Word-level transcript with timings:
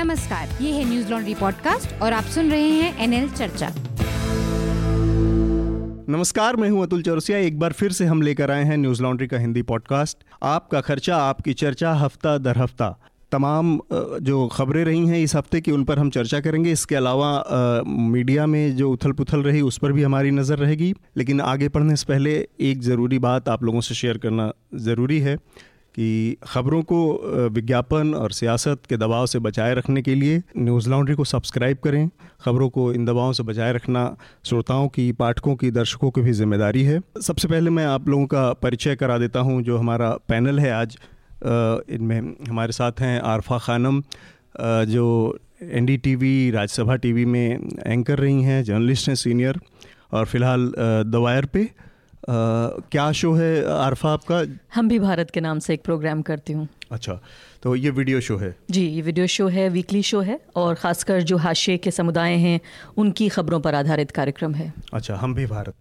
नमस्कार, 0.00 0.48
ये 0.62 0.70
है 0.72 0.84
न्यूज़ 0.84 1.10
लॉन्ड्री 1.10 1.34
पॉडकास्ट 1.34 2.00
और 2.02 2.12
आप 2.12 2.24
सुन 2.24 2.50
रहे 2.50 2.68
हैं 2.68 3.02
एनएल 3.04 3.28
चर्चा। 3.30 3.68
नमस्कार, 6.08 6.56
मैं 6.56 6.70
हूँ 6.70 6.82
अतुल 6.82 7.02
चौरसिया। 7.02 7.38
एक 7.38 7.58
बार 7.58 7.72
फिर 7.72 7.92
से 7.92 8.04
हम 8.04 8.22
लेकर 8.22 8.50
आए 8.50 8.64
हैं 8.64 8.76
न्यूज़ 8.76 9.02
लॉन्ड्री 9.02 9.26
का 9.26 9.38
हिंदी 9.38 9.62
पॉडकास्ट। 9.62 10.18
आपका 10.42 10.80
खर्चा, 10.80 11.16
आपकी 11.16 11.52
चर्चा, 11.54 11.92
हफ़्ता 11.94 12.36
दर 12.38 12.58
हफ़्ता। 12.58 12.90
तमाम 13.32 13.78
जो 13.92 14.46
खबरें 14.48 14.84
रही 14.84 15.06
हैं 15.06 15.18
इस 15.18 15.34
हफ़्ते 15.36 15.60
की, 15.60 15.70
उन 15.70 15.84
पर 15.84 15.98
हम 15.98 16.10
चर्चा 16.10 16.40
करेंगे। 16.40 16.72
इसके 16.72 16.96
अलावा 16.96 17.82
मीडिया 17.86 18.46
में 18.46 18.76
जो 18.76 18.90
उथल 18.90 19.12
पुथल 19.12 19.42
रही, 19.42 19.60
उस 19.60 19.78
पर 19.78 19.92
भी 19.92 20.02
हमारी 20.02 20.30
नज़र 20.30 20.58
रहेगी। 20.58 20.92
लेकिन 21.16 21.40
आगे 21.40 21.68
पढ़ने 21.68 21.96
से 21.96 22.06
पहले 22.08 22.48
एक 22.60 22.80
ज़रूरी 22.82 23.18
बात 23.18 23.48
आप 23.48 23.64
लोगों 23.64 23.80
से 23.80 23.94
शेयर 23.94 24.18
करना 24.18 24.52
ज़रूरी 24.74 25.18
है। 25.18 25.36
कि 25.94 26.36
ख़बरों 26.46 26.82
को 26.82 26.98
विज्ञापन 27.52 28.14
और 28.14 28.32
सियासत 28.32 28.82
के 28.88 28.96
दबाव 28.96 29.26
से 29.26 29.38
बचाए 29.38 29.74
रखने 29.74 30.02
के 30.02 30.14
लिए 30.14 30.42
न्यूज़ 30.58 30.88
लॉन्ड्री 30.90 31.14
को 31.14 31.24
सब्सक्राइब 31.24 31.78
करें। 31.84 32.08
ख़बरों 32.40 32.68
को 32.70 32.92
इन 32.92 33.04
दबावों 33.04 33.32
से 33.32 33.42
बचाए 33.42 33.72
रखना 33.72 34.04
श्रोताओं 34.44 34.88
की, 34.88 35.10
पाठकों 35.12 35.54
की, 35.56 35.70
दर्शकों 35.70 36.10
की 36.10 36.20
भी 36.20 36.32
ज़िम्मेदारी 36.32 36.82
है। 36.82 37.00
सबसे 37.22 37.48
पहले 37.48 37.70
मैं 37.70 37.86
आप 37.86 38.08
लोगों 38.08 38.26
का 38.26 38.52
परिचय 38.54 38.96
करा 38.96 39.18
देता 39.18 39.40
हूँ, 39.40 39.62
जो 39.62 39.78
हमारा 39.78 40.10
पैनल 40.28 40.60
है 40.60 40.72
आज। 40.72 40.96
इनमें 41.90 42.34
हमारे 42.48 42.72
साथ 42.72 43.00
हैं 43.00 43.20
आरफा 43.26 43.58
खानम 43.58 44.02
जो 44.86 45.38
N 45.62 45.86
D 45.86 45.96
T 45.98 46.14
V 46.16 46.50
Rajya Sabha 46.50 46.96
T 46.96 47.12
V 47.12 47.24
में 47.26 47.68
एंकर 47.86 48.18
रही 48.18 48.42
हैं, 48.42 48.62
जर्नलिस्ट 48.64 49.08
हैं, 49.08 49.14
सीनियर। 49.16 49.60
और 50.12 50.26
फ़िलहाल 50.26 50.72
दवायर 51.06 51.44
पे 51.46 51.68
क्या 52.28 53.10
शो 53.12 53.32
है 53.34 53.64
आरफा 53.74 54.12
आपका? 54.12 54.42
हम 54.74 54.88
भी 54.88 54.98
भारत 54.98 55.30
के 55.30 55.40
नाम 55.40 55.58
से 55.58 55.74
एक 55.74 55.82
प्रोग्राम 55.84 56.22
करती 56.22 56.52
हूँ। 56.52 56.68
अच्छा 56.92 57.20
तो 57.62 57.74
ये 57.76 57.90
वीडियो 57.90 58.20
शो 58.20 58.36
है। 58.36 58.54
जी 58.70 58.86
ये 58.86 59.02
वीडियो 59.02 59.26
शो 59.26 59.48
है 59.48 59.68
वीकली 59.68 60.02
शो 60.02 60.20
है 60.20 60.38
और 60.56 60.74
ख़ासकर 60.74 61.22
जो 61.22 61.36
हाशिए 61.36 61.76
के 61.78 61.90
समुदाय 61.90 62.34
हैं 62.36 62.60
उनकी 62.98 63.28
खबरों 63.28 63.60
पर 63.60 63.74
आधारित 63.74 64.10
कार्यक्रम 64.10 64.54
है। 64.54 64.72
अच्छा 64.92 65.16
हम 65.16 65.34
भी 65.34 65.46
भारत। 65.46 65.74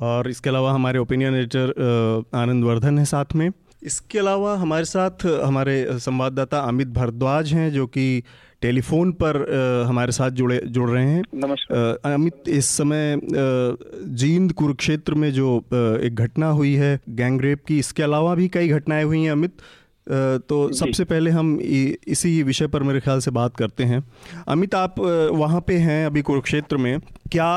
और 0.00 0.28
इसके 0.30 0.50
अलावा 0.50 0.72
हमारे 0.72 0.98
ओपिनियन 0.98 1.34
एडिटर 1.34 2.24
आनंद 2.34 2.64
वर्धन 2.64 2.98
है 2.98 3.04
साथ 3.04 3.34
में। 3.34 3.50
इसके 3.82 4.18
अलावा 4.18 4.56
हमारे 4.56 4.84
साथ 4.84 5.24
हमारे 5.44 5.98
संवाददाता 5.98 6.58
अमित 6.58 6.88
भारद्वाज 6.92 7.52
हैं 7.52 7.70
जो 7.72 7.86
कि 7.86 8.22
टेलीफोन 8.62 9.12
पर 9.12 9.36
आ, 9.36 9.88
हमारे 9.88 10.12
साथ 10.12 10.30
जुड़े 10.30 10.60
जुड़ 10.66 10.88
रहे 10.90 11.04
हैं। 11.04 11.22
नमस्कार। 11.34 12.12
अमित 12.12 12.48
इस 12.48 12.66
समय 12.66 13.20
जींद 13.24 14.52
कुरुक्षेत्र 14.52 15.14
में 15.14 15.30
जो 15.32 15.56
एक 16.02 16.14
घटना 16.14 16.48
हुई 16.50 16.74
है 16.74 16.98
गैंगरेप 17.08 17.64
की 17.68 17.78
इसके 17.78 18.02
अलावा 18.02 18.34
भी 18.34 18.48
कई 18.48 18.68
घटनाएँ 18.68 19.04
हुई 19.04 19.22
हैं 19.22 19.30
अमित। 19.32 19.52
तो 20.08 20.56
सबसे 20.74 21.04
पहले 21.04 21.30
हम 21.30 21.58
इसी 21.60 22.42
विषय 22.42 22.66
पर 22.66 22.82
मेरे 22.82 23.00
ख्याल 23.00 23.18
से 23.20 23.30
बात 23.32 23.56
करते 23.56 23.84
हैं। 23.84 24.02
अमित 24.48 24.74
आप 24.74 24.98
वहाँ 24.98 25.60
पे 25.66 25.74
हैं 25.78 26.04
अभी 26.06 26.22
कुरुक्षेत्र 26.22 26.76
में। 26.76 26.98
क्या 27.32 27.48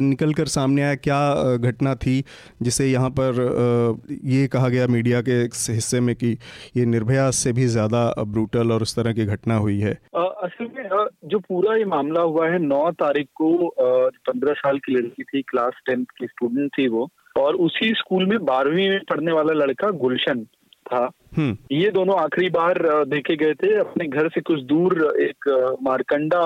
निकल 0.00 0.32
कर 0.34 0.46
सामने 0.48 0.82
आया? 0.82 0.94
क्या 0.96 1.56
घटना 1.58 1.94
थी 1.96 2.22
जिसे 2.62 2.86
यहाँ 2.86 3.10
पर 3.10 3.98
ये 4.24 4.46
कहा 4.48 4.68
गया 4.68 4.86
मीडिया 4.88 5.20
के 5.22 5.32
हिस्से 5.72 6.00
में 6.00 6.14
कि 6.16 6.36
ये 6.76 6.84
निर्भया 6.86 7.30
से 7.32 7.52
भी 7.52 7.66
ज़्यादा 7.68 8.06
ब्रूटल 8.24 8.72
और 8.72 8.82
उस 8.82 8.96
तरह 8.96 9.12
की 9.12 9.24
घटना 9.26 9.56
हुई 9.56 9.78
है? 9.80 9.92
असल 10.16 10.68
में 10.76 11.06
जो 11.24 11.38
पूरा 11.40 11.76
ये 11.76 11.84
मामला 11.86 12.20
हुआ 12.22 12.48
है 12.48 12.58
नौ 12.58 12.90
तारीख 13.00 13.28
को 13.34 13.52
पंद्रह 13.78 14.52
साल 14.54 14.78
की 14.78 14.94
लड़की 14.94 15.22
थी 15.24 15.42
क्लास 15.42 15.82
टेंथ 15.86 16.04
की 16.18 16.26
स्टूडेंट 16.26 16.70
थी 16.78 16.88
वो। 16.88 17.08
और 17.36 17.54
उसी 17.62 17.92
स्कूल 17.98 18.26
में 18.26 18.44
बारहवीं 18.44 18.88
में 18.90 19.00
पढ़ने 19.10 19.32
वाला 19.32 19.52
लड़का 19.54 19.90
गुलशन। 20.00 20.46
था 20.84 21.08
हम्म। 21.36 21.56
ये 21.72 21.90
दोनों 21.90 22.18
आखिरी 22.20 22.48
बार 22.50 22.78
देखे 23.06 23.36
गए 23.36 23.54
थे 23.54 23.74
अपने 23.78 24.06
घर 24.08 24.28
से 24.28 24.40
कुछ 24.42 24.60
दूर 24.64 24.94
एक 25.22 25.48
मारकंडा 25.82 26.42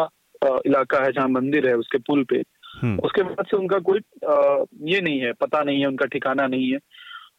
इलाका 0.66 1.04
है 1.04 1.12
जहाँ 1.12 1.28
मंदिर 1.30 1.68
है 1.68 1.74
उसके 1.76 1.98
पुल 1.98 2.24
पे 2.24 2.42
हम्म। 2.82 2.98
उसके 2.98 3.22
बाद 3.22 3.46
से 3.46 3.56
उनका 3.56 3.78
कोई 3.82 4.00
ये 4.92 5.00
नहीं 5.00 5.20
है 5.20 5.32
पता 5.40 5.62
नहीं 5.62 5.80
है 5.80 5.86
उनका 5.86 6.06
ठिकाना 6.06 6.46
नहीं 6.46 6.70
है 6.72 6.78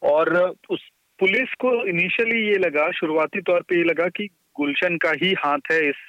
और 0.09 0.37
उस 0.69 0.89
पुलिस 1.19 1.53
को 1.59 1.73
इनिशियली 1.87 2.45
ये 2.47 2.57
लगा 2.57 2.89
शुरुआती 2.91 3.41
तौर 3.41 3.61
पे 3.61 3.77
ये 3.77 3.83
लगा 3.83 4.07
कि 4.09 4.27
गुलशन 4.55 4.97
का 4.97 5.11
ही 5.23 5.33
हाथ 5.39 5.71
है 5.71 5.79
इस 5.89 6.01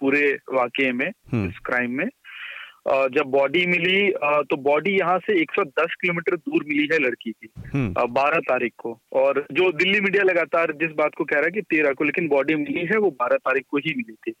पूरे 0.00 0.26
वाकये 0.52 0.92
में 0.92 1.08
हम्म। 1.08 1.48
इस 1.48 1.58
क्राइम 1.66 1.90
में 1.90 2.06
जब 2.86 3.26
बॉडी 3.28 3.64
मिली 3.66 4.10
तो 4.44 4.56
बॉडी 4.62 4.90
यहाँ 4.90 5.18
से 5.18 5.40
110 5.42 5.94
किलोमीटर 6.00 6.36
दूर 6.36 6.64
मिली 6.68 6.88
है 6.92 6.98
लड़की 6.98 7.30
की 7.32 7.46
12 7.46 8.34
हम्म। 8.34 8.40
तारीख 8.40 8.72
को। 8.78 8.98
और 9.12 9.44
जो 9.52 9.70
दिल्ली 9.72 10.00
मीडिया 10.00 10.22
लगातार 10.22 10.72
जिस 10.72 10.90
बात 10.90 11.14
को 11.14 11.24
कह 11.24 11.36
रहा 11.36 11.44
है 11.44 11.50
कि 11.50 11.60
तेरह 11.70 11.92
को 11.92 12.04
लेकिन 12.04 12.28
बॉडी 12.28 12.54
मिली 12.54 12.84
है 12.86 12.98
वो 12.98 13.10
12 13.22 13.36
तारीख 13.38 13.64
को 13.70 13.78
ही 13.78 13.94
मिली 13.96 14.14
थी। 14.14 14.34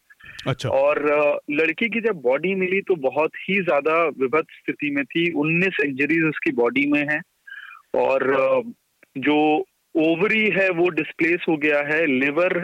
अच्छा। 0.46 0.68
और 0.68 1.02
लड़की 1.50 1.88
की 1.88 2.00
जब 2.00 2.20
बॉडी 2.22 2.54
मिली 2.54 2.80
तो 2.80 2.94
बहुत 3.00 3.30
ही 3.40 3.60
ज़्यादा 3.62 4.02
विभत 4.18 4.46
स्थिति 4.52 4.90
में 4.90 5.04
थी। 5.04 5.30
उन्नीस 5.32 5.76
इंजरीज 5.84 6.24
उसकी 6.24 6.52
बॉडी 6.52 6.86
में 6.92 7.04
है। 7.10 7.20
और 7.94 8.62
जो 9.18 9.38
ओवरी 9.94 10.44
है 10.50 10.68
वो 10.72 10.88
डिस्प्लेस 10.90 11.44
हो 11.48 11.56
गया 11.56 11.80
है 11.86 12.04
लिवर 12.06 12.56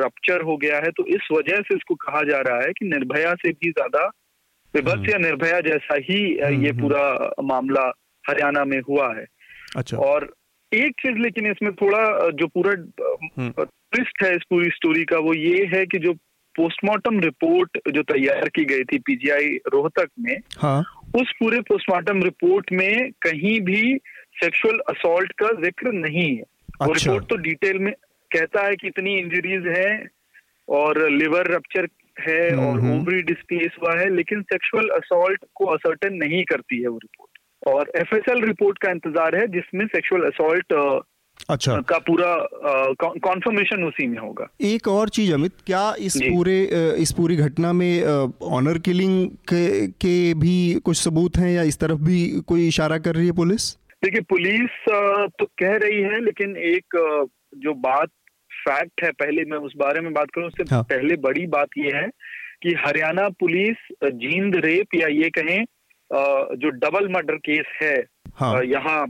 रप्चर 0.00 0.42
हो 0.42 0.56
गया 0.56 0.76
है। 0.76 0.90
तो 0.90 1.06
इस 1.06 1.28
वजह 1.32 1.60
से 1.60 1.74
इसको 1.74 1.94
कहा 1.94 2.22
जा 2.22 2.40
रहा 2.40 2.60
है 2.60 2.72
कि 2.72 2.88
निर्भया 2.88 3.34
से 3.34 3.50
भी 3.52 3.70
ज़्यादा 3.70 4.10
विभत्स 4.74 4.96
हम्म। 4.96 5.10
या 5.10 5.18
निर्भया 5.18 5.60
जैसा 5.62 5.94
ही 6.00 6.20
हम्म, 6.34 6.64
ये 6.64 6.70
हम्म। 6.70 6.80
पूरा 6.80 7.42
मामला 7.44 7.90
हरियाणा 8.24 8.64
में 8.64 8.80
हुआ 8.80 9.14
है 9.14 9.26
अच्छा 9.76 9.96
और 9.98 10.32
एक 10.72 10.92
चीज़ 11.00 11.18
लेकिन 11.18 11.46
इसमें 11.46 11.72
थोड़ा 11.74 12.30
जो 12.32 12.46
पूरा 12.48 12.74
ट्विस्ट 13.38 14.22
है 14.22 14.34
इस 14.36 14.42
पूरी 14.50 14.70
स्टोरी 14.70 15.04
का 15.04 15.18
वो 15.18 15.34
ये 15.34 15.64
है 15.74 15.84
कि 15.86 15.98
जो 15.98 16.12
पोस्टमार्टम 16.54 17.18
रिपोर्ट 17.20 17.78
जो 17.88 18.02
तैयार 18.04 18.48
की 18.48 18.64
गई 18.64 18.84
थी 18.84 18.98
पीजीआई 18.98 19.54
रोहतक 19.74 20.08
में 20.18 20.36
हाँ। 20.58 20.80
उस 21.16 21.32
पूरे 21.40 21.60
पोस्टमार्टम 21.60 22.22
रिपोर्ट 22.22 22.72
में 22.72 23.10
कहीं 23.22 23.60
भी 23.60 23.82
सेक्सुअल 24.40 24.78
असॉल्ट 24.88 25.32
का 25.32 25.48
ज़िक्र 25.62 25.92
नहीं 25.94 26.28
है 26.28 26.42
अच्छा। 26.42 26.86
वो 26.86 26.92
रिपोर्ट 26.92 27.28
तो 27.28 27.36
डिटेल 27.42 27.78
में 27.78 27.92
कहता 28.30 28.66
है 28.66 28.76
कि 28.76 28.88
इतनी 28.88 29.16
इंजरीज 29.18 29.66
है 29.68 29.90
और 30.68 31.08
लिवर 31.10 31.50
रप्चर 31.54 31.88
है 32.20 32.42
और 32.56 32.78
ओवरी 32.90 33.22
डिस्प्लेस 33.22 33.76
हुआ 33.82 33.98
है 34.00 34.14
लेकिन 34.16 34.42
सेक्सुअल 34.42 34.88
असॉल्ट 34.96 35.44
को 35.54 35.64
असर्टन 35.66 36.14
नहीं 36.14 36.44
करती 36.44 36.82
है 36.82 36.88
वो 36.88 36.98
रिपोर्ट 36.98 37.68
और 37.68 37.90
एफएसएल 37.96 38.44
रिपोर्ट 38.44 38.78
का 38.78 38.90
इंतज़ार 38.90 39.36
है 39.36 39.46
जिसमें 39.48 39.86
सेक्सुअल 39.86 40.22
असॉल्ट 40.22 41.02
अच्छा। 41.50 41.76
का 41.80 41.98
पूरा 41.98 42.34
कॉन्फर्मेशन 43.02 43.84
उसी 43.84 44.06
में 44.06 44.18
होगा। 44.18 44.46
एक 44.60 44.88
और 44.88 45.08
चीज़ 45.08 45.32
अमित 45.34 45.52
क्या 45.66 45.82
इस 46.00 46.16
पूरे 46.16 46.58
इस 46.98 47.12
पूरी 47.12 47.36
घटना 47.36 47.72
में 47.72 48.04
ऑनर 48.42 48.78
किलिंग 48.78 49.28
के, 49.28 49.86
के 49.86 50.34
भी 50.34 50.74
कुछ 50.74 50.96
सबूत 50.96 51.36
हैं 51.36 51.50
या 51.50 51.62
इस 51.62 51.78
तरफ़ 51.80 52.00
भी 52.00 52.40
कोई 52.40 52.68
इशारा 52.68 52.98
कर 52.98 53.14
रही 53.14 53.26
है 53.26 53.32
पुलिस? 53.32 53.70
देखिए 54.04 54.20
पुलिस 54.20 54.84
तो 55.38 55.44
कह 55.44 55.76
रही 55.76 56.00
है 56.02 56.24
लेकिन 56.24 56.56
एक 56.56 56.96
जो 57.56 57.74
बात 57.74 58.10
फैक्ट 58.64 59.02
है 59.04 59.10
पहले 59.14 59.44
मैं 59.44 59.58
उस 59.60 59.72
बारे 59.76 60.00
में 60.00 60.12
बात 60.12 60.30
करूँ 60.30 60.46
उससे 60.46 60.74
हाँ. 60.74 60.82
पहले 60.84 61.16
बड़ी 61.18 61.46
बात 61.48 61.78
यह 61.78 61.96
है 61.96 62.08
कि 62.62 62.74
हरियाणा 62.78 63.28
पुलिस 63.40 63.88
जींद 64.16 64.56
रेप 64.64 64.94
या 64.94 65.08
ये 65.10 65.30
कहें 65.30 65.64
जो 66.56 66.70
डबल 66.78 67.08
मर्डर 67.08 67.36
केस 67.40 67.78
है 67.82 67.96
हाँ. 68.36 68.62
यहाँ 68.64 69.06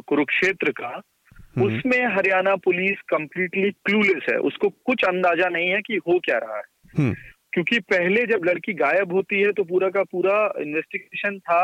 कुरुक्षेत्र 0.00 0.70
का 0.72 1.00
हम्म। 1.56 1.66
उसमें 1.66 1.98
हरियाणा 2.16 2.54
पुलिस 2.56 3.00
कंप्लीटली 3.08 3.70
क्लूलेस 3.84 4.26
है 4.30 4.36
उसको 4.44 4.68
कुछ 4.86 5.04
अंदाज़ा 5.04 5.48
नहीं 5.48 5.68
है 5.68 5.80
कि 5.80 5.96
हो 6.08 6.18
क्या 6.18 6.38
रहा 6.38 6.56
है 6.56 6.62
हम्म। 6.94 7.14
क्योंकि 7.52 7.78
पहले 7.86 8.24
जब 8.26 8.44
लड़की 8.44 8.72
गायब 8.74 9.12
होती 9.12 9.40
है 9.40 9.52
तो 9.52 9.64
पूरा 9.64 9.88
का 9.88 10.02
पूरा 10.04 10.36
इन्वेस्टिगेशन 10.60 11.38
था 11.40 11.62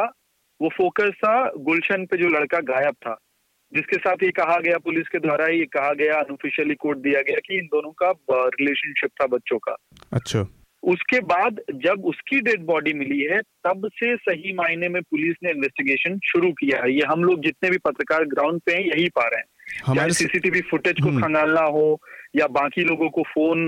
वो 0.60 0.68
फोकस 0.68 1.10
था 1.16 1.34
गुलशन 1.60 2.04
पे 2.06 2.16
जो 2.16 2.28
लड़का 2.28 2.58
गायब 2.66 2.94
था 2.96 3.16
जिसके 3.74 3.96
साथ 3.96 4.22
ये 4.22 4.30
कहा 4.30 4.58
गया 4.58 4.78
पुलिस 4.78 5.08
के 5.08 5.18
द्वारा 5.18 5.46
ये 5.46 5.64
कहा 5.64 5.92
गया 5.92 6.14
अनऑफिशियली 6.14 6.74
कोर्ट 6.74 6.98
दिया 6.98 7.20
गया 7.20 7.36
कि 7.36 7.58
इन 7.58 7.66
दोनों 7.66 7.90
का 7.90 8.12
रिलेशनशिप 8.30 9.10
था 9.22 9.26
बच्चों 9.26 9.58
का। 9.58 9.76
अच्छा। 10.12 10.46
उसके 10.82 11.20
बाद 11.20 11.60
जब 11.74 12.04
उसकी 12.04 12.40
डेड 12.40 12.60
बॉडी 12.60 12.92
मिली 12.92 13.20
है 13.20 13.40
तब 13.40 13.88
से 13.94 14.16
सही 14.16 14.52
मायने 14.52 14.88
में 14.88 15.02
पुलिस 15.02 15.36
ने 15.42 15.50
इन्वेस्टिगेशन 15.50 16.18
शुरू 16.24 16.52
किया 16.52 16.82
है। 16.82 16.92
ये 16.92 17.02
हम 17.08 17.24
लोग 17.24 17.42
जितने 17.44 17.70
भी 17.70 17.78
पत्रकार 17.78 18.24
ग्राउंड 18.24 18.60
पे 18.60 18.72
हैं 18.72 18.80
यही 18.80 19.08
पा 19.08 19.22
रहे 19.22 19.38
हैं। 19.38 19.46
हमारे 19.86 20.12
सीसीटीवी 20.12 20.60
फुटेज 20.60 20.94
को 21.02 21.08
हम्म। 21.08 21.22
खंगालना 21.22 21.60
हो 21.60 22.00
या 22.34 22.46
बाकी 22.46 22.82
लोगों 22.84 23.08
को 23.10 23.22
फ़ोन 23.28 23.60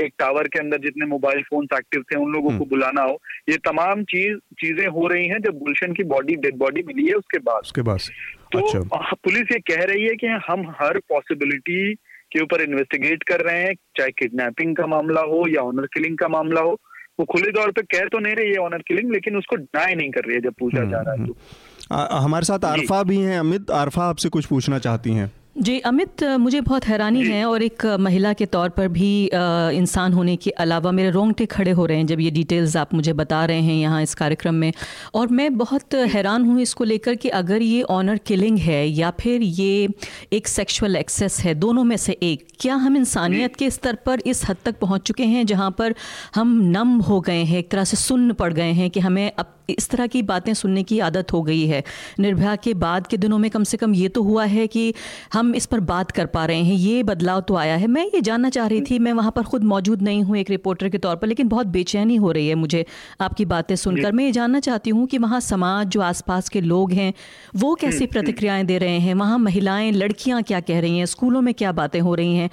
एक 0.00 0.12
टावर 0.18 0.48
के 0.48 0.58
अंदर 0.58 0.78
जितने 0.78 1.06
मोबाइल 1.06 1.42
फ़ोन 1.42 1.66
एक्टिव 1.74 2.02
थे 2.02 2.18
उन 2.18 2.32
लोगों 2.32 2.48
को 2.48 2.54
हम्म। 2.54 2.68
बुलाना 2.70 3.02
हो। 3.02 3.20
ये 3.48 3.56
तमाम 3.66 4.02
चीज़ 4.04 4.36
चीज़ें 4.60 4.86
हो 4.88 5.06
रही 5.06 5.26
हैं 5.28 5.38
जब 5.42 5.58
गुलशन 5.58 5.92
की 5.92 6.04
बॉडी 6.10 6.34
डेड 6.36 6.56
बॉडी 6.58 6.82
मिली 6.86 7.06
है 7.06 7.14
उसके 7.14 7.38
बाद। 7.38 7.60
उसके 7.62 7.82
बाद 7.82 8.10
तो 8.52 8.58
अच्छा। 8.58 9.14
पुलिस 9.24 9.52
ये 9.52 9.58
कह 9.70 9.82
रही 9.84 10.04
है 10.04 10.14
कि 10.16 10.26
हम 10.48 10.68
हर 10.80 10.98
पॉसिबिलिटी 11.08 11.94
के 12.32 12.42
ऊपर 12.42 12.62
इन्वेस्टिगेट 12.62 13.22
कर 13.22 13.40
रहे 13.40 13.62
हैं 13.62 13.74
चाहे 13.96 14.10
किडनैपिंग 14.18 14.76
का 14.76 14.86
मामला 14.86 15.20
हो 15.20 15.44
या 15.48 15.62
ऑनर 15.62 15.86
किलिंग 15.94 16.18
का 16.18 16.28
मामला 16.28 16.60
हो। 16.60 16.78
वो 17.20 17.24
खुले 17.24 17.50
तौर 17.52 17.70
पे 17.72 17.82
कह 17.82 18.08
तो 18.08 18.18
नहीं 18.18 18.34
रही 18.34 18.50
है 18.50 18.58
ऑनर 18.58 18.82
किलिंग 18.88 19.12
लेकिन 19.12 19.36
उसको 19.36 19.56
डिनाई 19.56 19.94
नहीं 19.94 20.10
कर 20.10 20.24
रही 20.24 20.34
है 20.34 20.40
जब 20.40 20.54
पूछा 20.58 20.78
हम्म, 20.78 20.90
जा 20.90 21.00
रहा 21.00 21.12
है 21.12 21.18
हम्म। 21.18 21.32
तो 21.32 22.16
हमारे 22.18 22.44
साथ 22.44 22.64
आरफा 22.64 23.02
भी 23.02 23.16
हैं 23.20 23.38
अमित। 23.38 23.70
आरफा 23.70 24.04
आपसे 24.04 24.28
कुछ 24.28 24.46
पूछना 24.46 24.78
चाहती 24.78 25.12
हैं। 25.12 25.30
जी 25.58 25.78
अमित 25.80 26.22
मुझे 26.24 26.60
बहुत 26.60 26.84
हैरानी 26.86 27.24
है 27.26 27.44
और 27.44 27.62
एक 27.62 27.86
महिला 28.00 28.32
के 28.32 28.46
तौर 28.46 28.68
पर 28.68 28.88
भी 28.88 29.30
इंसान 29.78 30.12
होने 30.12 30.36
के 30.36 30.50
अलावा 30.50 30.90
मेरे 30.92 31.10
रोंगटे 31.10 31.46
खड़े 31.46 31.70
हो 31.70 31.86
रहे 31.86 31.96
हैं 31.96 32.06
जब 32.06 32.20
ये 32.20 32.30
डिटेल्स 32.30 32.76
आप 32.76 32.94
मुझे 32.94 33.12
बता 33.12 33.44
रहे 33.44 33.60
हैं 33.60 33.74
यहाँ 33.74 34.02
इस 34.02 34.14
कार्यक्रम 34.14 34.54
में। 34.54 34.72
और 35.14 35.28
मैं 35.28 35.58
बहुत 35.58 35.94
हैरान 35.94 36.44
हूँ 36.44 36.60
इसको 36.60 36.84
लेकर 36.84 37.14
कि 37.14 37.28
अगर 37.28 37.62
ये 37.62 37.82
ऑनर 37.82 38.18
किलिंग 38.18 38.58
है 38.58 38.86
या 38.88 39.10
फिर 39.10 39.42
ये 39.42 39.88
एक 40.32 40.48
सेक्सुअल 40.48 40.96
एक्सेस 40.96 41.40
है 41.40 41.54
दोनों 41.54 41.84
में 41.84 41.96
से 41.96 42.12
एक 42.22 42.46
क्या 42.60 42.74
हम 42.74 42.96
इंसानियत 42.96 43.56
के 43.56 43.70
स्तर 43.70 43.94
पर 43.94 44.20
इस 44.26 44.48
हद 44.48 44.56
तक 44.64 44.78
पहुँच 44.78 45.02
चुके 45.02 45.24
हैं 45.24 45.46
जहाँ 45.46 45.70
पर 45.70 45.94
हम 46.34 46.60
नम 46.76 46.98
हो 47.00 47.20
गए 47.20 47.42
हैं 47.44 47.58
एक 47.58 47.70
तरह 47.70 47.84
से 47.84 47.96
सुन्न 47.96 48.32
पड़ 48.32 48.52
गए 48.52 48.72
हैं 48.72 48.90
कि 48.90 49.00
हमें 49.00 49.32
अब 49.38 49.54
इस 49.68 49.88
तरह 49.90 50.06
की 50.06 50.22
बातें 50.22 50.52
सुनने 50.54 50.82
की 50.82 50.98
आदत 51.00 51.32
हो 51.32 51.42
गई 51.42 51.66
है। 51.66 51.82
निर्भया 52.20 52.54
के 52.56 52.74
बाद 52.76 53.06
के 53.06 53.16
दिनों 53.16 53.38
में 53.38 53.50
कम 53.50 53.64
से 53.64 53.76
कम 53.76 53.94
ये 53.94 54.08
तो 54.08 54.22
हुआ 54.22 54.44
है 54.46 54.66
कि 54.66 54.92
हम 55.32 55.54
इस 55.54 55.66
पर 55.66 55.80
बात 55.90 56.10
कर 56.10 56.26
पा 56.26 56.44
रहे 56.46 56.62
हैं। 56.62 56.74
ये 56.74 57.02
बदलाव 57.02 57.40
तो 57.40 57.56
आया 57.56 57.76
है। 57.76 57.86
मैं 57.86 58.04
ये 58.04 58.20
जानना 58.20 58.50
चाह 58.50 58.66
रही 58.66 58.80
थी 58.80 58.98
मैं 58.98 59.12
वहाँ 59.12 59.32
पर 59.36 59.42
खुद 59.44 59.64
मौजूद 59.64 60.02
नहीं 60.02 60.22
हूँ 60.22 60.36
एक 60.36 60.50
रिपोर्टर 60.50 60.88
के 60.88 60.98
तौर 60.98 61.16
पर 61.16 61.26
लेकिन 61.26 61.48
बहुत 61.48 61.66
बेचैनी 61.68 62.16
हो 62.16 62.32
रही 62.32 62.48
है 62.48 62.54
मुझे 62.54 62.84
आपकी 63.20 63.44
बातें 63.46 63.74
सुनकर। 63.76 64.12
मैं 64.12 64.24
ये 64.24 64.32
जानना 64.32 64.60
चाहती 64.60 64.90
हूँ 64.90 65.06
कि 65.06 65.18
वहाँ 65.18 65.40
समाज 65.40 65.86
जो 65.88 66.00
आसपास 66.02 66.48
के 66.48 66.60
लोग 66.60 66.92
हैं 66.92 67.12
वो 67.56 67.74
कैसी 67.74 67.86
हम्म, 67.88 68.04
हम्म। 68.04 68.12
प्रतिक्रियाएँ 68.12 68.64
दे 68.64 68.78
रहे 68.78 68.98
हैं? 68.98 69.14
वहाँ 69.14 69.38
महिलाएँ 69.38 69.90
लड़कियाँ 69.92 70.42
क्या 70.42 70.60
कह 70.60 70.80
रही 70.80 70.98
हैं? 70.98 71.06
स्कूलों 71.06 71.40
में 71.40 71.52
क्या 71.54 71.72
बातें 71.72 72.00
हो 72.00 72.14
रही 72.14 72.36
हैं? 72.36 72.50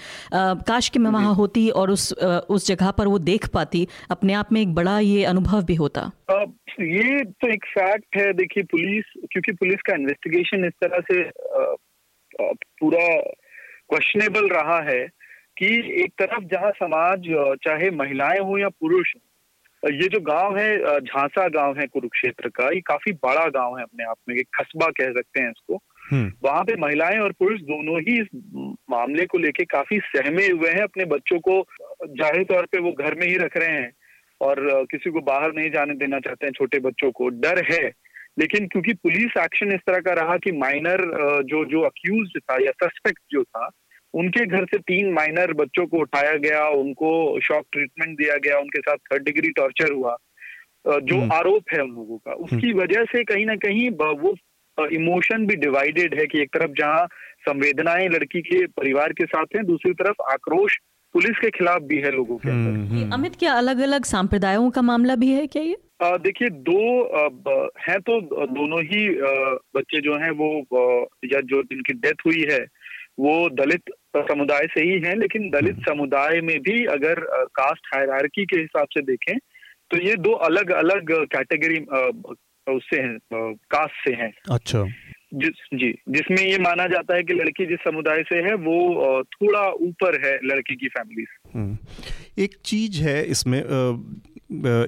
काश 0.63 0.89
कि 0.89 0.99
मैं 0.99 1.11
वहाँ 1.11 1.33
होती 1.35 1.69
और 1.71 1.91
उस 1.91 2.11
उस 2.13 2.67
जगह 2.67 2.91
पर 2.91 3.07
वो 3.07 3.19
देख 3.21 3.47
पाती। 3.47 3.87
अपने 4.11 4.33
आप 4.33 4.51
में 4.51 4.61
एक 4.61 4.73
बड़ा 4.75 4.99
ये 4.99 5.23
अनुभव 5.25 5.63
भी 5.63 5.75
होता। 5.75 6.11
ये 6.31 7.04
तो 7.07 7.47
एक 7.47 7.65
फैक्ट 7.65 8.17
है 8.17 8.33
देखिए 8.33 8.63
पुलिस 8.63 9.03
क्योंकि 9.31 9.51
पुलिस 9.51 9.81
का 9.81 9.95
इन्वेस्टिगेशन 9.95 10.65
इस 10.65 10.73
तरह 10.83 10.99
से 11.11 11.23
पूरा 12.79 13.07
क्वेश्चनेबल 13.89 14.47
रहा 14.47 14.79
है 14.81 15.07
कि 15.57 15.67
एक 16.03 16.13
तरफ़ 16.19 16.43
जहाँ 16.43 16.71
समाज 16.71 17.23
चाहे 17.63 17.89
महिलाएँ 17.91 18.39
हो 18.39 18.57
या 18.57 18.69
पुरुष 18.69 19.13
ये 19.83 20.07
जो 20.07 20.19
गाँव 20.19 20.57
है 20.57 20.99
झांसा 20.99 21.47
गाँव 21.47 21.79
है 21.79 21.87
कुरुक्षेत्र 21.87 22.49
का 22.49 22.65
ये 22.65 22.81
काफ़ी 22.81 23.11
बड़ा 23.13 23.45
गाँव 23.45 23.77
है 23.77 23.83
अपने 23.83 24.05
आप 24.05 24.17
में 24.29 24.35
एक 24.35 24.47
कस्बा 24.61 24.87
कह 24.87 25.11
सकते 25.11 25.41
हैं 25.41 25.49
इसको 25.49 25.79
हम्म। 26.11 26.31
वहाँ 26.43 26.63
पे 26.63 26.75
महिलाएँ 26.75 27.19
और 27.19 27.31
पुरुष 27.31 27.61
दोनों 27.61 27.99
ही 27.99 28.21
इस 28.21 28.27
मामले 28.89 29.25
को 29.25 29.37
लेके 29.37 29.65
काफ़ी 29.65 29.99
सहमे 29.99 30.47
हुए 30.47 30.69
हैं 30.69 30.81
अपने 30.81 31.05
बच्चों 31.05 31.39
को 31.39 31.61
ज़ाहिर 32.05 32.43
तौर 32.43 32.65
पे 32.65 32.79
वो 32.79 32.91
घर 32.91 33.15
में 33.15 33.27
ही 33.27 33.37
रख 33.37 33.57
रहे 33.57 33.77
हैं 33.77 33.91
और 34.41 34.85
किसी 34.91 35.11
को 35.11 35.21
बाहर 35.21 35.53
नहीं 35.53 35.69
जाने 35.71 35.93
देना 35.95 36.19
चाहते 36.19 36.45
हैं 36.45 36.53
छोटे 36.53 36.79
बच्चों 36.79 37.11
को 37.11 37.29
डर 37.39 37.63
है 37.71 37.91
लेकिन 38.39 38.67
क्योंकि 38.67 38.93
पुलिस 38.93 39.37
एक्शन 39.37 39.71
इस 39.71 39.81
तरह 39.87 39.99
का 39.99 40.13
रहा 40.13 40.37
कि 40.37 40.51
माइनर 40.51 41.03
जो 41.43 41.63
जो 41.65 41.81
अक्यूज 41.81 42.31
था 42.39 42.55
या 42.55 42.71
सस्पेक्ट 42.83 43.21
जो 43.31 43.43
था 43.43 43.69
उनके 44.13 44.45
घर 44.45 44.65
से 44.65 44.77
तीन 44.79 45.11
माइनर 45.13 45.53
बच्चों 45.53 45.85
को 45.87 45.99
उठाया 45.99 46.35
गया 46.37 46.67
उनको 46.75 47.39
शॉक 47.39 47.65
ट्रीटमेंट 47.71 48.17
दिया 48.17 48.35
गया 48.37 48.59
उनके 48.59 48.79
साथ 48.79 48.97
थर्ड 49.11 49.23
डिग्री 49.23 49.49
टॉर्चर 49.51 49.91
हुआ 49.91 50.15
जो 50.85 51.15
हम्म। 51.15 51.31
आरोप 51.31 51.73
है 51.73 51.81
उन 51.81 51.91
लोगों 51.91 52.17
का 52.17 52.33
उसकी 52.33 52.69
हम्म। 52.69 52.79
वजह 52.79 53.03
से 53.03 53.23
कहीं 53.23 53.45
ना 53.45 53.55
कहीं 53.55 53.89
वो 54.17 54.35
इमोशन 54.77 55.45
भी 55.47 55.55
डिवाइडेड 55.55 56.19
है 56.19 56.25
कि 56.27 56.41
एक 56.41 56.49
तरफ़ 56.53 56.71
जहाँ 56.71 57.05
संवेदनाएँ 57.39 58.07
लड़की 58.09 58.41
के 58.41 58.65
परिवार 58.73 59.13
के 59.13 59.25
साथ 59.25 59.55
हैं 59.55 59.65
दूसरी 59.65 59.93
तरफ़ 59.93 60.21
आक्रोश 60.31 60.77
पुलिस 61.15 61.37
के 61.39 61.49
खिलाफ 61.49 61.81
भी 61.81 61.97
है 61.97 62.11
लोगों 62.11 62.37
के 62.37 62.49
अंदर 62.49 62.69
हम्म, 62.69 62.87
हम्म। 62.87 63.13
अमित 63.13 63.35
क्या 63.35 63.53
अलग 63.55 63.79
अलग 63.81 64.05
सांप्रदायों 64.05 64.69
का 64.69 64.81
मामला 64.81 65.15
भी 65.15 65.31
है 65.31 65.45
क्या 65.47 65.63
ये 65.63 65.75
देखिए 66.19 66.49
दो 66.65 66.79
हैं 67.79 67.99
तो 68.01 68.19
दोनों 68.47 68.81
ही 68.83 69.03
बच्चे 69.75 70.01
जो 70.01 70.17
हैं 70.17 70.31
वो 70.33 70.49
या 71.25 71.41
जो 71.43 71.61
जिनकी 71.63 71.93
डेथ 71.99 72.25
हुई 72.25 72.43
है 72.51 72.59
वो 73.19 73.37
दलित 73.55 73.93
समुदाय 74.23 74.67
से 74.67 74.83
ही 74.83 74.99
हैं 74.99 75.15
लेकिन 75.15 75.49
दलित 75.49 75.73
हम्म। 75.73 75.85
समुदाय 75.85 76.41
में 76.41 76.57
भी 76.59 76.83
अगर 76.89 77.19
कास्ट 77.55 77.87
हायरार्की 77.95 78.45
के 78.45 78.59
हिसाब 78.59 78.87
से 78.91 79.01
देखें 79.05 79.37
तो 79.91 79.97
ये 79.99 80.15
दो 80.19 80.31
अलग 80.43 80.71
अलग 80.73 81.11
कैटेगरी 81.31 81.79
उससे 82.67 83.01
हैं 83.01 83.53
कास्ट 83.69 84.03
से 84.03 84.15
हैं 84.15 84.31
अच्छा 84.51 84.83
जिस 85.35 85.63
जी 85.73 85.91
जिसमें 86.09 86.41
ये 86.41 86.57
माना 86.59 86.85
जाता 86.87 87.15
है 87.15 87.23
कि 87.23 87.33
लड़की 87.33 87.65
जिस 87.65 87.79
समुदाय 87.79 88.23
से 88.23 88.41
है 88.41 88.53
वो 88.61 88.77
थोड़ा 89.33 89.67
ऊपर 89.83 90.19
है 90.25 90.37
लड़की 90.45 90.75
की 90.75 90.87
फैमिली 90.89 91.25
से 91.25 91.59
हम्म। 91.59 91.77
एक 92.37 92.55
चीज़ 92.65 93.01
है 93.03 93.23
इसमें 93.27 93.61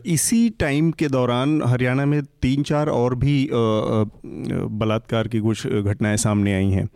इसी 0.07 0.49
टाइम 0.59 0.91
के 0.91 1.07
दौरान 1.07 1.61
हरियाणा 1.63 2.05
में 2.05 2.21
तीन 2.41 2.63
चार 2.63 2.89
और 2.89 3.15
भी 3.15 3.35
बलात्कार 3.51 5.27
की 5.27 5.39
कुछ 5.39 5.67
घटनाएँ 5.67 6.17
सामने 6.17 6.53
आई 6.53 6.69
हैं 6.71 6.87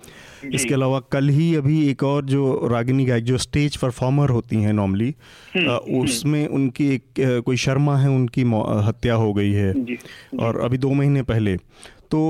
इसके 0.49 0.73
अलावा 0.73 0.99
कल 1.11 1.29
ही 1.29 1.53
अभी 1.55 1.79
एक 1.89 2.03
और 2.03 2.25
जो 2.25 2.67
रागिनी 2.71 3.05
गायक 3.05 3.23
जो 3.23 3.37
स्टेज 3.39 3.77
परफॉर्मर 3.77 4.29
होती 4.29 4.61
हैं 4.61 4.73
नॉर्मली 4.73 5.13
हम्म, 5.55 5.69
हम्म। 5.69 6.01
उसमें 6.01 6.47
उनकी 6.49 6.87
एक 6.89 7.41
कोई 7.45 7.57
शर्मा 7.57 7.97
है 7.97 8.09
उनकी 8.09 8.43
हत्या 8.87 9.15
हो 9.15 9.33
गई 9.33 9.51
है 9.51 9.73
जी, 9.75 9.95
जी। 9.95 10.37
और 10.37 10.59
अभी 10.61 10.77
दो 10.77 10.89
महीने 10.91 11.21
पहले 11.23 11.57
तो 12.11 12.21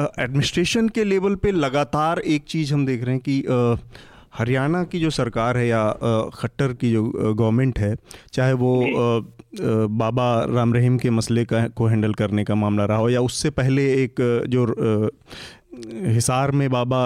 एडमिनिस्ट्रेशन 0.00 0.88
के 0.88 1.04
लेवल 1.04 1.34
पे 1.34 1.50
लगातार 1.50 2.18
एक 2.18 2.44
चीज़ 2.48 2.72
हम 2.74 2.86
देख 2.86 3.04
रहे 3.04 3.14
हैं 3.14 3.22
कि 3.28 3.42
हरियाणा 4.34 4.82
की 4.84 5.00
जो 5.00 5.10
सरकार 5.10 5.56
है 5.56 5.66
या 5.68 5.82
खट्टर 6.34 6.72
की 6.72 6.92
जो 6.92 7.02
गवर्नमेंट 7.14 7.78
है 7.78 7.94
चाहे 8.32 8.52
वो 8.52 8.74
बाबा 9.98 10.28
राम 10.50 10.74
रहीम 10.74 10.98
के 10.98 11.10
मसले 11.10 11.44
का 11.44 11.66
को 11.68 11.86
हैंडल 11.86 12.14
करने 12.14 12.44
का 12.44 12.54
मामला 12.54 12.84
रहा 12.84 12.98
हो 12.98 13.08
या 13.10 13.20
उससे 13.20 13.50
पहले 13.50 13.86
एक 13.94 14.20
जो 14.48 14.66
हिसार 16.06 16.50
में 16.50 16.68
बाबा 16.70 17.02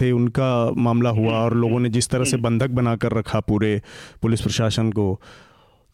थे 0.00 0.10
उनका 0.12 0.50
मामला 0.78 1.10
हुआ 1.10 1.32
और 1.32 1.54
लोगों 1.54 1.80
ने 1.80 1.88
जिस 1.88 2.08
तरह 2.08 2.24
से 2.24 2.36
बंधक 2.36 2.70
बनाकर 2.70 3.12
रखा 3.12 3.40
पूरे 3.40 3.80
पुलिस 4.22 4.40
प्रशासन 4.40 4.90
को 4.92 5.20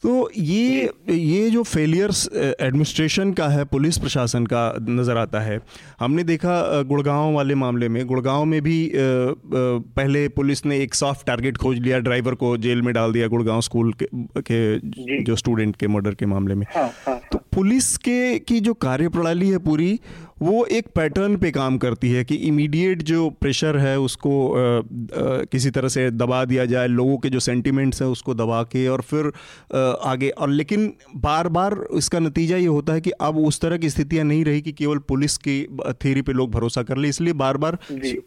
तो 0.03 0.31
ये 0.37 0.91
ये 1.11 1.51
जो 1.51 1.63
फेलियर्स 1.63 2.29
एडमिनिस्ट्रेशन 2.37 3.33
का 3.33 3.49
है 3.49 3.65
पुलिस 3.65 3.99
प्रशासन 3.99 4.47
का 4.47 4.63
नज़र 4.81 5.17
आता 5.17 5.41
है 5.41 5.61
हमने 6.01 6.25
देखा 6.25 6.83
गुड़गांव 6.83 7.35
वाले 7.35 7.55
मामले 7.55 7.89
में 7.89 8.07
गुड़गांव 8.07 8.45
में 8.45 8.61
भी 8.63 8.79
पहले 8.95 10.27
पुलिस 10.29 10.65
ने 10.67 10.79
एक 10.79 10.95
सॉफ्ट 10.95 11.27
टारगेट 11.27 11.57
खोज 11.57 11.79
लिया 11.79 11.99
ड्राइवर 11.99 12.35
को 12.35 12.57
जेल 12.57 12.83
में 12.83 12.93
डाल 12.95 13.13
दिया 13.13 13.27
गुड़गांव 13.27 13.61
स्कूल 13.61 13.93
के, 13.93 14.07
के 14.41 15.23
जो। 15.23 15.37
स्टूडेंट 15.37 15.77
के 15.77 15.87
मर्डर 15.89 16.15
के 16.15 16.27
मामले 16.27 16.55
में। 16.55 16.67
हाँ, 16.77 16.91
हाँ, 17.07 17.21
तो 17.33 17.39
पुलिस 17.55 17.97
के 17.97 18.39
की 18.39 18.61
जो 18.61 18.75
कार्यप्रणाली 18.75 19.49
है 19.51 19.59
पूरी 19.59 19.99
वो 20.41 20.65
एक 20.67 20.87
पैटर्न 20.95 21.37
पे 21.37 21.51
काम 21.51 21.77
करती 21.79 22.11
है 22.11 22.25
कि 22.25 22.35
इमीडिएट 22.45 23.03
जो 23.03 23.29
प्रेशर 23.41 23.77
है 23.77 23.99
उसको 24.01 24.31
आ, 24.49 24.61
आ, 24.61 25.45
किसी 25.45 25.71
तरह 25.71 25.89
से 25.89 26.11
दबा 26.13 26.45
दिया 26.45 26.65
जाए 26.65 26.87
लोगों 26.89 27.17
के 27.19 27.31
जो 27.31 27.41
सेंटिमेंट्स 27.41 28.03
हैं 28.03 28.09
उसको 28.09 28.35
दबा 28.35 28.63
के 28.63 28.87
और 28.89 29.01
फिर 29.03 29.27
आ, 29.27 29.79
आगे 29.79 30.29
और 30.29 30.49
लेकिन 30.51 30.93
बार 31.17 31.49
बार 31.49 31.77
इसका 31.97 32.19
नतीजा 32.19 32.57
ये 32.57 32.67
होता 32.69 32.93
है 32.93 33.01
कि 33.01 33.11
अब 33.21 33.39
उस 33.41 33.61
तरह 33.61 33.79
की 33.79 33.91
स्थितियाँ 33.91 34.25
नहीं 34.25 34.45
रही 34.45 34.61
कि 34.61 34.73
केवल 34.73 34.99
पुलिस 35.09 35.37
की 35.39 35.57
थेरी 36.05 36.23
पे 36.23 36.33
लोग 36.33 36.51
भरोसा 36.51 36.83
कर 36.83 36.97
ले 36.97 37.09
इसलिए 37.09 37.33
बार 37.35 37.57
बार 37.57 37.79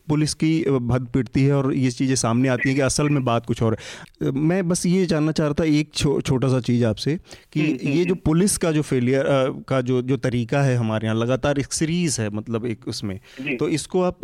पुलिस 0.10 0.34
की 0.34 0.54
भद 0.84 1.08
पिटती 1.14 1.44
है 1.44 1.54
और 1.54 1.74
ये 1.76 1.92
चीज़ें 1.94 2.16
सामने 2.16 2.50
आती 2.50 2.70
हैं 2.70 2.76
कि 2.76 2.82
असल 2.84 3.10
में 3.10 3.24
बात 3.24 3.46
कुछ 3.46 3.64
और 3.64 3.78
है 4.22 4.32
मैं 4.44 4.68
बस 4.68 4.86
ये 4.86 5.06
जानना 5.06 5.32
चाह 5.32 5.48
रहा 5.48 5.54
था 5.60 5.70
एक 5.72 5.94
छो, 5.94 6.20
छोटा 6.22 6.48
सा 6.48 6.60
चीज़ 6.62 6.86
आपसे 6.86 7.18
कि 7.54 7.60
हम्म, 7.62 7.72
हम्म, 7.74 7.90
ये 7.90 8.06
जो 8.06 8.14
हम्म। 8.14 8.22
पुलिस 8.26 8.58
का 8.58 8.72
जो 8.72 8.82
फेलियर 8.84 9.26
का 9.68 9.82
जो 9.82 10.02
जो 10.04 10.18
तरीका 10.20 10.62
है 10.62 10.76
हमारे 10.76 11.08
यहाँ 11.08 11.18
लगातार 11.18 11.60
एक 11.60 11.74
सीरीज़ 11.74 12.03
चीज़ 12.04 12.22
है 12.22 12.30
मतलब 12.34 12.66
एक 12.66 12.88
उसमें। 12.88 13.20
तो 13.58 13.68
इसको 13.70 14.02
आप 14.02 14.20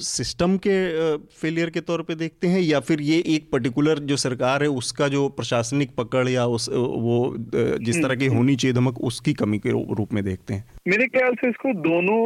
सिस्टम 0.00 0.56
के 0.66 0.76
फेलियर 1.40 1.70
के 1.70 1.80
तौर 1.80 2.02
पे 2.02 2.14
देखते 2.14 2.48
हैं 2.48 2.60
या 2.60 2.80
फिर 2.80 3.00
ये 3.00 3.22
एक 3.26 3.48
पर्टिकुलर 3.52 3.98
जो 4.10 4.16
सरकार 4.16 4.62
है 4.62 4.68
उसका 4.76 5.08
जो 5.08 5.28
प्रशासनिक 5.28 5.94
पकड़ 5.94 6.28
या 6.28 6.46
उस 6.46 6.68
वो 6.68 7.16
जिस 7.36 8.02
तरह 8.02 8.14
की 8.14 8.26
हम्म, 8.26 8.36
होनी 8.36 8.56
चाहिए 8.56 8.74
धमक 8.74 9.00
उसकी 9.04 9.32
कमी 9.32 9.58
के 9.58 9.70
रूप 9.70 10.12
में 10.12 10.24
देखते 10.24 10.54
हैं। 10.54 10.64
मेरे 10.88 11.06
ख्याल 11.06 11.34
से 11.34 11.48
इसको 11.48 11.72
दोनों 11.80 12.20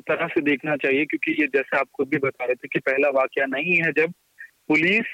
तरह 0.00 0.26
से 0.26 0.40
देखना 0.40 0.76
चाहिए 0.76 1.04
क्योंकि 1.04 1.40
ये 1.42 1.46
जैसे 1.46 1.78
आप 1.78 1.86
खुद 1.94 2.08
भी 2.08 2.18
बता 2.18 2.44
रहे 2.44 2.54
थे 2.54 2.68
कि 2.68 2.78
पहला 2.78 3.08
वाक्य 3.10 3.46
नहीं 3.46 3.76
है 3.76 3.92
जब 3.92 4.12
पुलिस 4.70 5.06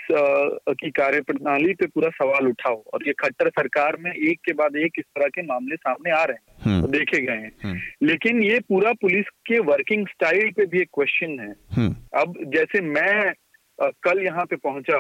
की 0.73 0.91
कार्य 0.91 1.21
प्रणाली 1.21 1.73
पे 1.75 1.87
पूरा 1.87 2.09
सवाल 2.13 2.47
उठाओ 2.47 2.83
और 2.95 3.07
ये 3.07 3.13
खट्टर 3.21 3.49
सरकार 3.51 3.97
में 4.01 4.11
एक 4.11 4.41
के 4.45 4.53
बाद 4.53 4.77
एक 4.77 4.99
इस 4.99 5.05
तरह 5.07 5.29
के 5.29 5.43
मामले 5.43 5.77
सामने 5.77 6.11
आ 6.11 6.23
रहे 6.25 6.37
हैं 6.37 6.65
हम्म। 6.65 6.81
तो 6.83 6.89
देखे 6.89 7.21
गए 7.21 7.37
हैं 7.37 7.51
हम्म। 7.65 8.07
लेकिन 8.07 8.43
ये 8.43 8.59
पूरा 8.69 8.93
पुलिस 9.01 9.31
के 9.47 9.59
वर्किंग 9.67 10.07
स्टाइल 10.09 10.51
पे 10.51 10.67
भी 10.67 10.81
एक 10.81 10.89
क्वेश्चन 10.95 11.39
है 11.41 11.53
हम्म। 11.77 11.95
अब 12.15 12.35
जैसे 12.55 12.81
मैं 12.89 13.33
कल 13.79 14.23
यहाँ 14.25 14.45
पे 14.45 14.57
पहुँचा 14.59 14.99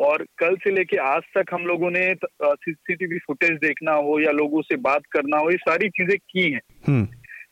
और 0.00 0.24
कल 0.38 0.56
से 0.56 0.70
लेके 0.70 0.96
आज 1.06 1.22
तक 1.34 1.54
हम 1.54 1.66
लोगों 1.66 1.90
ने 1.90 2.06
सीसीटीवी 2.44 3.18
फुटेज 3.18 3.58
देखना 3.60 3.92
हो 4.00 4.20
या 4.20 4.30
लोगों 4.34 4.62
से 4.62 4.76
बात 4.84 5.06
करना 5.12 5.38
हो 5.38 5.50
ये 5.50 5.56
सारी 5.60 5.88
चीज़ें 5.90 6.16
की 6.20 6.50
हैं 6.52 7.02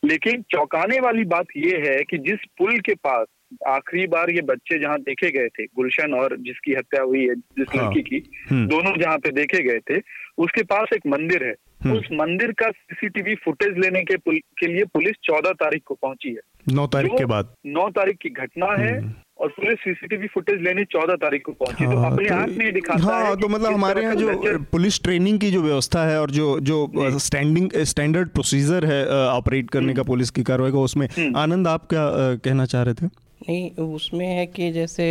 लेकिन 0.05 0.41
चौंकाने 0.41 0.99
वाली 0.99 1.23
बात 1.25 1.55
यह 1.57 1.83
है 1.89 2.03
कि 2.03 2.17
जिस 2.17 2.45
पुल 2.57 2.79
के 2.79 2.93
पास 3.03 3.25
आखिरी 3.67 4.05
बार 4.07 4.29
ये 4.29 4.41
बच्चे 4.41 4.79
जहाँ 4.79 4.97
देखे 4.99 5.29
गए 5.31 5.47
थे 5.47 5.65
गुलशन 5.65 6.13
और 6.13 6.35
जिसकी 6.37 6.73
हत्या 6.73 7.01
हुई 7.01 7.19
है 7.19 7.35
जिस 7.35 7.75
हाँ। 7.75 7.85
लड़की 7.85 8.01
की 8.01 8.23
हम्म। 8.49 8.67
दोनों 8.67 8.97
जहाँ 8.99 9.17
पे 9.17 9.31
देखे 9.31 9.63
गए 9.63 9.79
थे 9.79 9.99
उसके 10.37 10.63
पास 10.63 10.93
एक 10.93 11.07
मंदिर 11.07 11.43
है 11.43 11.53
हम्म। 11.83 11.97
उस 11.97 12.07
मंदिर 12.11 12.51
का 12.51 12.69
सीसीटीवी 12.71 13.35
फुटेज 13.35 13.77
लेने 13.77 14.03
के, 14.03 14.15
के 14.29 14.67
लिए 14.67 14.83
पुलिस 14.83 15.15
चौदह 15.23 15.51
तारीख 15.51 15.83
को 15.85 15.93
पहुँची 15.93 16.29
है 16.29 16.75
नौ 16.75 16.87
तारीख 16.87 17.11
के 17.17 17.25
बाद 17.25 17.53
नौ 17.65 17.89
तारीख 17.89 18.17
की 18.17 18.29
घटना 18.29 18.71
है 18.73 18.97
हम्म। 18.99 19.13
और 19.43 19.49
पूरे 19.49 19.73
सीसीटीवी 19.75 20.27
फुटेज 20.33 20.61
लेने 20.61 20.83
चौदह 20.85 21.15
तारीख 21.21 21.41
को 21.45 21.51
पहुँची 21.51 21.85
तो 21.85 21.97
हाँ, 21.97 22.11
अपने 22.11 22.27
तो- 22.29 22.37
आप 22.37 22.49
में 22.57 22.73
दिखाता 22.73 23.03
हाँ 23.03 23.23
है 23.25 23.35
तो 23.35 23.47
मतलब 23.47 23.73
हमारे 23.73 24.01
यहाँ 24.03 24.15
जो 24.15 24.57
पुलिस 24.71 25.01
ट्रेनिंग 25.03 25.39
की 25.39 25.51
जो 25.51 25.61
व्यवस्था 25.61 26.05
है 26.05 26.19
और 26.21 26.31
जो 26.31 26.59
जो 26.69 26.77
स्टैंडिंग 27.19 27.69
स्टैंडर्ड 27.91 28.29
प्रोसीजर 28.29 28.85
है 28.85 29.01
ऑपरेट 29.29 29.69
करने 29.69 29.93
का 29.93 30.03
पुलिस 30.03 30.29
की 30.29 30.43
कार्रवाई 30.43 30.71
का 30.71 30.79
उसमें 30.79 31.07
आनंद 31.35 31.67
आप 31.67 31.87
क्या 31.89 32.05
कहना 32.45 32.65
चाह 32.65 32.83
रहे 32.83 32.93
थे? 32.93 33.07
नहीं 33.43 33.69
उसमें 33.85 34.25
है 34.27 34.45
कि 34.45 34.71
जैसे 34.71 35.05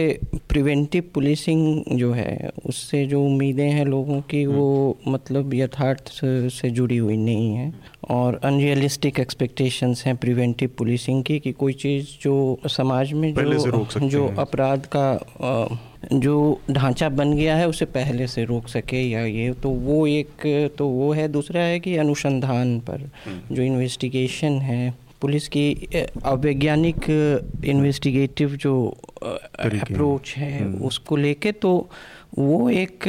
प्रिवेंटिव 0.49 1.05
पुलिसिंग 1.15 1.83
जो 1.93 2.13
है 2.13 2.51
उससे 2.67 3.05
जो 3.07 3.23
उम्मीदें 3.25 3.69
हैं 3.71 3.85
लोगों 3.85 4.21
की 4.21 4.45
वो 4.47 4.97
मतलब 5.09 5.55
यथार्थ 5.55 6.13
से 6.53 6.71
जुड़ी 6.71 6.97
हुई 6.97 7.17
नहीं 7.17 7.55
है। 7.55 7.73
और 8.11 8.41
अनरियलिस्टिक 8.45 9.21
एक्सपेक्टेशंस 9.21 10.03
हैं 10.07 10.17
प्रिवेंटिव 10.17 10.71
पुलिसिंग 10.79 11.23
की 11.25 11.39
कि 11.39 11.53
कोई 11.53 11.73
चीज़ 11.73 12.07
जो 12.23 12.59
समाज 12.69 13.13
में 13.13 13.33
जो 13.35 13.87
जो 14.09 14.27
अपराध 14.39 14.89
का 14.97 15.79
जो 16.13 16.61
ढांचा 16.71 17.09
बन 17.09 17.33
गया 17.33 17.57
है 17.57 17.69
उसे 17.69 17.85
पहले 17.85 18.27
से 18.27 18.45
रोक 18.45 18.69
सके 18.69 19.03
या 19.11 19.21
ये 19.21 19.53
तो 19.53 19.71
वो 19.71 20.07
एक 20.07 20.73
तो 20.79 20.89
वो 20.89 21.13
है। 21.13 21.29
दूसरा 21.29 21.61
है 21.61 21.79
कि 21.81 21.97
अनुसंधान 21.97 22.79
पर 22.81 23.09
जो 23.53 23.63
इन्वेस्टिगेशन 23.63 24.59
है 24.61 24.95
पुलिस 25.23 25.49
की 25.49 25.89
अवैज्ञानिक 26.25 26.97
इन्वेस्टिगेटिव 27.65 28.49
जो 28.49 28.97
अप्रोच 29.93 30.35
है। 30.37 30.65
उसको 30.83 31.17
लेके 31.17 31.53
तो 31.53 31.91
वो 32.39 32.71
एक 32.71 33.09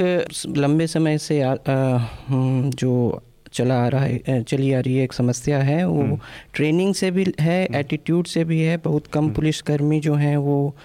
लंबे 0.58 0.88
समय 0.88 1.18
से 1.18 1.42
आ, 1.42 1.56
अ, 1.56 1.98
हम्म, 2.28 2.70
जो 2.70 3.22
चला 3.54 3.86
आ 3.86 3.88
रहा 3.88 4.06
है 4.06 4.44
चली 4.44 4.74
आ 4.74 4.80
रही 4.80 4.98
है 4.98 5.04
एक 5.04 5.14
समस्या 5.14 5.60
है 5.60 5.88
वो 5.88 6.02
ट्रेनिंग 6.54 6.94
से 6.94 7.12
भी 7.12 7.26
है 7.40 7.68
एटीट्यूड 7.76 8.26
से 8.26 8.44
भी 8.44 8.62
है 8.62 8.78
बहुत 8.78 9.08
कम 9.08 9.30
पुलिसकर्मी 9.30 10.00
जो 10.00 10.16
हैं 10.16 10.38
वो 10.38 10.76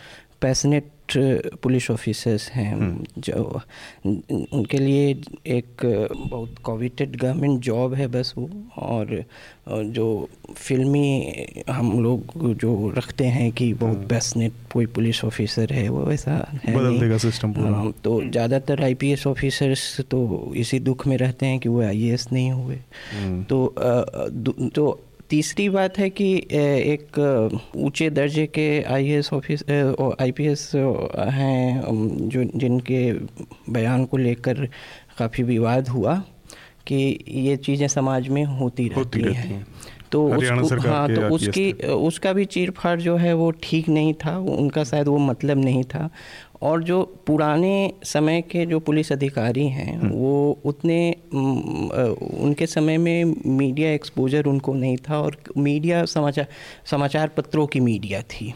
पैसनेट 0.40 0.84
पुलिस 1.16 1.90
ऑफिसर्स 1.90 2.48
हैं। 2.50 3.04
जो 3.18 3.60
उनके 4.06 4.78
लिए 4.78 5.08
एक 5.46 5.84
बहुत 6.20 6.54
कॉविटेड 6.64 7.16
गवर्नमेंट 7.16 7.60
जॉब 7.60 7.94
है 7.94 8.06
बस 8.06 8.34
वो। 8.38 8.48
और 8.78 9.24
जो 9.68 10.28
फिल्मी 10.56 11.46
हम 11.70 12.02
लोग 12.02 12.52
जो 12.54 12.92
रखते 12.96 13.24
हैं 13.24 13.50
कि 13.52 13.72
बहुत 13.74 14.06
पैसनेट 14.08 14.52
कोई 14.72 14.86
पुलिस 14.86 15.24
ऑफिसर 15.24 15.72
है 15.72 15.88
वो 15.88 16.04
वैसा 16.04 16.32
है 16.64 16.74
बदल। 16.76 16.98
देगा 17.00 17.18
सिस्टम 17.18 17.52
पूरा। 17.52 17.70
हाँ, 17.70 17.92
तो 18.04 18.20
ज़्यादातर 18.22 18.82
आईपीएस 18.84 19.26
ऑफिसर्स 19.26 20.00
तो 20.10 20.52
इसी 20.56 20.78
दुख 20.80 21.06
में 21.06 21.16
रहते 21.16 21.46
हैं 21.46 21.58
कि 21.58 21.68
वो 21.68 21.82
आईएएस 21.82 22.28
नहीं 22.32 22.50
हुए। 22.50 22.78
तो 23.50 23.64
अ, 23.66 24.28
तो 24.74 25.00
तीसरी 25.30 25.68
बात 25.68 25.98
है 25.98 26.08
कि 26.10 26.32
एक 26.52 27.18
ऊँचे 27.76 28.08
दर्जे 28.10 28.46
के 28.46 28.66
आईएएस 28.82 29.32
ऑफ़िस 29.32 29.64
आईपीएस 30.20 30.72
हैं 31.16 31.82
जो 32.28 32.44
जिनके 32.58 33.12
बयान 33.72 34.04
को 34.04 34.16
लेकर 34.16 34.64
काफ़ी 35.18 35.42
विवाद 35.42 35.88
हुआ 35.88 36.22
कि 36.86 37.24
ये 37.28 37.56
चीज़ें 37.56 37.88
समाज 37.88 38.28
में 38.28 38.44
होती 38.44 38.86
होती 38.86 39.18
रहती 39.18 39.20
रहती 39.20 39.48
हैं। 39.48 39.54
हैं। 39.54 39.66
तो 40.12 40.28
उसको 40.28 40.80
हाँ 40.80 41.08
तो 41.14 41.22
उसकी 41.34 41.72
उसका 41.72 42.32
भी 42.32 42.44
चीर 42.44 42.70
फाड़ 42.70 43.00
जो 43.00 43.16
है 43.16 43.32
वो 43.34 43.50
ठीक 43.50 43.88
नहीं 43.88 44.14
था 44.14 44.36
उनका 44.38 44.84
शायद 44.84 45.08
वो 45.08 45.18
मतलब 45.18 45.58
नहीं 45.58 45.84
था। 45.84 46.10
और 46.62 46.82
जो 46.84 47.02
पुराने 47.26 47.92
समय 48.04 48.40
के 48.42 48.64
जो 48.66 48.78
पुलिस 48.80 49.12
अधिकारी 49.12 49.66
हैं 49.68 50.10
वो 50.10 50.58
उतने 50.64 51.00
उनके 51.32 52.66
समय 52.66 52.98
में 52.98 53.34
मीडिया 53.46 53.90
एक्सपोजर 53.90 54.46
उनको 54.46 54.74
नहीं 54.74 54.96
था 55.08 55.20
और 55.20 55.36
मीडिया 55.56 56.04
समाचार 56.04 56.46
समाचार 56.90 57.28
पत्रों 57.28 57.66
की 57.66 57.80
मीडिया 57.80 58.22
थी। 58.22 58.52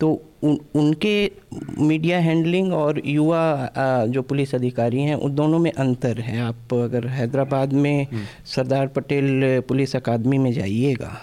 तो 0.00 0.10
उन, 0.42 0.58
उनके 0.74 1.30
मीडिया 1.78 2.18
हैंडलिंग 2.18 2.72
और 2.72 3.00
युवा 3.06 3.72
जो 4.08 4.22
पुलिस 4.22 4.54
अधिकारी 4.54 5.02
हैं 5.02 5.14
उन 5.14 5.34
दोनों 5.34 5.58
में 5.58 5.72
अंतर 5.72 6.20
है। 6.20 6.38
आप 6.40 6.74
अगर 6.74 7.06
हैदराबाद 7.06 7.72
में 7.72 8.06
सरदार 8.46 8.86
पटेल 8.86 9.60
पुलिस 9.68 9.96
अकादमी 9.96 10.38
में 10.38 10.52
जाइएगा 10.52 11.16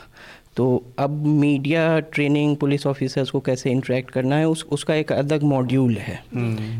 तो 0.55 0.65
अब 0.99 1.25
मीडिया 1.25 1.99
ट्रेनिंग 1.99 2.55
पुलिस 2.57 2.85
ऑफिसर्स 2.87 3.29
को 3.29 3.39
कैसे 3.39 3.71
इंटरेक्ट 3.71 4.11
करना 4.11 4.35
है 4.35 4.47
उस 4.47 4.63
उसका 4.71 4.95
एक 4.95 5.11
अलग 5.11 5.43
मॉड्यूल 5.43 5.97
है। 5.97 6.13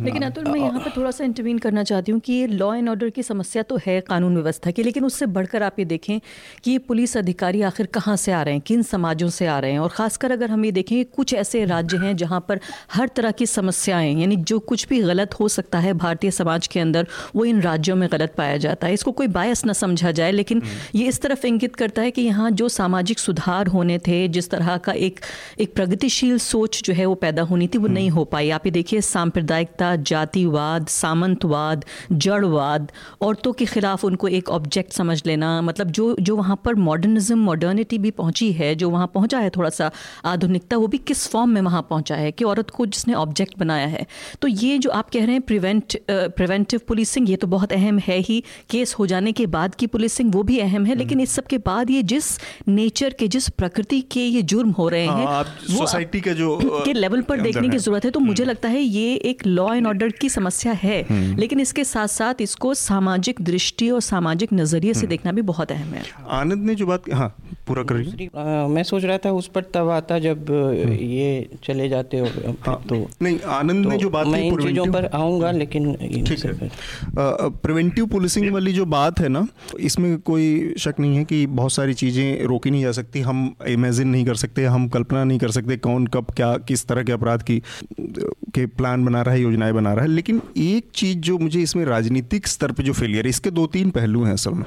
लेकिन 0.06 0.24
अतुल 0.24 0.46
मैं 0.46 0.60
यहाँ 0.60 0.80
पर 0.80 0.92
थोड़ा 0.98 1.12
सा 1.12 1.24
इंटरवीन 1.24 1.58
करना 1.58 1.84
चाहती 1.84 2.12
हूँ 2.12 2.20
कि 2.20 2.34
ये 2.34 2.48
लॉ 2.48 2.74
एंड 2.76 2.90
ऑर्डर 2.90 3.10
की 3.10 3.24
समस्या 3.24 3.64
तो 3.64 3.80
है 3.86 4.00
कानून 4.02 4.36
व्यवस्था 4.36 4.72
की 4.72 4.84
लेकिन 4.84 5.06
उससे 5.06 5.26
बढ़कर 5.26 5.64
आप 5.64 5.80
ये 5.80 5.86
देखें 5.86 6.20
कि 6.64 6.72
ये 6.72 6.78
पुलिस 6.78 7.18
अधिकारी 7.18 7.62
आखिर 7.62 7.86
कहाँ 7.86 8.16
से 8.16 8.32
आ 8.32 8.42
रहे 8.42 8.54
हैं 8.54 8.62
किन 8.62 8.82
समाजों 8.84 9.30
से 9.30 9.48
आ 9.48 9.60
रहे 9.60 9.72
हैं 9.72 9.80
और 9.80 9.90
ख़ासकर 9.90 10.32
अगर 10.32 10.52
हम 10.52 10.66
ये 10.66 10.72
देखें 10.72 10.98
कि 10.98 11.04
कुछ 11.16 11.34
ऐसे 11.34 11.66
राज्य 11.66 11.98
हैं 11.98 12.16
जहाँ 12.16 12.46
पर 12.50 12.60
हर 12.92 13.08
तरह 13.08 13.32
की 13.32 13.46
समस्याएँ 13.46 14.14
यानी 14.16 14.36
जो 14.36 14.60
कुछ 14.60 14.88
भी 14.88 15.02
गलत 15.02 15.40
हो 15.40 15.48
सकता 15.48 15.80
है 15.80 15.94
भारतीय 15.96 16.32
समाज 16.32 16.68
के 16.68 16.80
अंदर 16.80 17.08
वो 17.36 17.46
इन 17.46 17.62
राज्यों 17.62 17.96
में 17.96 18.08
गलत 18.12 18.34
पाया 18.38 18.58
जाता 18.58 18.88
है। 18.88 18.94
इसको 18.94 19.12
कोई 19.12 19.28
बायस 19.28 19.66
न 19.66 19.74
समझा 19.74 20.12
जाए 20.12 20.32
लेकिन 20.32 20.62
ये 20.96 21.08
इस 21.08 21.22
तरफ़ 21.22 21.46
इंगित 21.48 21.76
करता 21.76 22.02
है 22.02 22.12
कि 22.12 22.22
यहाँ 22.22 22.52
जो 22.52 22.70
सामाजिक 22.70 23.20
सुधार 23.20 23.64
होने 23.68 23.98
थे 23.98 24.28
जिस 24.28 24.50
तरह 24.50 24.78
का 24.78 24.92
एक 24.92 25.20
एक 25.60 25.74
प्रगतिशील 25.76 26.38
सोच 26.38 26.82
जो 26.84 26.94
है 26.94 27.06
वो 27.06 27.16
पैदा 27.16 27.42
होनी 27.44 27.68
थी 27.68 27.78
वो 27.78 27.88
नहीं 27.88 28.10
हो 28.10 28.24
पाई। 28.26 28.50
आप 28.50 28.66
ये 28.66 28.72
देखिए 28.72 29.02
सांप्रदायिकता 29.02 29.96
जातिवाद 30.04 30.88
सामंतवाद 30.88 31.86
जड़वाद 32.12 32.92
औरतों 33.22 33.54
के 33.54 33.66
खिलाफ 33.66 34.06
उनको 34.06 34.28
एक 34.30 34.50
ऑब्जेक्ट 34.50 34.94
समझ 34.94 35.22
लेना 35.26 35.62
मतलब 35.62 35.92
जो 35.92 36.16
जो 36.20 36.36
वहाँ 36.36 36.60
पर 36.66 36.76
मॉडर्निज्म 36.76 37.40
मॉडर्निटी 37.40 37.98
भी 37.98 38.12
पहुँची 38.14 38.52
है 38.54 38.74
जो 38.76 38.90
वहाँ 38.90 39.08
पहुँचा 39.14 39.40
है 39.40 39.50
थोड़ा 39.50 39.70
सा 39.70 39.92
आधुनिकता 40.26 40.78
वो 40.78 40.88
भी 40.88 40.98
किस 40.98 41.28
फॉर्म 41.28 41.50
में 41.50 41.62
वहाँ 41.62 41.82
पहुँचा 41.90 42.16
है 42.16 42.32
कि 42.32 42.44
औरत 42.46 42.70
को 42.70 42.86
जिसने 42.86 43.14
ऑब्जेक्ट 43.16 43.58
बनाया 43.60 43.88
है। 43.88 44.06
तो 44.42 44.48
ये 44.48 44.78
जो 44.78 44.90
आप 44.90 45.10
कह 45.10 45.26
रहे 45.26 45.34
हैं 45.34 45.42
प्रिवेंट 45.42 45.98
प्रिवेंटिव 46.10 46.82
पुलिसिंग 46.88 47.30
ये 47.30 47.36
तो 47.36 47.48
बहुत 47.48 47.74
अहम 47.74 48.00
है 48.00 48.18
ही। 48.20 48.44
केस 48.70 48.94
हो 48.94 49.08
जाने 49.08 49.32
के 49.32 49.46
बाद 49.48 49.76
की 49.76 49.88
पुलिसिंग 49.88 50.34
वो 50.36 50.44
भी 50.44 50.60
अहम 50.60 50.86
है 50.86 50.96
लेकिन 50.96 51.20
इस 51.20 51.32
सब 51.32 51.46
के 51.46 51.58
बाद 51.58 51.90
ये 51.90 52.04
जिस 52.04 52.26
नेचर 52.68 53.14
के 53.20 53.28
जिस 53.28 53.50
प्रकृति 53.58 54.00
के 54.12 54.20
ये 54.20 54.42
जुर्म 54.44 54.72
हो 54.72 54.88
रहे 54.90 55.06
हाँ, 55.06 55.18
हैं 55.18 55.28
आप 55.28 55.46
सोसाइटी 55.70 56.22
के 56.22 56.34
जो, 56.34 56.58
के 56.86 56.94
लेवल 56.94 57.22
पर 57.22 57.42
देखने 57.42 57.70
की 57.70 57.78
ज़रूरत 57.78 58.06
है 58.06 58.12
तो 58.12 58.20
मुझे 58.20 58.46
लगता 58.46 58.70
है 58.70 58.82
ये 58.82 59.14
एक 59.26 59.46
लॉ 59.48 59.74
एंड 59.74 59.88
ऑर्डर 59.88 60.10
की 60.22 60.30
समस्या 60.30 60.72
है। 60.74 61.06
लेकिन 61.38 61.60
इसके 61.60 61.84
साथ 61.84 62.08
साथ 62.08 62.42
इसको 62.42 62.74
सामाजिक 62.76 63.42
दृष्टि 63.42 63.90
और 63.90 64.02
सामाजिक 64.02 64.54
नज़रिए 64.54 64.94
से 64.94 65.08
देखना 65.08 65.32
भी 65.32 65.42
बहुत 65.44 65.72
अहम 65.72 65.94
है। 65.94 66.04
आनंद 66.32 66.66
ने 66.66 66.76
जो 66.76 66.86
बात 66.88 67.10
हाँ 67.14 67.30
पूरा 67.68 67.84
करिए। 67.84 68.30
मैं 68.70 68.84
सोच 68.84 69.04
रहा 69.04 69.18
था 69.18 69.32
उस 69.34 69.48
पर 69.48 69.64
तब 69.74 69.90
आता 69.92 70.20
जब 70.20 70.52
ये 71.02 71.50
चले 71.64 71.88
जाते 71.90 72.20
हो 72.20 72.28
हाँ, 72.68 72.82
तो। 72.90 72.96
नहीं 73.22 73.40
आनंद 73.52 73.86
ने 73.86 73.92
तो 73.92 74.02
जो 74.02 74.10
बात 74.10 74.28
मैं 74.28 74.42
इन 74.42 74.62
चीज़ों 74.62 74.86
पर 74.94 75.06
आऊँगा 75.14 75.52
लेकिन 75.54 75.94
ठीक 76.26 76.46
है। 76.46 76.70
प्रिवेंटिव 77.58 78.06
पुलिसिंग 78.08 78.52
वाली 78.54 78.74
जो 78.74 78.86
बात 78.88 79.20
है 79.20 79.30
ना 79.30 79.48
इसमें 79.82 80.18
कोई 80.22 80.74
शक 80.80 81.00
नहीं 81.00 81.18
है 81.18 81.24
कि 81.26 81.46
बहुत 81.56 81.72
सारी 81.72 81.94
चीज़ें 81.96 82.46
रोकी 82.46 82.72
नहीं 82.72 82.82
जा 82.84 82.92
सकती। 82.92 83.22
हम 83.22 83.45
इमेजिन 83.68 84.08
नहीं 84.08 84.26
कर 84.26 84.36
सकते 84.36 84.66
हम 84.66 84.88
कल्पना 84.88 85.24
नहीं 85.24 85.40
कर 85.40 85.52
सकते 85.52 85.78
कौन 85.78 86.08
कब 86.08 86.32
क्या 86.36 86.54
किस 86.68 86.86
तरह 86.86 87.04
के 87.04 87.12
अपराध 87.12 87.42
की 87.42 87.62
के 88.56 88.66
प्लान 88.66 89.06
बना 89.06 89.22
रहा 89.22 89.36
है 89.36 89.42
योजनाएँ 89.42 89.74
बना 89.74 89.94
रहा 89.94 90.06
है। 90.06 90.12
लेकिन 90.12 90.42
एक 90.58 90.90
चीज़ 90.96 91.18
जो 91.20 91.38
मुझे 91.38 91.62
इसमें 91.62 91.84
राजनीतिक 91.86 92.48
स्तर 92.48 92.72
पे 92.72 92.84
जो 92.84 92.94
फेलियर 92.94 93.24
है 93.24 93.30
इसके 93.30 93.52
दो 93.52 93.66
तीन 93.68 93.90
पहलू 93.90 94.24
हैं 94.24 94.34
असल 94.34 94.52
में। 94.52 94.64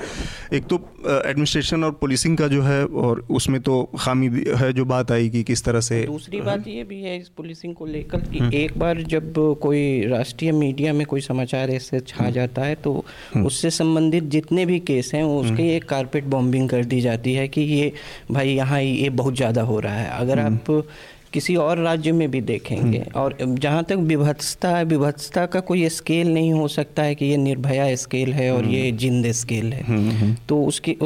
एक 0.52 0.64
तो 0.64 0.76
एडमिनिस्ट्रेशन 1.06 1.84
और 1.84 1.90
पुलिसिंग 2.00 2.36
का 2.38 2.48
जो 2.48 2.62
है 2.62 2.84
और 2.84 3.26
उसमें 3.30 3.60
तो 3.60 3.82
खामी 3.98 4.26
है 4.56 4.72
जो 4.72 4.84
बात 4.84 5.12
आई 5.12 5.28
कि 5.28 5.42
किस 5.42 5.64
तरह 5.64 5.80
से 5.80 6.02
दूसरी 6.04 6.40
बात 6.40 6.68
ये 6.68 6.84
भी 6.84 7.00
है 7.02 7.16
इस 7.18 7.28
पुलिसिंग 7.28 7.74
को 7.74 7.86
लेकर 7.86 8.20
कि 8.20 8.50
एक 8.56 8.78
बार 8.78 9.02
जब 9.02 9.32
कोई 9.62 10.06
राष्ट्रीय 10.06 10.52
मीडिया 10.52 10.92
में 10.92 11.06
कोई 11.06 11.20
समाचार 11.20 11.70
ऐसे 11.70 12.00
छा 12.00 12.30
जाता 12.30 12.62
है 12.62 12.74
तो 12.74 13.04
उससे 13.36 13.70
संबंधित 13.70 14.24
जितने 14.28 14.66
भी 14.66 14.78
केस 14.80 15.10
हैं 15.14 15.22
उसके 15.24 15.68
एक 15.76 15.84
कारपेट 15.84 16.24
बॉम्बिंग 16.24 16.68
कर 16.68 16.84
दी 16.84 17.00
जाती 17.00 17.32
है 17.32 17.46
कि 17.48 17.60
ये 17.60 17.92
भाई 18.30 18.48
यहाँ 18.48 18.67
ये 18.76 19.10
बहुत 19.10 19.36
ज़्यादा 19.36 19.62
हो 19.62 19.78
रहा 19.80 19.94
है। 19.94 20.10
अगर 20.10 20.38
आप 20.38 20.84
किसी 21.32 21.54
और 21.56 21.78
राज्य 21.78 22.12
में 22.12 22.30
भी 22.30 22.40
देखेंगे 22.40 23.02
और 23.16 23.36
जहाँ 23.40 23.82
तक 23.84 23.96
विभत्सता 24.02 24.68
है 24.68 24.84
विभत्सता 24.84 25.44
का 25.46 25.60
कोई 25.60 25.88
स्केल 25.88 26.32
नहीं 26.34 26.52
हो 26.52 26.68
सकता 26.68 27.02
है 27.02 27.14
कि 27.14 27.26
ये 27.26 27.36
निर्भया 27.36 27.94
स्केल 27.94 28.32
है 28.32 28.50
और 28.52 28.64
ये 28.64 28.92
जिंद 28.92 29.30
स्केल 29.32 29.72
है। 29.72 30.36
तो 30.48 30.62
उसकी 30.64 30.96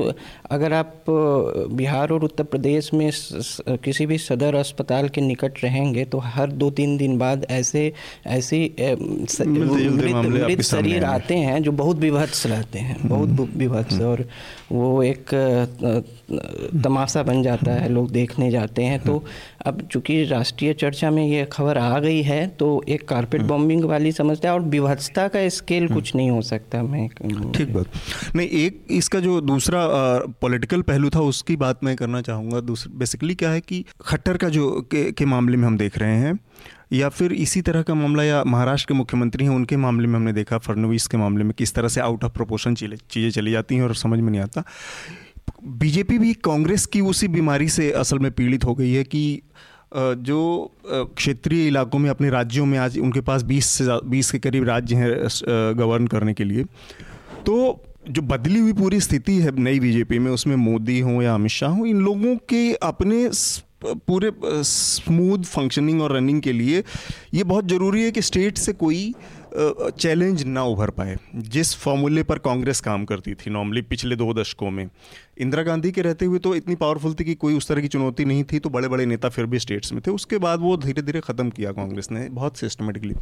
अगर 0.51 0.73
आप 0.73 1.05
बिहार 1.09 2.11
और 2.11 2.25
उत्तर 2.25 2.45
प्रदेश 2.45 2.93
में 2.95 3.11
स, 3.11 3.29
स, 3.33 3.61
किसी 3.85 4.07
भी 4.07 4.19
सदर 4.19 4.55
अस्पताल 4.55 5.09
के 5.09 5.21
निकट 5.21 5.65
रहेंगे 5.65 6.05
तो 6.05 6.19
हर 6.19 6.51
दो 6.53 6.71
तीन 6.71 6.97
दिन 6.97 7.19
बाद 7.19 7.47
ऐसे 7.51 7.93
ऐसी 8.27 8.75
मृत 9.47 10.63
शरीर 10.63 11.05
आते 11.05 11.35
हैं 11.35 11.63
जो 11.63 11.73
बहुत 11.73 11.97
विभत्स 11.97 12.47
रहते 12.47 12.79
हैं 12.79 12.97
बहुत 13.05 13.49
विभत्स 13.57 14.01
और 14.01 14.27
वो 14.73 15.03
एक 15.03 15.35
तमाशा 16.85 17.23
बन 17.23 17.43
जाता 17.43 17.73
है 17.73 17.89
लोग 17.89 18.11
देखने 18.11 18.51
जाते 18.51 18.83
हैं। 18.83 18.99
तो 19.01 19.23
अब 19.67 19.81
चूँकि 19.83 20.23
राष्ट्रीय 20.25 20.73
चर्चा 20.75 21.11
में 21.11 21.25
ये 21.27 21.45
खबर 21.53 21.79
आ 21.79 21.99
गई 21.99 22.23
है 22.23 22.47
तो 22.57 22.69
एक 22.89 23.07
कारपेट 23.09 23.43
बॉम्बिंग 23.43 23.85
वाली 23.85 24.13
समस्या 24.13 24.55
और 24.55 24.61
विभत्सता 24.69 25.27
का 25.29 25.49
स्केल 25.51 25.89
कुछ 25.89 26.15
नहीं 26.17 26.31
हो 26.31 26.41
सकता 26.43 26.83
मैं 26.83 27.09
ठीक 27.53 27.73
बात। 27.75 28.37
नहीं 28.37 28.49
एक 28.65 28.81
इसका 28.91 29.21
जो 29.21 29.41
दूसरा 29.43 29.87
पॉलिटिकल 30.41 30.83
पहलू 30.83 31.11
था 31.11 31.21
उसकी 31.23 31.57
बात 31.57 31.85
मैं 31.85 31.97
करना 31.97 32.21
चाहूँगा। 32.23 32.61
बेसिकली 32.93 33.35
क्या 33.35 33.51
है 33.51 33.61
कि 33.61 33.85
खट्टर 34.01 34.37
का 34.37 34.49
जो 34.49 34.71
के, 34.91 35.11
के 35.13 35.25
मामले 35.25 35.57
में 35.57 35.67
हम 35.67 35.77
देख 35.79 35.99
रहे 35.99 36.17
हैं 36.17 36.39
या 36.93 37.09
फिर 37.09 37.33
इसी 37.33 37.61
तरह 37.63 37.83
का 37.83 37.95
मामला 37.95 38.25
या 38.25 38.43
महाराष्ट्र 38.45 38.89
के 38.89 38.95
मुख्यमंत्री 38.95 39.45
हैं, 39.45 39.53
उनके 39.53 39.77
मामले 39.77 40.07
में 40.07 40.15
हमने 40.15 40.33
देखा 40.33 40.59
फडनवीस 40.59 41.07
के 41.07 41.17
मामले 41.17 41.45
में 41.45 41.53
किस 41.59 41.75
तरह 41.75 41.89
से 41.89 42.01
आउट 42.01 42.25
ऑफ़ 42.25 42.33
प्रोपोर्शन 42.33 42.75
चीज़ें 42.75 43.31
चली 43.31 43.53
जाती 43.53 43.75
हैं 43.75 43.83
और 43.83 43.95
समझ 43.95 44.19
में 44.21 44.31
नहीं 44.31 44.41
आता। 44.41 44.65
बीजेपी 45.79 46.19
भी 46.19 46.33
कांग्रेस 46.45 46.87
की 46.87 47.01
उसी 47.03 47.29
बीमारी 47.29 47.69
से 47.69 47.91
असल 47.93 48.19
में 48.19 48.31
पीड़ित 48.33 48.65
हो 48.65 48.75
गई 48.75 48.93
है 48.93 49.05
कि 49.05 49.43
जो 49.95 50.41
क्षेत्रीय 51.17 51.67
इलाकों 51.69 51.99
में 51.99 52.09
अपने 52.11 52.31
राज्यों 52.31 52.67
में 52.67 52.79
आज 52.79 52.99
उनके 52.99 53.21
पास 53.21 53.43
20 53.45 53.67
से 53.69 53.85
20 54.11 54.31
के 54.31 54.39
करीब 54.39 54.65
राज्य 54.65 54.97
हैं 54.97 55.11
गवर्न 55.79 56.07
करने 56.07 56.35
के 56.35 56.45
लिए। 56.45 56.65
तो 57.47 57.85
जो 58.11 58.23
बदली 58.23 58.59
हुई 58.59 58.73
पूरी 58.73 59.01
स्थिति 59.01 59.39
है 59.41 59.51
नई 59.59 59.81
बीजेपी 59.81 60.19
में, 60.19 60.31
उसमें 60.33 60.57
मोदी 60.57 60.99
हो 61.01 61.21
या 61.23 61.35
अमित 61.35 61.51
शाह 61.51 61.71
हो, 61.71 61.85
इन 61.87 62.01
लोगों 62.01 62.37
के 62.49 62.73
अपने 62.75 63.29
पूरे 63.85 64.33
स्मूथ 64.65 65.45
फंक्शनिंग 65.45 66.03
और 66.03 66.17
रनिंग 66.17 66.41
के 66.43 66.53
लिए 66.53 66.83
ये 67.35 67.45
बहुत 67.45 67.69
ज़रूरी 67.69 68.03
है 68.03 68.11
कि 68.11 68.23
स्टेट 68.23 68.59
से 68.59 68.73
कोई 68.75 69.15
चैलेंज 69.55 70.43
ना 70.45 70.63
उभर 70.65 70.91
पाए। 70.91 71.17
जिस 71.37 71.75
फॉर्मूले 71.77 72.23
पर 72.23 72.39
कांग्रेस 72.41 72.81
काम 72.81 73.05
करती 73.05 73.35
थी 73.35 73.51
नॉर्मली 73.51 73.83
पिछले 73.83 74.17
दो 74.17 74.33
दशकों 74.35 74.71
में, 74.71 74.89
इंदिरा 75.39 75.63
गांधी 75.63 75.91
के 75.93 76.03
रहते 76.03 76.25
हुए 76.25 76.39
तो 76.39 76.55
इतनी 76.55 76.75
पावरफुल 76.77 77.15
थी 77.15 77.25
कि 77.25 77.35
कोई 77.35 77.57
उस 77.57 77.69
तरह 77.69 77.81
की 77.81 77.89
चुनौती 77.89 78.25
नहीं 78.25 78.45
थी 78.45 78.59
तो 78.59 78.71
बड़े 78.71 78.89
बड़े 78.89 79.07
नेता 79.07 79.29
फिर 79.29 79.47
भी 79.47 79.59
स्टेट्स 79.59 79.93
में 79.93 80.01
थे। 80.07 80.11
उसके 80.11 80.39
बाद 80.39 80.61
वो 80.61 80.77
धीरे 80.77 81.03
धीरे 81.03 81.21
ख़त्म 81.21 81.51
किया 81.51 81.73
कांग्रेस 81.73 82.09
ने, 82.11 82.29
बहुत 82.31 82.57
सिस्टमेटिकली 82.57 83.15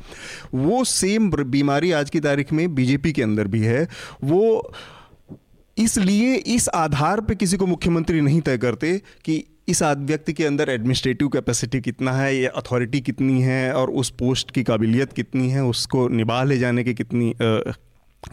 वो 0.54 0.84
सेम 0.86 1.30
बीमारी 1.30 1.92
आज 1.92 2.10
की 2.10 2.20
तारीख 2.20 2.52
में 2.52 2.74
बीजेपी 2.74 3.12
के 3.12 3.22
अंदर 3.22 3.48
भी 3.48 3.60
है। 3.60 3.86
वो 4.24 4.72
इसलिए, 5.76 6.34
इस 6.34 6.68
आधार 6.68 7.20
पे 7.20 7.34
किसी 7.34 7.56
को 7.56 7.66
मुख्यमंत्री 7.66 8.20
नहीं 8.20 8.40
तय 8.40 8.58
करते 8.58 9.00
कि 9.24 9.44
इस 9.68 9.82
व्यक्ति 9.82 10.32
के 10.32 10.44
अंदर 10.44 10.70
एडमिनिस्ट्रेटिव 10.70 11.28
कैपेसिटी 11.28 11.80
कितना 11.80 12.12
है, 12.12 12.34
या 12.36 12.50
अथॉरिटी 12.50 13.00
कितनी 13.00 13.42
है, 13.42 13.72
और 13.72 13.90
उस 13.90 14.10
पोस्ट 14.10 14.50
की 14.50 14.62
काबिलियत 14.62 15.12
कितनी 15.12 15.48
है, 15.50 15.64
उसको 15.64 16.08
निभा 16.08 16.42
ले 16.44 16.58
जाने 16.58 16.84
की 16.84 16.94
कितनी 16.94 17.34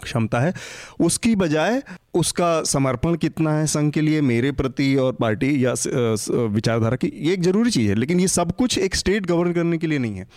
क्षमता 0.03 0.39
है। 0.39 0.53
उसकी 1.00 1.36
बजाय 1.36 1.81
उसका 2.13 2.63
समर्पण 2.63 3.15
कितना 3.15 3.51
है 3.53 3.67
संघ 3.67 3.91
के 3.93 4.01
लिए, 4.01 4.22
मेरे 4.22 4.51
प्रति 4.51 4.96
और 4.96 5.13
पार्टी 5.13 5.65
या 5.65 5.74
विचारधारा 6.48 6.96
की, 6.96 7.12
ये 7.15 7.34
एक 7.34 7.41
ज़रूरी 7.41 7.72
चीज़ 7.72 7.89
है, 7.89 7.96
लेकिन 7.96 8.19
ये 8.19 8.27
सब 8.27 8.51
कुछ 8.51 8.77
एक 8.77 8.96
स्टेट 8.96 9.25
गवर्न 9.25 9.53
करने 9.53 9.77
के 9.77 9.88
लिए 9.88 10.00
नहीं 10.00 10.15
है। 10.15 10.27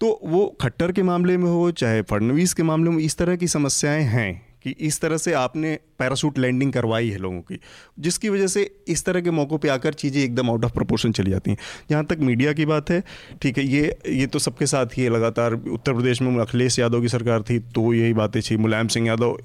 तो 0.00 0.20
वो 0.24 0.46
खट्टर 0.60 0.92
के 0.92 1.02
मामले 1.02 1.36
में 1.36 1.50
हो, 1.50 1.70
चाहे 1.70 2.02
फडनवीस 2.02 2.54
के 2.54 2.62
मामले 2.62 2.90
में 2.90 2.98
इस 2.98 3.16
तरह 3.16 3.36
की 3.36 3.48
समस्याएँ 3.48 4.04
हैं। 4.04 4.51
कि 4.64 4.70
इस 4.80 5.00
तरह 5.00 5.16
से 5.16 5.32
आपने 5.34 5.78
पैराशूट 5.98 6.38
लैंडिंग 6.38 6.72
करवाई 6.72 7.08
है 7.08 7.18
लोगों 7.18 7.40
की, 7.40 7.58
जिसकी 7.98 8.28
वजह 8.28 8.46
से 8.46 8.70
इस 8.88 9.04
तरह 9.04 9.20
के 9.20 9.30
मौक़ों 9.30 9.58
पे 9.58 9.68
आकर 9.68 9.94
चीज़ें 9.94 10.22
एकदम 10.22 10.50
आउट 10.50 10.64
ऑफ़ 10.64 10.72
प्रोपोर्शन 10.72 11.12
चली 11.12 11.30
जाती 11.30 11.50
हैं। 11.50 11.58
जहाँ 11.90 12.04
तक 12.04 12.18
मीडिया 12.20 12.52
की 12.52 12.66
बात 12.66 12.90
है, 12.90 13.02
ठीक 13.42 13.58
है, 13.58 13.64
ये 13.66 13.96
ये 14.10 14.26
तो 14.26 14.38
सबके 14.38 14.66
साथ 14.66 14.98
ही 14.98 15.02
है, 15.02 15.10
लगातार 15.10 15.54
उत्तर 15.54 15.92
प्रदेश 15.92 16.22
में 16.22 16.38
अखिलेश 16.40 16.78
यादव 16.78 17.00
की 17.00 17.08
सरकार 17.08 17.42
थी 17.42 17.58
तो 17.74 17.92
यही 17.94 18.12
बातें 18.14 18.40
थी 18.42 18.56
मुलायम 18.58 18.88
सिंह 18.88 19.06
यादव 19.06 19.38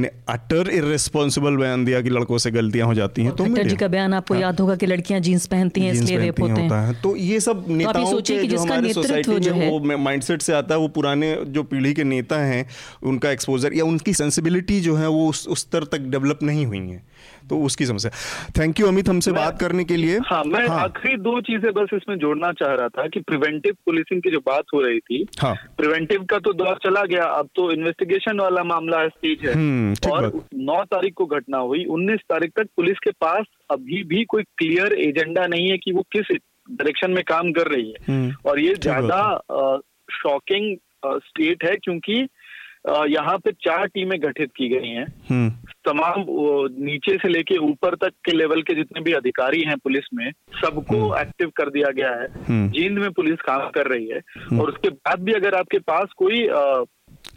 ने 0.00 0.10
अटर 0.28 0.68
इरेस्पॉन्सिबल 0.70 1.56
बयान 1.56 1.84
दिया 1.84 2.00
कि 2.00 2.10
लड़कों 2.10 2.38
से 2.38 2.50
गलतियाँ 2.50 2.86
हो 2.86 2.94
जाती 2.94 3.24
हैं 3.24 3.32
तो 3.32 3.46
जी 3.46 3.76
का 3.76 3.88
बयान 3.88 4.14
आपको 4.14 4.34
हाँ, 4.34 4.40
याद 4.42 4.60
होगा 4.60 4.76
कि 4.76 4.86
लड़कियाँ 4.86 5.20
जीन्स 5.20 5.46
पहनती 5.46 5.80
हैं 5.80 5.92
इसलिए 5.92 6.18
रेप 6.18 6.40
होते 6.40 6.60
हैं। 6.60 6.94
तो 7.02 7.14
ये 7.16 7.40
सब 7.40 7.64
तो 7.66 7.74
नेताओं 7.74 8.20
के 8.20 8.46
जो 8.46 8.58
हमारे 8.58 8.92
सोसाइटी 8.92 9.50
में 9.50 9.70
वो 9.70 9.96
माइंडसेट 9.98 10.42
से 10.42 10.52
आता 10.52 10.74
है 10.74 10.80
वो 10.80 10.88
पुराने 10.88 11.36
जो 11.46 11.62
पीढ़ी 11.62 11.94
के 11.94 12.04
नेता 12.04 12.38
हैं 12.38 12.66
उनका 13.02 13.30
एक्सपोजर 13.30 13.74
या 13.74 13.84
उनकी 13.84 14.14
सेंसिबिलिटी 14.14 14.80
जो 14.80 14.96
है 14.96 15.08
वो 15.08 15.28
उस 15.28 15.46
स्तर 15.60 15.84
तक 15.84 15.98
डेवलप 15.98 16.42
नहीं 16.42 16.66
हुई 16.66 16.78
है। 16.78 17.02
तो 17.44 17.58
उसकी 17.62 17.86
समस्या। 17.86 18.10
थैंक 18.58 18.80
यू 18.80 18.86
अमित 18.86 19.08
हमसे 19.08 19.32
बात 19.32 19.58
करने 19.60 19.84
के 19.84 19.96
लिए। 19.96 20.18
हाँ 20.26 20.42
मैं 20.46 20.66
हाँ, 20.66 20.78
आखिरी 20.80 21.16
दो 21.18 21.40
चीज़ें 21.42 21.72
बस 21.74 21.94
इसमें 21.94 22.16
जोड़ना 22.18 22.52
चाह 22.54 22.74
रहा 22.74 22.88
था 22.90 23.06
कि 23.08 23.20
प्रिवेंटिव 23.22 23.74
पुलिसिंग 23.86 24.22
की 24.22 24.30
जो 24.30 24.38
बात 24.46 24.64
हो 24.74 24.80
रही 24.82 25.00
थी 25.00 25.24
हाँ, 25.40 25.54
प्रिवेंटिव 25.78 26.24
का 26.30 26.38
तो 26.38 26.52
दौर 26.54 26.78
चला 26.84 27.02
गया 27.06 27.24
अब 27.34 27.48
तो 27.56 27.70
इन्वेस्टिगेशन 27.72 28.40
वाला 28.40 28.64
मामला 28.64 29.06
स्टेज 29.08 29.46
है। 29.46 29.54
हम्म, 29.54 29.94
और 30.10 30.30
नौ 30.54 30.82
तारीख 30.86 31.14
को 31.16 31.26
घटना 31.28 31.58
हुई 31.60 31.84
उन्नीस 31.90 32.20
तारीख 32.28 32.52
तक 32.56 32.68
पुलिस 32.76 32.98
के 33.04 33.10
पास 33.20 33.44
अभी 33.70 34.02
भी 34.04 34.24
कोई 34.26 34.42
क्लियर 34.58 34.92
एजेंडा 35.00 35.46
नहीं 35.46 35.70
है 35.70 35.76
कि 35.78 35.92
वो 35.92 36.02
किस 36.12 36.36
डायरेक्शन 36.70 37.10
में 37.10 37.22
काम 37.24 37.52
कर 37.52 37.70
रही 37.72 37.90
है। 37.90 37.96
हम्म, 38.08 38.32
और 38.46 38.60
ये 38.60 38.74
ज़्यादा 38.76 39.20
शॉकिंग 40.12 40.76
स्टेट 41.06 41.64
है 41.64 41.74
क्योंकि 41.76 42.26
यहाँ 43.10 43.36
पे 43.38 43.52
चार 43.62 43.86
टीमें 43.86 44.18
गठित 44.22 44.50
की 44.56 44.68
गई 44.68 44.88
हैं। 44.88 45.06
हम्म। 45.28 45.50
तमाम 45.84 46.24
नीचे 46.84 47.16
से 47.16 47.28
लेके 47.28 47.56
ऊपर 47.56 47.94
तक 47.94 48.12
के 48.24 48.32
लेवल 48.32 48.62
के 48.62 48.74
जितने 48.74 49.00
भी 49.00 49.12
अधिकारी 49.12 49.60
हैं 49.60 49.76
पुलिस 49.78 50.04
में 50.14 50.30
सबको 50.64 50.96
एक्टिव 51.18 51.46
हम्म। 51.46 51.64
कर 51.64 51.70
दिया 51.70 51.90
गया 51.90 52.10
है। 52.10 52.26
हम्म। 52.48 52.68
जींद 52.70 52.98
में 52.98 53.10
पुलिस 53.10 53.40
काम 53.40 53.68
कर 53.68 53.86
रही 53.86 54.08
है। 54.08 54.20
और 54.60 54.68
उसके 54.68 54.88
बाद 54.88 55.20
भी 55.20 55.32
अगर 55.32 55.54
आपके 55.54 55.78
पास 55.78 56.12
कोई 56.16 56.48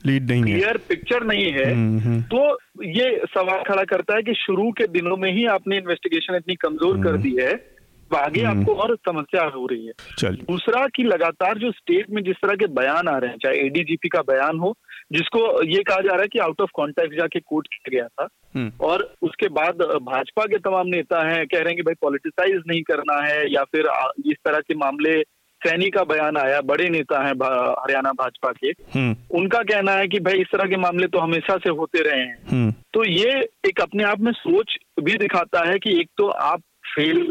लीड 0.06 0.32
नहीं 0.32 0.44
क्लियर 0.44 0.78
पिक्चर 0.78 1.24
नहीं 1.24 1.52
है 1.52 2.22
तो 2.22 2.58
ये 2.84 3.22
सवाल 3.26 3.64
खड़ा 3.64 3.84
करता 3.84 4.16
है 4.16 4.22
कि 4.22 4.34
शुरू 4.34 4.72
के 4.72 4.88
दिनों 4.88 5.18
में 5.18 5.32
ही 5.32 5.46
आपने 5.46 5.78
इन्वेस्टिगेशन 5.78 6.36
इतनी 6.36 6.56
कमज़ोर 6.56 7.04
कर 7.04 7.18
दी 7.18 7.38
है। 7.42 7.77
आगे 8.16 8.42
हम्म। 8.42 8.60
आपको 8.60 8.74
और 8.76 8.96
समस्या 8.98 9.44
हो 9.56 9.66
रही 9.66 9.86
है 9.86 10.32
दूसरा 10.34 10.86
कि 10.96 11.04
लगातार 11.04 11.58
जो 11.58 11.72
स्टेट 11.72 12.10
में 12.10 12.24
जिस 12.24 12.36
तरह 12.36 12.56
के 12.56 12.68
बयान 12.74 13.08
आ 13.08 13.18
रहे 13.18 13.32
हैं 13.32 13.38
चाहे 13.38 13.66
एडीजीपी 13.66 14.10
का 14.10 14.22
बयान 14.28 14.60
हो 14.60 14.74
जिसको 15.12 15.40
ये 15.66 15.84
कहा 15.84 16.02
जा 16.02 16.12
रहा 16.12 16.22
है 16.22 16.28
कि 16.28 16.40
आउट 16.40 16.62
ऑफ़ 16.62 16.70
कॉन्टेक्ट 16.74 17.18
जाके 17.18 17.40
कोर्ट 17.40 17.68
किया 17.68 17.90
गया 17.92 18.08
था 18.10 18.28
हम्म। 18.56 18.86
और 18.86 19.04
उसके 19.22 19.48
बाद 19.54 19.82
भाजपा 20.04 20.46
के 20.46 20.58
तमाम 20.60 20.88
नेता 20.88 21.24
हैं 21.30 21.46
कह 21.48 21.58
रहे 21.58 21.68
हैं 21.68 21.76
कि 21.76 21.84
भाई 21.84 21.96
पॉलिटिसाइज 22.02 22.62
नहीं 22.68 22.82
करना 22.84 23.22
है 23.24 23.42
या 23.54 23.64
फिर 23.66 23.90
इस 24.26 24.38
तरह 24.46 24.60
के 24.60 24.76
मामले 24.76 25.22
सैनी 25.62 25.90
का 25.90 26.04
बयान 26.04 26.38
आया 26.38 26.60
बड़े 26.62 26.88
नेता 26.90 27.22
हैं 27.22 27.34
हरियाणा 27.34 28.12
भाजपा 28.14 28.52
के 28.52 28.72
हम्म। 28.94 29.16
उनका 29.38 29.62
कहना 29.64 29.92
है 29.92 30.08
कि 30.08 30.20
भाई 30.20 30.42
इस 30.42 30.48
तरह 30.52 30.70
के 30.70 30.78
मामले 30.78 31.08
तो 31.08 31.20
हमेशा 31.20 31.58
से 31.58 31.70
होते 31.70 32.02
रहे 32.02 32.20
हैं 32.20 32.72
तो 32.94 33.04
ये 33.04 33.32
एक 33.68 33.82
अपने 33.82 34.04
आप 34.04 34.20
में 34.20 34.32
सोच 34.32 34.76
भी 35.00 35.16
दिखाता 35.18 35.68
है 35.70 35.78
कि 35.80 36.00
एक 36.00 36.10
तो 36.18 36.28
आप 36.46 36.62
फेल 36.88 37.22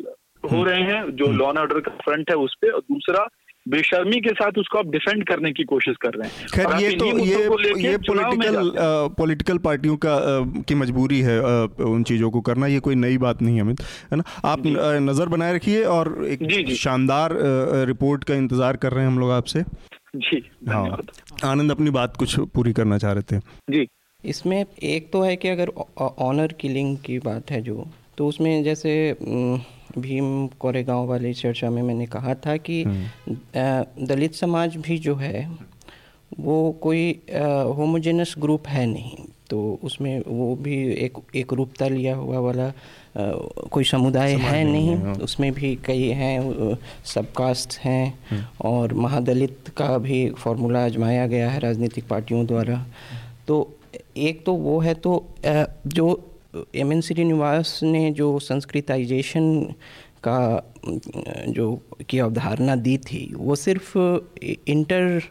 हो 0.48 0.62
रहे 0.64 0.82
हैं 0.84 1.02
जो 1.16 1.32
लॉ 1.32 1.48
एंड 1.48 1.58
ऑर्डर 1.58 1.80
का 1.80 1.90
फ्रंट 2.04 2.30
है 2.30 2.36
उस 2.38 2.54
पर 2.62 2.70
और 2.70 2.80
दूसरा 2.92 3.26
बेशर्मी 3.66 4.20
के 4.20 4.30
साथ 4.32 4.58
उसको 4.58 4.78
आप 4.78 4.86
डिफेंड 4.86 5.24
करने 5.28 5.50
की 5.52 5.64
कोशिश 5.64 5.96
कर 6.02 6.14
रहे 6.14 6.28
हैं। 6.28 6.46
खैर 6.48 6.66
ये 6.80 6.90
तो 6.96 7.06
ये 7.18 7.38
ये 7.82 7.96
पॉलिटिकल 7.98 8.70
पॉलिटिकल 9.16 9.58
पार्टियों 9.58 9.96
का 9.96 10.14
आ, 10.14 10.62
की 10.62 10.74
मजबूरी 10.74 11.20
है 11.20 11.38
आ, 11.38 11.66
उन 11.86 12.02
चीज़ों 12.02 12.30
को 12.30 12.40
करना 12.40 12.66
ये 12.66 12.80
कोई 12.80 12.94
नई 12.96 13.18
बात 13.18 13.42
नहीं 13.42 13.54
है 13.54 13.60
अमित 13.60 13.80
है 14.12 14.16
ना? 14.16 14.24
आप 14.44 14.62
नज़र 15.02 15.28
बनाए 15.28 15.54
रखिए 15.54 15.82
और 15.86 16.14
एक. 16.26 16.74
शानदार 16.76 17.36
रिपोर्ट 17.88 18.24
का 18.24 18.34
इंतज़ार 18.34 18.76
कर 18.76 18.92
रहे 18.92 19.04
हैं 19.04 19.10
हम 19.10 19.18
लोग 19.18 19.30
आपसे। 19.32 19.62
जी 20.16 20.42
हाँ। 20.68 20.98
आनंद 21.44 21.70
अपनी 21.70 21.90
बात 21.90 22.16
कुछ 22.16 22.38
पूरी 22.54 22.72
करना 22.72 22.98
चाह 22.98 23.12
रहे 23.12 23.22
थे। 23.32 23.40
जी। 23.70 23.86
इसमें 24.24 24.64
एक 24.84 25.10
तो 25.12 25.22
है 25.22 25.34
कि 25.36 25.48
अगर 25.48 25.68
ऑनर 25.98 26.52
किलिंग 26.60 26.96
की 27.04 27.18
बात 27.20 27.50
है 27.50 27.60
जो 27.62 27.86
तो 28.18 28.26
उसमें 28.26 28.62
जैसे 28.64 28.92
भीम 29.98 30.46
कोरेगांव 30.60 31.06
वाली 31.06 31.32
चर्चा 31.34 31.70
में 31.70 31.82
मैंने 31.82 32.06
कहा 32.06 32.34
था 32.36 32.56
कि 32.58 32.82
हम्म। 32.82 34.06
दलित 34.06 34.34
समाज 34.34 34.76
भी 34.76 34.98
जो 34.98 35.14
है 35.16 35.48
वो 36.38 36.58
कोई 36.80 37.08
होमोजेनस 37.76 38.34
ग्रुप 38.38 38.68
है 38.68 38.86
नहीं 38.86 39.26
तो 39.50 39.58
उसमें 39.84 40.22
वो 40.26 40.54
भी 40.56 40.76
एक 40.94 41.18
एक 41.36 41.52
रूपता 41.52 41.88
लिया 41.88 42.14
हुआ 42.16 42.38
वाला 42.38 42.66
आ, 42.66 42.72
कोई 43.70 43.84
समुदाय 43.84 44.32
है 44.34 44.62
नहीं 44.64 44.96
हाँ। 44.96 45.14
उसमें 45.24 45.52
भी 45.52 45.74
कई 45.84 46.08
हैं 46.12 46.76
सब 47.04 47.32
कास्ट 47.32 47.78
हैं 47.78 48.06
हम्म। 48.30 48.68
और 48.68 48.94
महादलित 48.94 49.72
का 49.76 49.96
भी 49.98 50.28
फॉर्मूला 50.38 50.84
आजमाया 50.84 51.26
गया 51.26 51.50
है 51.50 51.60
राजनीतिक 51.60 52.08
पार्टियों 52.08 52.44
द्वारा 52.46 52.84
तो 53.48 53.56
एक 54.18 54.44
तो 54.46 54.54
वो 54.54 54.78
है 54.80 54.94
तो 54.94 55.12
जो 55.46 56.08
एम 56.74 56.92
एन 56.92 57.00
श्रीनिवास 57.00 57.80
ने 57.82 58.10
जो 58.10 58.38
संस्कृताइजेशन 58.38 59.74
का 60.28 60.72
जो 61.48 61.82
की 62.08 62.18
अवधारणा 62.18 62.76
दी 62.76 62.98
थी 62.98 63.34
वो 63.34 63.56
सिर्फ़ 63.56 63.98
इंटर 64.68 65.22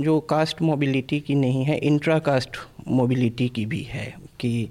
जो 0.00 0.20
कास्ट 0.20 0.62
मोबिलिटी 0.62 1.20
की 1.20 1.34
नहीं 1.34 1.64
है 1.64 1.78
इंट्रा 1.78 2.18
कास्ट 2.18 2.50
मोबिलिटी 2.88 3.48
की 3.48 3.66
भी 3.66 3.82
है 3.82 4.14
कि 4.40 4.68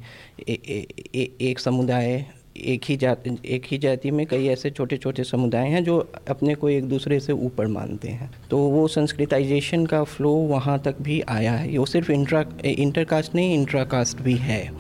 ए, 0.50 0.60
ए, 0.70 0.88
ए, 1.16 1.32
एक 1.42 1.60
समुदाय 1.60 2.26
एक 2.58 2.82
ही 2.86 2.98
जात 2.98 3.24
एक 3.28 3.66
ही 3.66 3.78
जाति 3.78 4.12
में 4.12 4.28
कई 4.28 4.48
ऐसे 4.48 4.70
छोटे 4.70 4.98
छोटे 4.98 5.24
समुदाय 5.24 5.68
हैं 5.68 5.84
जो 5.84 6.14
अपने 6.30 6.56
को 6.56 6.70
एक 6.70 6.84
दूसरे 6.84 7.20
से 7.20 7.34
ऊपर 7.34 7.68
मानते 7.68 8.08
हैं। 8.08 8.32
तो 8.50 8.58
वो 8.58 8.88
संस्कृताइजेशन 8.88 9.86
का 9.86 10.04
फ्लो 10.04 10.30
वहाँ 10.30 10.80
तक 10.80 10.96
भी 11.02 11.22
आया 11.22 11.54
है। 11.54 11.78
वो 11.78 11.86
सिर्फ़ 11.86 12.12
इंट्रा 12.12 12.46
इंटर 12.66 13.04
कास्ट 13.04 13.36
नहीं 13.36 13.54
इंट्रा 13.54 13.84
कास्ट 13.84 14.18
भी 14.18 14.34
है। 14.34 14.72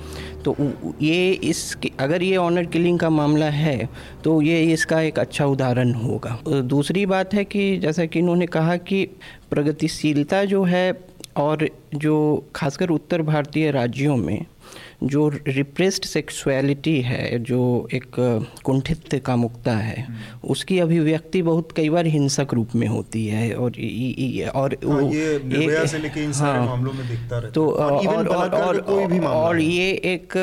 तो 0.46 0.56
ये 1.02 1.32
इस 1.44 1.78
अगर 2.00 2.24
ये 2.24 2.36
ऑनर 2.38 2.66
किलिंग 2.66 3.00
का 3.00 3.10
मामला 3.10 3.50
है 3.50 3.78
तो 4.24 4.42
ये 4.42 4.64
इसका 4.64 5.02
एक 5.02 5.20
अच्छा 5.20 5.46
उदाहरण 5.46 5.94
होगा। 5.94 6.38
दूसरी 6.62 7.06
बात 7.06 7.34
है 7.34 7.44
कि 7.46 7.78
जैसा 7.78 8.06
कि 8.06 8.20
इन्होंने 8.20 8.46
कहा 8.48 8.78
कि 8.78 9.06
प्रगतिशीलता 9.52 10.44
जो 10.46 10.64
है 10.64 10.92
और 11.38 11.70
जो 11.96 12.16
खासकर 12.56 12.90
उत्तर 12.90 13.22
भारतीय 13.22 13.72
राज्यों 13.72 14.16
में 14.18 14.46
जो 15.04 15.28
रिप्रेस्ड 15.48 16.04
सेक्सुअलिटी 16.06 17.00
है 17.02 17.40
जो 17.40 17.88
एक 17.94 18.16
कुंठित 18.66 19.16
कामुकता 19.26 19.76
है 19.78 20.06
उसकी 20.44 20.80
अभिव्यक्ति 20.80 21.42
बहुत 21.42 21.72
कई 21.72 21.90
बार 21.90 22.06
हिंसक 22.06 22.54
रूप 22.54 22.76
में 22.76 22.88
होती 22.88 23.26
है 23.28 23.54
और 23.54 23.72
और 24.56 24.74
हाँ, 24.86 25.02
ये 25.04 25.40
निर्भया 25.40 25.86
से 25.86 25.98
लेके 25.98 26.24
इन 26.24 26.32
सारे 26.32 26.60
हाँ, 26.60 26.66
मामलों 26.66 26.94
में 26.94 27.08
दिखता 27.08 27.38
रहता 27.38 27.52
तो 27.52 27.68
और 27.70 28.08
और 28.08 28.28
और, 28.28 28.80
और, 28.80 29.26
और 29.26 29.60
ये 29.60 29.92
एक 30.14 30.34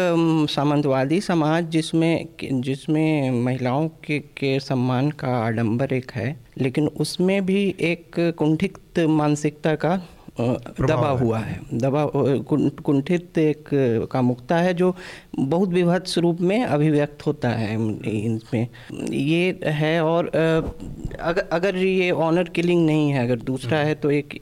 सामंतवादी 0.50 1.20
समाज 1.20 1.70
जिसमें 1.70 2.26
जिसमें 2.42 3.30
महिलाओं 3.44 3.88
के 4.04 4.18
के 4.36 4.58
सम्मान 4.60 5.10
का 5.10 5.36
आडंबर 5.36 5.94
एक 5.94 6.10
है 6.10 6.36
लेकिन 6.58 6.88
उसमें 7.00 7.44
भी 7.46 7.62
एक 7.80 8.20
कुंठित 8.38 8.98
मानसिकता 8.98 9.74
का 9.74 10.00
दबा 10.36 11.08
हुआ 11.10 11.38
है। 11.38 11.58
दबा 11.74 12.04
कुंठित 12.82 13.38
एक 13.38 13.68
कामुकता 14.12 14.56
है 14.56 14.74
जो 14.74 14.94
बहुत 15.38 15.68
विभत्स 15.68 16.18
रूप 16.18 16.40
में 16.40 16.64
अभिव्यक्त 16.64 17.26
होता 17.26 17.48
है 17.48 17.74
इसमें 18.26 18.66
ये 19.10 19.58
है 19.64 20.00
और 20.02 20.26
अगर 21.20 21.48
अगर 21.52 21.76
ये 21.76 22.10
ऑनर 22.10 22.48
किलिंग 22.48 22.84
नहीं 22.86 23.10
है 23.10 23.22
अगर 23.22 23.38
दूसरा 23.42 23.78
है 23.78 23.94
तो 23.94 24.10
एक 24.10 24.40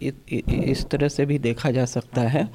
इस 0.65 0.85
तरह 0.85 1.09
से 1.09 1.27
भी 1.27 1.39
देखा 1.39 1.71
जा 1.71 1.85
सकता 1.85 2.23
है। 2.29 2.49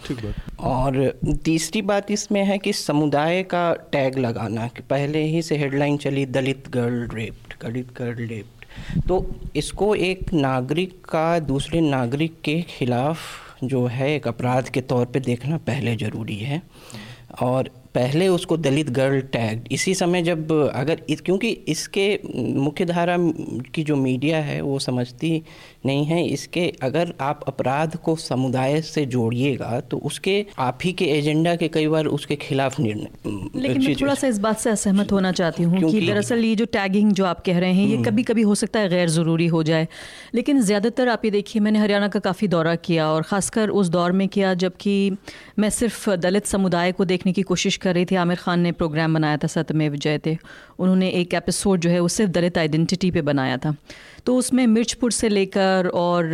और 0.59 1.19
तीसरी 1.45 1.81
बात 1.81 2.11
इसमें 2.11 2.43
है 2.43 2.57
कि 2.57 2.73
समुदाय 2.73 3.43
का 3.43 3.71
टैग 3.91 4.17
लगाना 4.17 4.67
कि 4.67 4.81
पहले 4.89 5.23
ही 5.23 5.41
से 5.41 5.57
हेडलाइन 5.57 5.97
चली 5.97 6.25
Dalit 6.25 6.69
girl 6.69 7.07
raped 7.13 7.53
Dalit 7.63 7.87
girl 7.97 8.27
raped 8.27 8.54
तो 9.07 9.25
इसको 9.55 9.95
एक 9.95 10.33
नागरिक 10.33 10.93
का 11.05 11.39
दूसरे 11.39 11.81
नागरिक 11.81 12.41
के 12.43 12.61
खिलाफ 12.61 13.17
जो 13.63 13.85
है 13.85 14.15
एक 14.15 14.27
अपराध 14.27 14.69
के 14.69 14.81
तौर 14.81 15.05
पे 15.05 15.19
देखना 15.19 15.57
पहले 15.57 15.95
ज़रूरी 15.95 16.37
है। 16.37 16.61
और 17.41 17.69
पहले 17.95 18.27
उसको 18.27 18.57
दलित 18.57 18.89
गर्ल 18.91 19.19
टैग 19.33 19.67
इसी 19.71 19.93
समय 19.95 20.21
जब 20.23 20.51
अगर 20.75 21.01
इस 21.09 21.21
क्योंकि 21.21 21.49
इसके 21.67 22.07
मुख्य 22.57 22.85
धारा 22.85 23.17
की 23.75 23.83
जो 23.83 23.95
मीडिया 23.97 24.37
है 24.43 24.59
वो 24.61 24.79
समझती 24.79 25.31
नहीं 25.85 26.05
है। 26.05 26.23
इसके 26.25 26.61
अगर 26.83 27.13
आप 27.21 27.43
अपराध 27.47 27.95
को 27.95 28.15
समुदाय 28.17 28.81
से 28.83 29.05
जोड़िएगा 29.07 29.79
तो 29.81 29.97
उसके 30.05 30.45
आप 30.59 30.79
ही 30.83 30.91
के 30.93 31.05
एजेंडा 31.11 31.55
के 31.55 31.67
कई 31.67 31.87
बार 31.87 32.05
उसके 32.09 32.35
खिलाफ 32.37 32.79
निर्णय 32.79 33.59
लेकिन 33.59 33.83
मैं 33.83 33.95
थोड़ा 33.95 34.13
सा 34.15 34.27
इस 34.27 34.39
बात 34.39 34.59
से 34.59 34.69
असहमत 34.69 35.11
होना 35.11 35.31
चाहती 35.31 35.63
हूँ 35.63 35.91
कि 35.91 36.05
दरअसल 36.07 36.43
ये 36.45 36.55
जो 36.55 36.65
टैगिंग 36.73 37.11
जो 37.11 37.25
आप 37.25 37.43
कह 37.45 37.59
रहे 37.59 37.73
हैं 37.73 37.87
ये 37.87 37.95
हम्म। 37.95 38.05
कभी 38.05 38.23
कभी 38.23 38.41
हो 38.41 38.55
सकता 38.55 38.79
है 38.79 38.89
गैर 38.89 39.09
ज़रूरी 39.09 39.47
हो 39.47 39.63
जाए। 39.63 39.87
लेकिन 40.35 40.61
ज़्यादातर 40.61 41.09
आप 41.09 41.25
ये 41.25 41.31
देखिए 41.31 41.61
मैंने 41.61 41.79
हरियाणा 41.79 42.07
का 42.07 42.19
काफ़ी 42.19 42.47
दौरा 42.47 42.75
किया 42.81 43.07
और 43.09 43.23
ख़ासकर 43.23 43.69
उस 43.71 43.89
दौर 43.89 44.11
में 44.11 44.27
किया 44.27 44.53
जबकि 44.55 44.95
मैं 45.59 45.69
सिर्फ़ 45.69 46.09
दलित 46.17 46.45
समुदाय 46.45 46.91
को 46.91 47.05
देखने 47.05 47.33
की 47.33 47.41
कोशिश 47.43 47.77
कर 47.85 47.93
रही 47.95 48.05
थी। 48.05 48.15
आमिर 48.15 48.37
खान 48.37 48.59
ने 48.59 48.71
प्रोग्राम 48.71 49.13
बनाया 49.13 49.37
था 49.37 49.47
सत्यमेव 49.47 49.95
जयते। 49.95 50.37
उन्होंने 50.79 51.09
एक 51.21 51.33
एपिसोड 51.33 51.79
जो 51.79 51.89
है 51.89 51.99
वो 51.99 52.07
सिर्फ़ 52.07 52.31
दलित 52.31 52.57
आइडेंटिटी 52.57 53.11
पे 53.11 53.21
बनाया 53.21 53.57
था। 53.57 53.75
तो 54.25 54.35
उसमें 54.35 54.65
मिर्चपुर 54.67 55.11
से 55.11 55.29
लेकर 55.29 55.89
और 55.93 56.29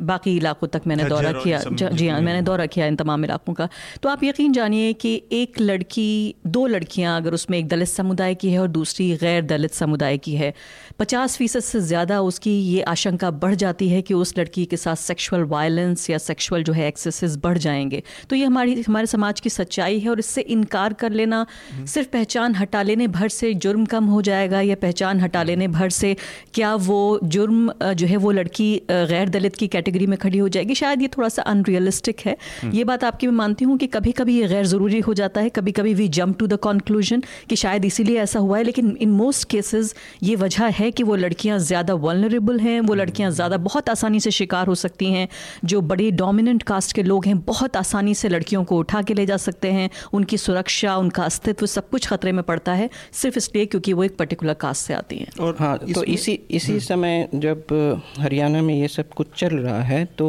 बाकी 0.00 0.36
इलाकों 0.36 0.68
तक 0.68 0.82
मैंने 0.86 1.04
दौरा 1.04 1.32
किया। 1.32 1.58
जी 1.68 2.08
हाँ 2.08 2.20
मैंने 2.20 2.42
दौरा 2.42 2.66
किया 2.66 2.86
इन 2.86 2.96
तमाम 2.96 3.24
इलाकों 3.24 3.54
का। 3.54 3.68
तो 4.02 4.08
आप 4.08 4.24
यकीन 4.24 4.52
जानिए 4.52 4.92
कि 4.94 5.14
एक 5.32 5.60
लड़की 5.60 6.34
दो 6.46 6.66
लड़कियाँ 6.66 7.16
अगर 7.16 7.34
उसमें 7.34 7.58
एक 7.58 7.68
दलित 7.68 7.88
समुदाय 7.88 8.34
की 8.34 8.50
है 8.50 8.58
और 8.58 8.68
दूसरी 8.70 9.10
गैर 9.16 9.42
दलित 9.46 9.72
समुदाय 9.74 10.18
की 10.18 10.34
है 10.34 10.52
पचास 10.98 11.36
फ़ीसद 11.36 11.60
से 11.60 11.80
ज़्यादा 11.82 12.20
उसकी 12.22 12.50
ये 12.62 12.82
आशंका 12.88 13.30
बढ़ 13.42 13.54
जाती 13.54 13.88
है 13.88 14.02
कि 14.02 14.14
उस 14.14 14.36
लड़की 14.38 14.64
के 14.64 14.76
साथ 14.76 14.96
सेक्शुअल 14.96 15.42
वायलेंस 15.44 16.08
या 16.10 16.18
सेक्शुअल 16.18 16.62
जो 16.62 16.72
है 16.72 16.86
एक्सेसेस 16.88 17.36
बढ़ 17.42 17.58
जाएँगे। 17.58 18.02
तो 18.30 18.36
ये 18.36 18.44
हमारी 18.44 18.80
हमारे 18.82 19.06
समाज 19.06 19.40
की 19.40 19.50
सच्चाई 19.50 19.98
है 19.98 20.10
और 20.10 20.18
इससे 20.18 20.40
इनकार 20.52 20.92
कर 20.94 21.12
लेना 21.12 21.46
हम्म। 21.72 21.86
सिर्फ़ 21.86 22.08
पहचान 22.08 22.54
हटा 22.54 22.82
लेने 22.82 23.08
भर 23.08 23.28
से 23.30 23.52
जुर्म 23.56 23.84
कम 23.86 24.04
हो 24.06 24.22
जाएगा 24.22 24.60
या 24.60 24.76
पहचान 24.82 25.20
हटा 25.20 25.42
लेने 25.42 25.68
भर 25.70 25.90
से 25.90 26.16
क्या 26.54 26.74
वो 26.76 27.18
जुर्म 27.24 27.72
जो 27.94 28.06
है 28.06 28.16
वो 28.16 28.30
लड़की 28.30 28.70
गैर 28.90 29.28
दलित 29.28 29.56
की 29.56 29.68
कैटेगरी 29.68 30.06
में 30.06 30.18
खड़ी 30.18 30.38
हो 30.38 30.48
जाएगी? 30.48 30.74
शायद 30.74 31.02
ये 31.02 31.08
थोड़ा 31.08 31.28
सा 31.28 31.42
अनरियलिस्टिक 31.44 32.20
है। 32.20 32.36
हम्म। 32.62 32.72
ये 32.72 32.84
बात 32.84 33.04
आपकी 33.04 33.26
मैं 33.26 33.34
मानती 33.34 33.64
हूँ 33.64 33.76
कि 33.78 33.86
कभी 33.88 34.12
कभी 34.12 34.38
ये 34.40 34.48
गैर 34.48 34.66
ज़रूरी 34.66 35.00
हो 35.00 35.14
जाता 35.14 35.40
है। 35.40 35.48
कभी 35.50 35.72
कभी 35.72 35.94
we 35.94 36.08
jump 36.10 36.38
to 36.38 36.46
the 36.46 36.58
conclusion 36.64 37.22
कि 37.48 37.56
शायद 37.56 37.84
इसीलिए 37.84 38.20
ऐसा 38.20 38.40
हुआ 38.40 38.58
है 38.58 38.64
लेकिन 38.64 38.96
इन 39.00 39.10
मोस्ट 39.12 39.48
केसेस 39.50 39.94
ये 40.22 40.36
वजह 40.36 40.66
है 40.72 40.90
कि 40.90 41.02
वो 41.02 41.16
लड़कियाँ 41.16 41.58
ज़्यादा 41.60 41.94
वलनरेबल 41.96 42.58
हैं 42.60 42.80
वो 42.82 42.94
लड़कियाँ 42.94 43.30
ज़्यादा 43.32 43.56
बहुत 43.58 43.88
आसानी 43.88 44.20
से 44.20 44.30
शिकार 44.32 44.66
हो 44.66 44.74
सकती 44.76 45.12
हैं। 45.12 45.28
जो 45.64 45.80
बड़ी 45.82 46.10
डोमिनेंट 46.12 46.62
कास्ट 46.62 46.92
के 46.92 47.02
लोग 47.02 47.26
हैं 47.26 47.38
बहुत 47.42 47.76
आसानी 47.76 48.14
से 48.14 48.28
लड़कियों 48.28 48.64
को 48.64 48.78
उठा 48.78 49.02
के 49.02 49.14
ले 49.14 49.26
जा 49.26 49.36
सकते 49.38 49.72
हैं। 49.72 49.88
उनकी 50.12 50.36
सुरक्षा 50.38 50.96
उनका 50.96 51.24
अस्तित्व 51.24 51.66
सब 51.66 51.88
कुछ 51.90 52.06
खतरे 52.06 52.32
में 52.32 52.42
पड़ता 52.44 52.72
है 52.72 52.88
सिर्फ़ 53.12 53.38
इसलिए 53.38 53.66
क्योंकि 53.66 53.92
वो 53.92 54.04
एक 54.04 54.16
पर्टिकुलर 54.16 54.54
कास्ट 54.56 54.86
से 54.86 54.94
आती 54.94 55.18
हैं। 55.18 55.28
और 55.40 55.56
हाँ 55.58 55.76
तो 55.84 56.04
इसी 56.04 56.31
इसी 56.50 56.72
हम्म। 56.72 56.80
समय 56.80 57.28
जब 57.34 57.66
हरियाणा 58.18 58.62
में 58.62 58.74
ये 58.74 58.88
सब 58.88 59.08
कुछ 59.10 59.34
चल 59.36 59.56
रहा 59.56 59.80
है 59.82 60.04
तो 60.18 60.28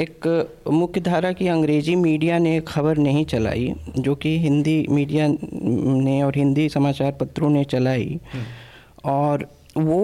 एक 0.00 0.26
मुख्य 0.70 1.00
धारा 1.00 1.32
की 1.32 1.48
अंग्रेज़ी 1.48 1.94
मीडिया 1.96 2.38
ने 2.38 2.60
खबर 2.68 2.98
नहीं 2.98 3.24
चलाई 3.24 3.72
जो 3.98 4.14
कि 4.14 4.38
हिंदी 4.38 4.84
मीडिया 4.90 5.26
ने 5.28 6.22
और 6.22 6.36
हिंदी 6.36 6.68
समाचार 6.68 7.12
पत्रों 7.12 7.50
ने 7.50 7.64
चलाई 7.66 8.20
हम्म। 8.32 9.10
और 9.10 9.46
वो 9.78 10.02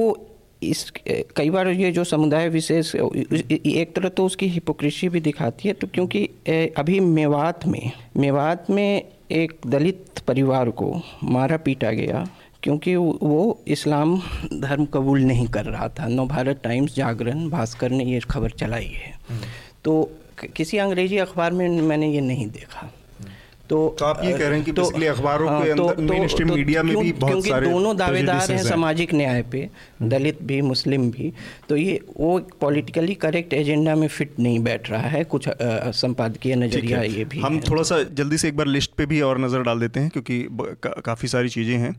इस 0.63 0.91
कई 1.37 1.51
बार 1.51 1.69
ये 1.69 1.91
जो 1.93 2.05
समुदाय 2.05 2.49
विशेष 2.49 2.95
एक 2.95 3.93
तरह 3.97 4.09
तो 4.09 4.25
उसकी 4.27 4.47
हिपोक्रेसी 4.49 5.09
भी 5.09 5.21
दिखाती 5.21 5.69
है 5.69 5.75
तो 5.75 5.87
क्योंकि 5.87 6.25
अभी 6.77 6.99
मेवात 7.01 7.67
में 7.67 7.91
मेवात 8.17 8.71
में 8.71 9.03
एक 9.33 9.53
दलित 9.67 10.19
परिवार 10.29 10.71
को 10.73 10.93
मारा 11.27 11.57
पीटा 11.57 11.91
गया 11.93 12.27
क्योंकि 12.63 12.97
वो 12.97 13.61
इस्लाम 13.69 14.23
धर्म 14.55 14.85
कबूल 14.85 15.21
नहीं 15.21 15.47
कर 15.47 15.65
रहा 15.65 15.89
था। 15.89 16.09
नव 16.09 16.29
भारत 16.29 16.61
टाइम्स 16.65 16.95
जागरण 16.95 17.49
भास्कर 17.51 17.91
ने 17.91 18.05
ये 18.05 18.21
खबर 18.21 18.51
चलाई 18.51 18.85
है। 18.85 19.19
हम्म। 19.29 19.41
तो 19.85 20.11
किसी 20.57 20.79
अंग्रेज़ी 20.79 21.19
अखबार 21.19 21.53
में 21.53 21.69
मैंने 21.69 22.13
ये 22.13 22.21
नहीं 22.21 22.47
देखा। 22.47 22.93
तो, 23.71 23.79
तो 23.99 24.05
आप 24.05 24.21
ये 24.25 24.33
कह 24.33 24.49
रहे 24.49 24.57
हैं 24.57 24.65
कि 24.65 24.73
तो, 24.73 24.83
अखबारों 24.83 25.49
हाँ, 25.49 25.63
के 25.63 25.75
तो, 25.75 25.87
अंदर 25.87 26.19
तो, 26.19 26.29
स्ट्रीम 26.29 26.49
तो, 26.49 26.55
मीडिया 26.55 26.83
में 26.83 26.97
भी 26.97 27.13
बहुत 27.15 27.33
क्योंकि 27.33 27.51
सारे 27.51 27.69
दोनों 27.69 27.97
दावेदार 27.97 28.51
हैं 28.51 28.63
सामाजिक 28.65 29.15
न्याय 29.15 29.43
पे। 29.53 29.69
दलित 30.05 30.43
भी 30.43 30.61
मुस्लिम 30.63 31.11
भी 31.11 31.33
तो 31.69 31.77
ये 31.77 31.99
वो 32.17 32.39
पॉलिटिकली 32.61 33.15
करेक्ट 33.17 33.53
एजेंडा 33.55 33.95
में 33.95 34.07
फिट 34.09 34.39
नहीं 34.39 34.59
बैठ 34.61 34.91
रहा 34.91 35.09
है 35.09 35.23
कुछ 35.27 35.49
संपादकीय 35.99 36.55
नज़रिया 36.57 37.03
ये 37.03 37.25
भी 37.25 37.41
हम 37.41 37.61
थोड़ा 37.61 37.83
सा 37.83 38.03
जल्दी 38.13 38.39
से 38.39 38.49
एक 38.49 38.57
बार 38.57 38.67
लिस्ट 38.69 38.93
पे 38.97 39.07
भी 39.07 39.21
और 39.21 39.39
नज़र 39.41 39.63
डाल 39.63 39.81
देते 39.81 40.01
हैं 40.01 40.11
क्योंकि 40.11 40.39
काफ़ी 40.87 41.29
सारी 41.29 41.49
चीज़ें 41.49 41.77
हैं। 41.77 41.91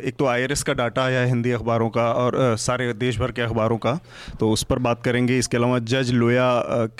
एक 0.00 0.14
तो 0.18 0.26
आईआरएस 0.26 0.62
का 0.62 0.74
डाटा 0.74 1.04
आया 1.04 1.20
है 1.20 1.26
हिंदी 1.28 1.50
अखबारों 1.52 1.88
का 1.90 2.10
और 2.14 2.56
सारे 2.58 2.92
देश 2.94 3.18
भर 3.18 3.32
के 3.32 3.42
अखबारों 3.42 3.78
का 3.78 3.98
तो 4.40 4.50
उस 4.50 4.62
पर 4.64 4.78
बात 4.80 5.02
करेंगे। 5.04 5.38
इसके 5.38 5.56
अलावा 5.56 5.78
जज 5.86 6.10
लोया 6.14 6.50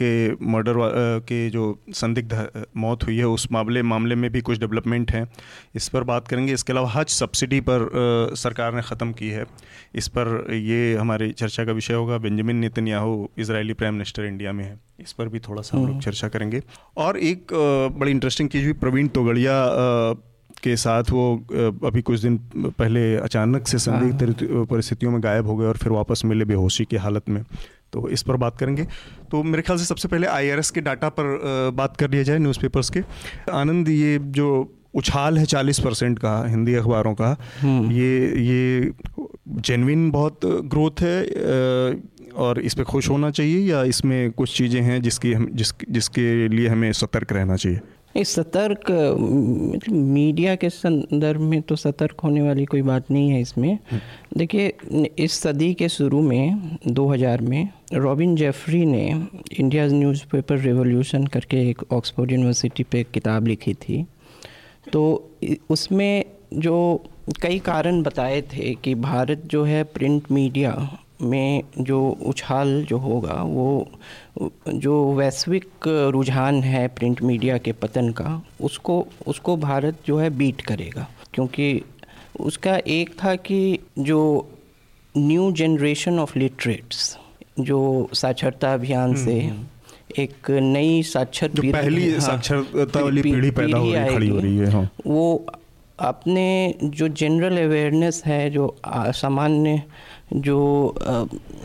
के 0.00 0.12
मर्डर 0.46 0.74
के 1.28 1.48
जो 1.50 1.66
संदिग्ध 1.94 2.66
मौत 2.76 3.04
हुई 3.06 3.16
है 3.18 3.26
उस 3.28 3.48
मामले 3.52 3.82
मामले 3.84 4.05
मामले 4.06 4.20
में 4.22 4.30
भी 4.30 4.40
कुछ 4.40 4.58
डेवलपमेंट 4.60 5.10
हैं। 5.12 5.26
इस 5.74 5.88
पर 5.88 6.02
बात 6.04 6.28
करेंगे। 6.28 6.52
इसके 6.52 6.72
अलावा 6.72 6.90
हज 6.90 7.08
सब्सिडी 7.10 7.60
पर 7.60 7.82
आ, 7.82 8.34
सरकार 8.34 8.74
ने 8.74 8.82
ख़त्म 8.82 9.12
की 9.12 9.28
है। 9.30 9.44
इस 9.94 10.08
पर 10.08 10.54
ये 10.54 10.94
हमारी 10.96 11.30
चर्चा 11.32 11.64
का 11.64 11.72
विषय 11.72 11.94
होगा। 11.94 12.18
Benjamin 12.18 12.56
Netanyahu 12.56 13.28
Israeli 13.38 13.74
prime 13.74 13.94
minister 13.94 14.24
India 14.24 14.52
में 14.52 14.64
है। 14.64 14.78
इस 15.00 15.12
पर 15.12 15.28
भी 15.28 15.38
थोड़ा 15.38 15.62
सा 15.62 15.76
हम 15.76 15.82
लोग 15.82 15.90
हम्म। 15.90 16.00
चर्चा 16.00 16.28
करेंगे। 16.28 16.62
और 16.96 17.18
एक 17.18 17.52
आ, 17.52 17.98
बड़ी 17.98 18.10
इंटरेस्टिंग 18.10 18.48
चीज़ 18.48 18.64
हुई। 18.64 18.72
प्रवीण 18.84 19.08
तोगड़िया 19.08 19.58
के 20.62 20.76
साथ 20.76 21.10
वो 21.10 21.22
अभी 21.84 22.02
कुछ 22.02 22.20
दिन 22.20 22.36
पहले 22.78 23.02
अचानक 23.16 23.66
से 23.68 23.78
संदिग्ध 23.78 24.22
हाँ। 24.22 24.64
परिस्थितियों 24.64 25.10
में 25.12 25.22
गायब 25.22 25.46
हो 25.46 25.56
गए 25.56 25.66
और 25.66 25.76
फिर 25.76 25.92
वापस 25.92 26.22
मिले 26.24 26.44
बेहोशी 26.44 26.84
की 26.84 26.96
हालत 26.96 27.28
में। 27.28 27.42
तो 27.92 28.08
इस 28.08 28.22
पर 28.22 28.36
बात 28.36 28.58
करेंगे। 28.58 28.86
तो 29.30 29.42
मेरे 29.42 29.62
ख्याल 29.62 29.78
से 29.78 29.84
सबसे 29.84 30.08
पहले 30.08 30.26
आईआरएस 30.28 30.70
के 30.70 30.80
डाटा 30.80 31.08
पर 31.08 31.70
बात 31.74 31.96
कर 31.96 32.10
लिया 32.10 32.22
जाए 32.22 32.38
न्यूज़पेपर्स 32.38 32.90
के। 32.90 33.02
आनंद 33.52 33.88
ये 33.88 34.18
जो 34.38 34.48
उछाल 34.94 35.38
है 35.38 35.44
चालीस 35.44 35.80
परसेंट 35.80 36.18
का 36.18 36.34
हिंदी 36.48 36.74
अखबारों 36.74 37.14
का 37.14 37.36
हम्म। 37.60 37.90
ये 37.92 38.10
ये 38.42 38.92
जेनविन 39.60 40.10
बहुत 40.10 40.40
ग्रोथ 40.44 41.02
है 41.02 41.16
और 42.36 42.60
इस 42.60 42.74
पर 42.74 42.84
खुश 42.84 43.08
होना 43.10 43.30
चाहिए 43.30 43.58
या 43.70 43.82
इसमें 43.84 44.30
कुछ 44.30 44.56
चीज़ें 44.56 44.80
हैं 44.82 45.00
जिसकी 45.02 45.32
हम 45.32 45.48
जिस 45.52 45.72
जिसके 45.90 46.48
लिए 46.48 46.68
हमें 46.68 46.92
सतर्क 46.92 47.32
रहना 47.32 47.56
चाहिए? 47.56 47.80
इस 48.16 48.34
सतर्क 48.34 48.90
मतलब 48.90 49.94
मीडिया 49.94 50.54
के 50.56 50.70
संदर्भ 50.70 51.40
में 51.40 51.60
तो 51.62 51.76
सतर्क 51.76 52.20
होने 52.20 52.42
वाली 52.42 52.64
कोई 52.64 52.82
बात 52.82 53.10
नहीं 53.10 53.30
है 53.30 53.40
इसमें 53.40 53.72
हम्म। 53.90 54.38
देखिए 54.38 55.06
इस 55.18 55.38
सदी 55.40 55.72
के 55.74 55.88
शुरू 55.88 56.20
में 56.22 56.78
2000 56.90 57.40
में 57.40 57.68
रॉबिन 57.94 58.36
जेफरी 58.36 58.84
ने 58.86 59.06
इंडिया 59.58 59.86
न्यूज़पेपर 59.88 60.58
रिवॉल्यूशन 60.58 61.26
करके 61.26 61.68
एक 61.70 61.82
ऑक्सफोर्ड 61.92 62.32
यूनिवर्सिटी 62.32 62.82
पे 62.82 63.04
किताब 63.14 63.46
लिखी 63.46 63.74
थी 63.78 64.04
तो 64.92 65.02
उसमें 65.70 66.24
जो 66.54 66.76
कई 67.42 67.58
कारण 67.58 68.02
बताए 68.02 68.40
थे 68.52 68.74
कि 68.74 68.94
भारत 69.02 69.42
जो 69.46 69.64
है 69.64 69.82
प्रिंट 69.84 70.30
मीडिया 70.30 70.72
में 71.22 71.62
जो 71.80 71.98
उछाल 72.26 72.82
जो 72.84 72.98
होगा 72.98 73.42
वो 73.42 73.68
जो 74.68 74.94
वैश्विक 75.14 75.88
रुझान 76.12 76.62
है 76.62 76.86
प्रिंट 76.88 77.22
मीडिया 77.22 77.58
के 77.58 77.72
पतन 77.72 78.10
का 78.12 78.40
उसको 78.60 79.06
उसको 79.26 79.56
भारत 79.56 79.98
जो 80.06 80.18
है 80.18 80.30
बीट 80.30 80.60
करेगा 80.60 81.06
क्योंकि 81.34 81.82
उसका 82.40 82.76
एक 82.88 83.14
था 83.24 83.34
कि 83.36 83.78
जो 83.98 84.20
न्यू 85.14 85.50
जनरेशन 85.52 86.18
ऑफ़ 86.18 86.38
लिटरेट्स 86.38 87.16
जो 87.60 87.78
साक्षरता 88.14 88.72
अभियान 88.74 89.14
से 89.14 89.40
हम्म, 89.40 89.50
हम्म। 89.50 89.66
एक 90.18 90.50
नई 90.50 91.02
साक्षर 91.02 91.48
पहली 91.60 92.10
हाँ, 92.10 92.20
साक्षरता 92.20 93.00
वाली 93.00 93.22
पीढ़ी 93.22 93.50
पैदा 93.50 93.78
हो 93.78 93.92
रही 93.92 94.14
खड़ी 94.14 94.28
हो 94.28 94.38
रही 94.38 94.56
है 94.56 94.70
हाँ। 94.70 94.90
वो 95.06 95.46
अपने 95.98 96.74
जो 96.84 97.08
जनरल 97.10 97.56
अवेयरनेस 97.56 98.22
है 98.26 98.48
जो 98.50 98.74
सामान्य 98.86 99.82
जो 100.34 100.94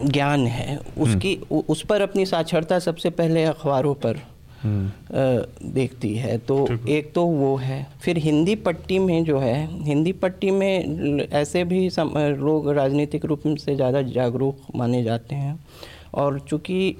ज्ञान 0.03 0.47
है 0.47 0.79
उसकी 0.97 1.33
हम्म। 1.33 1.61
उस 1.69 1.81
पर 1.81 2.01
अपनी 2.01 2.25
साक्षरता 2.25 2.79
सबसे 2.79 3.09
पहले 3.09 3.43
अखबारों 3.43 3.93
पर 3.93 4.21
हम्म। 4.63 5.71
देखती 5.73 6.15
है 6.15 6.37
तो 6.37 6.67
एक 6.87 7.11
तो 7.13 7.25
वो 7.25 7.55
है 7.55 7.87
फिर 8.01 8.17
हिंदी 8.17 8.55
पट्टी 8.55 8.99
में 8.99 9.23
जो 9.25 9.39
है 9.39 9.83
हिंदी 9.83 10.11
पट्टी 10.11 10.51
में 10.51 11.27
ऐसे 11.31 11.63
भी 11.63 11.89
लोग 12.17 12.69
राजनीतिक 12.69 13.25
रूप 13.25 13.43
से 13.57 13.75
ज़्यादा 13.75 14.01
जागरूक 14.01 14.57
माने 14.75 15.03
जाते 15.03 15.35
हैं 15.35 15.59
और 16.13 16.39
चूँकि 16.39 16.95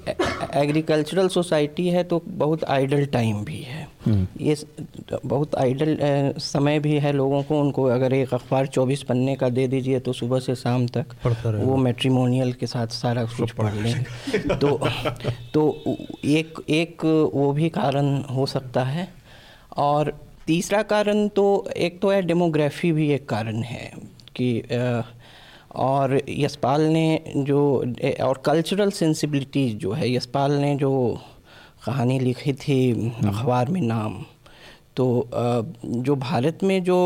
एग्रीकल्चरल 0.54 1.28
सोसाइटी 1.28 1.88
है 1.88 2.04
तो 2.04 2.22
बहुत 2.26 2.64
आइडल 2.64 3.04
टाइम 3.06 3.44
भी 3.44 3.60
है। 3.60 3.91
ये 4.40 4.56
बहुत 5.26 5.54
आइडल 5.54 5.98
समय 6.38 6.78
भी 6.78 6.92
है 6.92 7.12
लोगों 7.12 7.42
को 7.42 7.60
उनको 7.60 7.84
अगर 7.84 8.12
एक 8.12 8.34
अखबार 8.34 8.66
चौबीस 8.66 9.02
पन्ने 9.02 9.36
का 9.36 9.48
दे 9.48 9.68
दीजिए 9.68 10.00
तो 10.00 10.12
सुबह 10.12 10.40
से 10.40 10.54
शाम 10.54 10.86
तक 10.86 11.06
वो 11.46 11.76
मेट्रीमोनियल 11.76 12.52
के 12.52 12.66
साथ 12.66 12.86
सारा 12.86 13.24
कुछ 13.24 13.50
पढ़ 13.50 13.74
लें 13.74 14.04
तो 14.58 14.88
तो 15.54 15.82
एक 16.24 16.54
एक 16.68 17.04
वो 17.34 17.52
भी 17.52 17.68
कारण 17.68 18.22
हो 18.22 18.46
सकता 18.46 18.84
है। 18.84 19.08
और 19.76 20.18
तीसरा 20.46 20.82
कारण 20.82 21.28
तो 21.28 21.68
एक 21.76 22.00
तो 22.00 22.10
है 22.10 22.22
डेमोग्राफी 22.22 22.92
भी 22.92 23.10
एक 23.10 23.28
कारण 23.28 23.62
है 23.62 23.92
कि 24.36 24.60
आ, 24.60 25.02
और 25.74 26.22
यशपाल 26.28 26.80
ने 26.80 27.24
जो 27.36 27.92
और 28.20 28.42
कल्चरल 28.44 28.90
सेंसिबिलिटीज़ 28.90 29.76
जो 29.76 29.92
है 29.92 30.14
यशपाल 30.14 30.52
ने 30.52 30.76
जो 30.76 31.20
कहानी 31.86 32.18
लिखी 32.18 32.52
थी 32.54 32.78
अखबार 33.26 33.70
में 33.70 33.80
नाम। 33.82 34.24
तो 34.96 35.04
जो 35.84 36.16
भारत 36.16 36.58
में 36.62 36.82
जो 36.84 36.98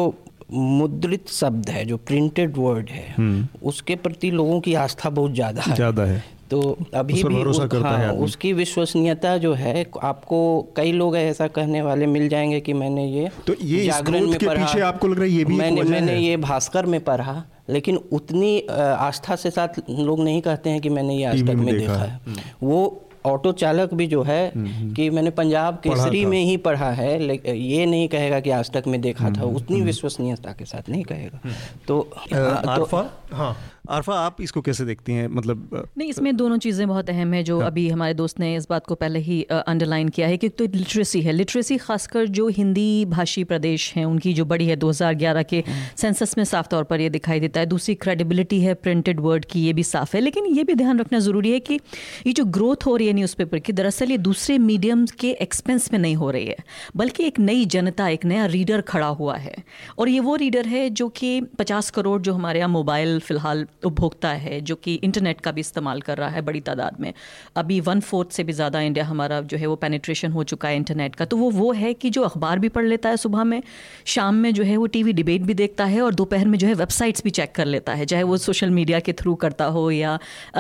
मुद्रित 0.52 1.28
शब्द 1.30 1.70
है 1.70 1.84
जो 1.84 1.96
प्रिंटेड 1.96 2.56
वर्ड 2.56 2.88
है 2.90 3.14
हम्म। 3.16 3.46
उसके 3.62 3.94
प्रति 3.96 4.30
लोगों 4.30 4.60
की 4.60 4.74
आस्था 4.76 5.10
बहुत 5.10 5.32
ज़्यादा 5.34 5.62
है। 5.62 5.74
ज़्यादा 5.74 6.02
है। 6.04 6.22
तो 6.50 6.60
अभी 6.94 7.22
भी 7.24 7.42
उस, 7.42 7.58
हाँ, 7.74 7.96
है 7.98 8.10
उसकी 8.14 8.52
विश्वसनीयता 8.52 9.36
जो 9.38 9.52
है 9.54 9.86
आपको 10.02 10.38
कई 10.76 10.92
लोग 10.92 11.16
ऐसा 11.16 11.46
कहने 11.48 11.80
वाले 11.82 12.06
मिल 12.06 12.28
जाएँगे 12.28 12.60
कि 12.60 12.72
मैंने 12.72 13.06
ये 13.06 13.30
तो 13.46 13.54
ये 13.62 13.84
जागरण 13.86 14.26
में 14.26 14.38
पढ़ा। 14.38 14.54
पीछे 14.56 14.80
आपको 14.82 15.08
लग 15.08 15.18
रहा 15.18 15.24
है 15.24 15.30
ये 15.30 15.44
भी 15.44 15.56
मैंने 15.56 15.82
मैंने 15.82 16.16
ये 16.18 16.36
भास्कर 16.36 16.86
में 16.86 17.00
पढ़ा 17.04 17.42
लेकिन 17.70 17.96
उतनी 18.12 18.58
आस्था 18.70 19.36
से 19.36 19.50
साथ 19.50 19.80
लोग 19.90 20.20
नहीं 20.20 20.40
कहते 20.42 20.70
हैं 20.70 20.80
कि 20.80 20.88
मैंने 20.88 21.16
ये 21.16 21.24
आज 21.24 21.46
तक 21.46 21.54
में 21.54 21.74
देखा 21.78 21.92
है। 21.94 22.20
हम्म। 22.26 22.38
वो 22.62 23.05
ऑटो 23.26 23.52
चालक 23.52 23.94
भी 23.94 24.06
जो 24.06 24.22
है 24.22 24.52
हम्म, 24.56 24.66
हम्म। 24.66 24.94
कि 24.94 25.10
मैंने 25.10 25.30
पंजाब 25.30 25.74
केसरी 25.74 26.24
में 26.24 26.38
ही 26.44 26.56
पढ़ा 26.56 26.90
है 26.90 27.36
ये 27.58 27.86
नहीं 27.86 28.08
कहेगा 28.08 28.40
कि 28.40 28.50
आज 28.50 28.70
तक 28.70 28.84
में 28.86 29.00
देखा 29.00 29.30
था 29.30 29.42
उतनी 29.42 29.80
विश्वसनीयता 29.80 30.52
के 30.52 30.64
साथ 30.64 30.90
नहीं 30.90 31.04
कहेगा। 31.04 31.40
तो, 31.88 32.00
तो 32.32 32.84
हाँ। 33.32 33.56
आरफा 33.90 34.14
आप 34.16 34.40
इसको 34.40 34.60
कैसे 34.60 34.84
देखती 34.84 35.12
हैं? 35.12 35.26
मतलब 35.28 35.88
नहीं 35.98 36.08
इसमें 36.10 36.34
दोनों 36.36 36.56
चीज़ें 36.58 36.86
बहुत 36.88 37.10
अहम 37.10 37.32
है 37.34 37.42
जो 37.42 37.58
हाँ। 37.60 37.66
अभी 37.66 37.88
हमारे 37.88 38.14
दोस्त 38.14 38.40
ने 38.40 38.54
इस 38.56 38.66
बात 38.70 38.86
को 38.86 38.94
पहले 38.94 39.18
ही 39.18 39.42
अंडरलाइन 39.44 40.08
किया 40.08 40.26
है 40.28 40.36
कि 40.36 40.48
तो 40.48 40.64
लिटरेसी 40.66 41.20
है। 41.22 41.32
लिटरेसी 41.32 41.76
खासकर 41.78 42.26
जो 42.28 42.46
हिंदी 42.48 43.04
भाषी 43.06 43.44
प्रदेश 43.44 43.92
हैं 43.94 44.04
उनकी 44.04 44.32
जो 44.34 44.44
बड़ी 44.44 44.66
है 44.66 44.76
2011 44.76 45.42
के 45.44 45.62
सेंसस 45.96 46.34
में 46.38 46.44
साफ़ 46.44 46.68
तौर 46.68 46.84
पर 46.84 47.00
ये 47.00 47.10
दिखाई 47.10 47.40
देता 47.40 47.60
है। 47.60 47.66
दूसरी 47.66 47.94
क्रेडिबिलिटी 47.96 48.60
है 48.60 48.74
प्रिंटेड 48.76 49.20
वर्ड 49.20 49.44
की 49.44 49.62
ये 49.62 49.72
भी 49.72 49.82
साफ़ 49.84 50.16
है। 50.16 50.22
लेकिन 50.22 50.46
ये 50.46 50.64
भी 50.64 50.74
ध्यान 50.74 51.00
रखना 51.00 51.18
ज़रूरी 51.18 51.52
है 51.52 51.60
कि 51.60 51.78
ये 52.26 52.32
जो 52.32 52.44
ग्रोथ 52.46 52.86
हो 52.86 52.96
रही 52.96 53.06
है 53.06 53.12
न्यूज़पेपर 53.12 53.58
की 53.58 53.72
दरअसल 53.72 54.10
ये 54.10 54.18
दूसरे 54.20 54.58
मीडियम 54.60 55.04
के 55.20 55.30
एक्सपेंस 55.42 55.92
में 55.92 55.98
नहीं 55.98 56.16
हो 56.16 56.30
रही 56.30 56.46
है 56.46 56.56
बल्कि 56.96 57.24
एक 57.24 57.38
नई 57.40 57.64
जनता 57.66 58.08
एक 58.08 58.24
नया 58.24 58.46
रीडर 58.48 58.80
खड़ा 58.88 59.06
हुआ 59.08 59.36
है। 59.36 59.54
और 59.98 60.08
ये 60.08 60.20
वो 60.20 60.36
रीडर 60.36 60.66
है 60.66 60.88
जो 60.92 61.08
कि 61.10 61.40
पचास 61.58 61.90
करोड़ 61.90 62.20
जो 62.22 62.32
हमारे 62.34 62.58
यहाँ 62.58 62.68
मोबाइल 62.70 63.18
फ़िलहाल 63.20 63.66
उपभोक्ता 63.82 64.28
है, 64.30 64.60
जो 64.60 64.74
कि 64.76 64.94
इंटरनेट 64.96 65.40
का 65.40 65.52
भी 65.52 65.60
इस्तेमाल 65.60 66.00
कर 66.00 66.18
रहा 66.18 66.28
है 66.28 66.42
बड़ी 66.42 66.60
तादाद 66.60 67.00
में। 67.00 67.12
अभी 67.56 67.80
वन 67.80 68.00
फोर्थ 68.00 68.30
से 68.30 68.44
भी 68.44 68.52
ज़्यादा 68.52 68.80
इंडिया 68.80 69.04
हमारा 69.04 69.40
जो 69.42 69.58
है 69.58 69.66
वो 69.66 69.76
पेनिट्रेशन 69.76 70.32
हो 70.32 70.44
चुका 70.44 70.68
है 70.68 70.76
इंटरनेट 70.76 71.14
का। 71.14 71.24
तो 71.24 71.36
वो 71.36 71.50
वो 71.50 71.72
है 71.72 71.92
कि 71.94 72.10
जो 72.10 72.22
अखबार 72.22 72.58
भी 72.58 72.68
पढ़ 72.68 72.84
लेता 72.84 73.08
है 73.08 73.16
सुबह 73.16 73.44
में, 73.44 73.62
शाम 74.06 74.34
में 74.34 74.52
जो 74.54 74.62
है 74.62 74.76
वो 74.76 74.86
टीवी 74.88 75.12
डिबेट 75.12 75.42
भी 75.42 75.54
देखता 75.54 75.84
है 75.84 76.00
और 76.02 76.14
दोपहर 76.14 76.46
में 76.46 76.58
जो 76.58 76.66
है 76.66 76.74
वेबसाइट्स 76.74 77.22
भी 77.24 77.30
चेक 77.30 77.52
कर 77.54 77.66
लेता 77.66 77.94
है, 77.94 78.04
चाहे 78.06 78.22
वो 78.22 78.36
सोशल 78.38 78.70
मीडिया 78.70 79.00
के 79.00 79.12
थ्रू 79.12 79.34
करता 79.36 79.64
हो 79.66 79.90
या 79.90 80.18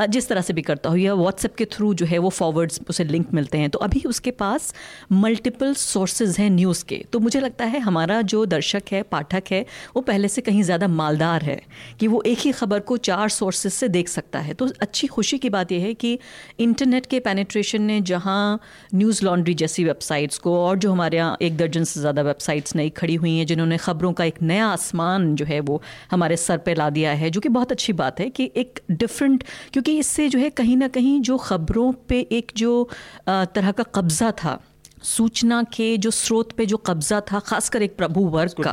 जिस 0.08 0.28
तरह 0.28 0.40
से 0.40 0.52
भी 0.52 0.62
करता 0.62 0.90
हो, 0.90 0.96
या 0.96 1.14
व्हाट्सएप 1.14 1.54
के 1.54 1.64
थ्रू 1.66 1.92
जो 1.94 2.06
है 2.06 2.18
वो 2.18 2.30
फॉरवर्ड्स 2.30 2.80
उसे 2.88 3.04
लिंक 3.04 3.32
मिलते 3.34 3.58
हैं। 3.58 3.70
तो 3.70 3.78
अभी 3.80 4.02
उसके 4.06 4.30
पास 4.32 4.72
मल्टीपल 5.14 5.74
सोर्सेज 5.76 6.36
हैं 6.38 6.50
न्यूज़ 6.50 6.84
के। 6.84 6.96
तो 7.12 7.20
मुझे 7.20 7.40
लगता 7.40 7.64
है 7.64 7.80
हमारा 7.80 8.20
जो 8.24 8.44
दर्शक 8.46 8.82
है, 8.92 9.02
पाठक 9.04 9.44
है, 9.50 9.64
वो 9.96 10.02
पहले 10.02 10.28
से 10.28 10.42
कहीं 10.42 10.62
ज़्यादा 10.62 10.88
मालदार 10.90 11.42
है 11.42 11.60
कि 12.00 12.06
वो 12.06 12.22
एक 12.26 12.38
ही 12.38 12.52
खबर 12.52 12.80
को 12.80 12.96
चार 13.06 13.28
सोर्सेज 13.30 13.72
से 13.72 13.88
देख 13.90 14.08
सकता 14.08 14.38
है। 14.40 14.54
तो 14.54 14.68
अच्छी 14.82 15.06
खुशी 15.08 15.38
की 15.38 15.50
बात 15.50 15.72
यह 15.72 15.82
है 15.82 15.92
कि 15.96 16.18
इंटरनेट 16.60 17.06
के 17.06 17.20
पेनिट्रेशन 17.22 17.82
ने 17.82 18.00
जहाँ 18.02 18.60
न्यूज़ 18.94 19.24
लॉन्ड्री 19.24 19.54
जैसी 19.56 19.84
वेबसाइट्स 19.84 20.38
को 20.38 20.56
और 20.58 20.78
जो 20.78 20.92
हमारे 20.92 21.16
यहाँ 21.16 21.36
एक 21.42 21.56
दर्जन 21.56 21.84
से 21.84 22.00
ज़्यादा 22.00 22.22
वेबसाइट्स 22.22 22.76
नई 22.76 22.90
खड़ी 22.92 23.14
हुई 23.16 23.36
हैं, 23.38 23.46
जिन्होंने 23.46 23.76
ख़बरों 23.78 24.12
का 24.12 24.24
एक 24.24 24.42
नया 24.42 24.66
आसमान 24.68 25.34
जो 25.36 25.44
है 25.44 25.60
वो 25.62 25.80
हमारे 26.10 26.36
सर 26.38 26.58
पर 26.58 26.76
ला 26.76 26.88
दिया 26.90 27.12
है, 27.12 27.30
जो 27.30 27.40
कि 27.40 27.48
बहुत 27.50 27.72
अच्छी 27.72 27.92
बात 27.94 28.20
है 28.20 28.28
कि 28.30 28.50
एक 28.56 28.80
डिफरेंट 28.92 29.44
क्योंकि 29.72 29.98
इससे 29.98 30.28
जो 30.28 30.38
है 30.38 30.50
कहीं 30.52 30.76
ना 30.76 30.88
कहीं 30.90 31.20
जो 31.22 31.36
ख़बरों 31.40 31.92
पर 31.92 32.14
एक 32.32 32.52
जो 32.56 32.88
तरह 33.28 33.70
का 33.72 33.82
कब्ज़ा 33.94 34.30
था 34.34 34.58
सूचना 35.02 35.62
के 35.72 35.96
जो 35.96 36.10
स्रोत 36.10 36.52
पे 36.52 36.66
जो 36.66 36.76
कब्जा 36.76 37.20
था 37.22 37.38
खासकर 37.38 37.82
एक 37.82 37.96
प्रभु 37.96 38.20
वर्ग 38.28 38.62
का 38.62 38.70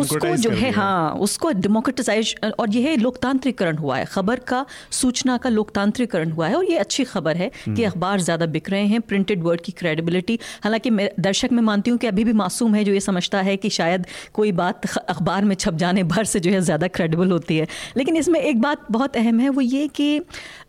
उसको 0.00 0.34
जो 0.36 0.50
है 0.50 0.70
हाँ 0.70 1.12
उसको 1.16 1.50
डेमोक्रेटाइज 1.52 2.34
और 2.58 2.70
यह 2.70 2.96
लोकतांत्रिकरण 2.96 3.76
हुआ 3.76 3.96
है। 3.96 4.04
खबर 4.04 4.38
का 4.38 4.64
सूचना 4.90 5.36
का 5.36 5.50
लोकतांत्रिकरण 5.50 6.30
हुआ 6.30 6.48
है 6.48 6.56
और 6.56 6.64
ये 6.64 6.76
अच्छी 6.78 7.04
खबर 7.04 7.36
है 7.36 7.48
कि 7.48 7.70
हम्म। 7.70 7.86
अखबार 7.86 8.20
ज़्यादा 8.20 8.46
बिक 8.46 8.70
रहे 8.70 8.86
हैं 8.86 9.00
प्रिंटेड 9.00 9.42
वर्ड 9.42 9.60
की 9.60 9.72
क्रेडिबिलिटी 9.72 10.38
हालाँकि 10.64 10.90
मैं 10.90 11.08
दर्शक 11.20 11.52
में 11.52 11.62
मानती 11.62 11.90
हूँ 11.90 11.98
कि 11.98 12.06
अभी 12.06 12.24
भी 12.24 12.32
मासूम 12.32 12.74
है 12.74 12.84
जो 12.84 12.92
ये 12.92 13.00
समझता 13.00 13.40
है 13.40 13.56
कि 13.56 13.70
शायद 13.70 14.06
कोई 14.34 14.52
बात 14.52 14.86
अखबार 14.98 15.44
में 15.44 15.54
छप 15.56 15.74
जाने 15.74 16.02
भर 16.04 16.24
से 16.24 16.40
जो 16.40 16.50
है 16.50 16.60
ज़्यादा 16.60 16.88
क्रेडिबल 16.88 17.30
होती 17.30 17.56
है। 17.56 17.66
लेकिन 17.96 18.16
इसमें 18.16 18.40
एक 18.40 18.60
बात 18.60 18.86
बहुत 18.90 19.16
अहम 19.16 19.40
है 19.40 19.48
वो 19.48 19.60
ये 19.60 19.86
कि 19.88 20.20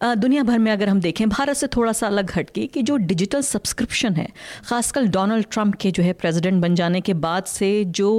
दुनिया 0.03 0.43
भर 0.43 0.59
में 0.59 0.71
अगर 0.71 0.89
हम 0.89 0.99
देखें 1.01 1.27
भारत 1.29 1.57
से 1.57 1.67
थोड़ा 1.67 1.91
सा 1.91 2.07
अलग 2.07 2.31
हटके 2.35 2.65
कि 2.67 2.81
जो 2.81 2.97
डिजिटल 2.97 3.41
सब्सक्रिप्शन 3.43 4.13
है 4.13 4.27
खासकर 4.65 4.92
आजकल 4.93 5.07
डोनाल्ड 5.09 5.45
ट्रंप 5.51 5.75
के 5.81 5.89
जो 5.91 6.03
है 6.03 6.11
प्रेसिडेंट 6.13 6.61
बन 6.61 6.75
जाने 6.75 6.99
के 7.01 7.13
बाद 7.15 7.43
से 7.43 7.67
जो 7.89 8.09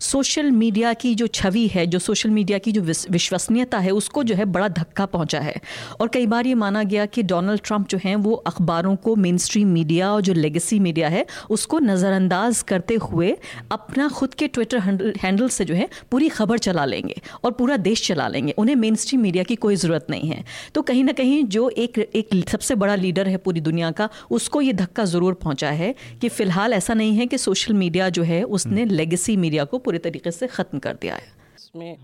सोशल 0.00 0.50
मीडिया 0.52 0.92
की 0.94 1.14
जो 1.14 1.26
छवि 1.28 1.66
है, 1.68 1.86
जो 1.86 1.98
सोशल 1.98 2.30
मीडिया 2.30 2.58
की 2.58 2.72
जो 2.72 2.82
विश्वसनीयता 3.10 3.78
है, 3.78 3.90
उसको 3.90 4.22
जो 4.24 4.34
है 4.34 4.44
बड़ा 4.46 4.68
धक्का 4.70 5.06
पहुँचा 5.06 5.40
है। 5.40 5.54
और 6.00 6.08
कई 6.08 6.26
बार 6.26 6.46
ये 6.46 6.54
माना 6.54 6.82
गया 6.82 7.06
कि 7.06 7.22
डोनाल्ड 7.22 7.60
ट्रंप 7.64 7.88
जो 7.88 7.98
हैं, 8.04 8.14
वो 8.16 8.34
अखबारों 8.46 8.94
को 8.96 9.14
मेन 9.16 9.38
स्ट्रीम 9.38 9.68
मीडिया 9.68 10.12
और 10.12 10.20
जो 10.20 10.32
लेगेसी 10.34 10.78
मीडिया 10.78 11.08
है, 11.08 11.24
उसको 11.50 11.78
नज़रअंदाज 11.80 12.62
करते 12.68 12.94
हुए 13.02 13.36
अपना 13.72 14.08
खुद 14.10 14.34
के 14.34 14.48
ट्विटर 14.48 14.78
हैंडल 15.18 15.48
से 15.48 15.64
जो 15.64 15.74
है 15.74 15.88
पूरी 16.10 16.28
खबर 16.28 16.58
चला 16.60 16.84
लेंगे 16.84 17.20
और 17.44 17.52
पूरा 17.52 17.76
देश 17.80 18.06
चला 18.06 18.28
लेंगे। 18.28 18.54
उन्हें 18.58 18.76
मेन 18.76 18.94
स्ट्रीम 18.96 19.20
मीडिया 19.22 19.44
की 19.44 19.56
कोई 19.56 19.76
ज़रूरत 19.76 20.06
नहीं 20.10 20.30
है। 20.30 20.44
तो 20.74 20.82
कहीं 20.82 21.04
ना 21.04 21.12
कहीं 21.14 21.42
जो 21.48 21.68
एक 21.78 21.98
एक 21.98 22.48
सबसे 22.48 22.74
बड़ा 22.76 22.94
लीडर 22.96 23.28
है 23.28 23.36
पूरी 23.40 23.60
दुनिया 23.62 23.90
का, 23.92 24.08
उसको 24.30 24.60
ये 24.60 24.72
धक्का 24.74 25.04
ज़रूर 25.06 25.34
पहुँचा 25.42 25.70
है 25.72 25.94
कि 26.20 26.28
फ़िलहाल 26.30 26.72
ऐसा 26.72 26.94
नहीं 26.94 27.16
है 27.16 27.26
कि 27.26 27.38
सोशल 27.38 27.74
मीडिया 27.74 28.08
जो 28.10 28.22
है 28.22 28.42
उसने 28.52 28.84
लेगेसी 28.86 29.32
हम्म। 29.32 29.42
मीडिया 29.42 29.64
को 29.64 29.78
पूरे 29.78 29.98
तरीके 29.98 30.30
से 30.30 30.46
ख़त्म 30.48 30.78
कर 30.78 30.96
दिया 31.02 31.14
है 31.14 31.38
इसमें 31.56 31.96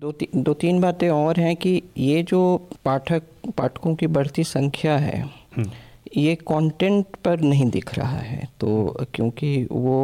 दो 0.00 0.12
ती, 0.12 0.28
दो 0.36 0.54
तीन 0.54 0.80
बातें 0.80 1.08
और 1.10 1.40
हैं 1.40 1.54
कि 1.56 1.82
ये 1.98 2.22
जो 2.24 2.40
पाठक 2.84 3.22
पाठकों 3.56 3.94
की 3.94 4.06
बढ़ती 4.08 4.44
संख्या 4.46 4.96
है 4.98 5.20
हम्म। 5.56 5.70
ये 6.16 6.34
कंटेंट 6.42 7.16
पर 7.24 7.40
नहीं 7.42 7.68
दिख 7.70 7.94
रहा 7.94 8.18
है 8.20 8.48
तो 8.60 9.06
क्योंकि 9.14 9.66
वो 9.70 10.00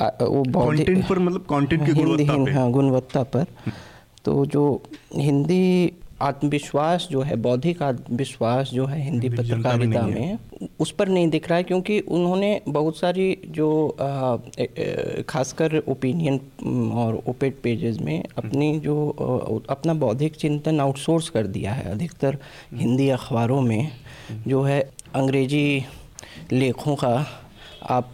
वो 0.00 0.42
पर 1.02 1.18
मतलब 1.18 1.46
कंटेंट 1.50 1.86
की 1.86 1.92
गुणवत्ता 1.92 2.52
हाँ 2.52 2.70
गुणवत्ता 2.70 3.22
पर 3.24 3.46
हम्म। 3.58 3.72
तो 4.24 4.44
जो 4.46 4.64
हिंदी 5.14 5.92
आत्मविश्वास 6.22 7.08
जो 7.10 7.20
है 7.20 7.36
बौद्धिक 7.36 7.82
आत्मविश्वास 7.82 8.70
जो 8.70 8.86
है 8.86 9.00
हिंदी 9.02 9.28
पत्रकारिता 9.28 10.02
में 10.02 10.38
उस 10.80 10.90
पर 10.90 11.08
नहीं 11.08 11.28
दिख 11.28 11.48
रहा 11.48 11.56
है 11.56 11.64
क्योंकि 11.64 12.00
उन्होंने 12.00 12.60
बहुत 12.68 12.96
सारी 12.96 13.38
जो 13.48 13.96
खासकर 15.28 15.82
ओपिनियन 15.88 16.40
और 16.92 17.22
ओपेड 17.26 17.54
पेजेस 17.62 17.98
में 17.98 18.24
अपनी 18.38 18.78
जो 18.80 19.08
अपना 19.70 19.94
बौद्धिक 19.94 20.36
चिंतन 20.36 20.80
आउटसोर्स 20.80 21.28
कर 21.28 21.46
दिया 21.46 21.72
है। 21.72 21.90
अधिकतर 21.90 22.38
हिंदी 22.74 23.08
अखबारों 23.08 23.60
में 23.60 23.88
जो 24.48 24.62
है 24.62 24.80
अंग्रेज़ी 25.14 25.84
लेखों 26.52 26.94
का 26.96 27.26
आप 27.90 28.10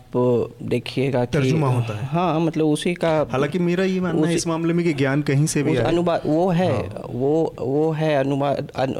देखिएगा 0.62 1.24
तर्जुमा 1.24 1.68
होता 1.68 1.98
है। 1.98 2.06
हाँ 2.06 2.40
मतलब 2.40 2.66
उसी 2.66 2.94
का 2.94 3.26
हालाँकि 3.30 3.58
मेरा 3.58 3.84
ये 3.84 4.00
मानना 4.00 4.26
है 4.26 4.34
इस 4.34 4.46
मामले 4.46 4.72
में 4.72 4.84
कि 4.84 4.92
ज्ञान 4.92 5.22
कहीं 5.22 5.46
से 5.46 5.62
भी 5.62 5.76
अनुवाद 5.76 6.22
वो 6.26 6.48
है 6.50 6.72
हाँ। 6.72 7.02
वो 7.10 7.54
वो 7.60 7.90
है 7.92 8.14
अनुवाद 8.16 8.70
अन, 8.76 8.90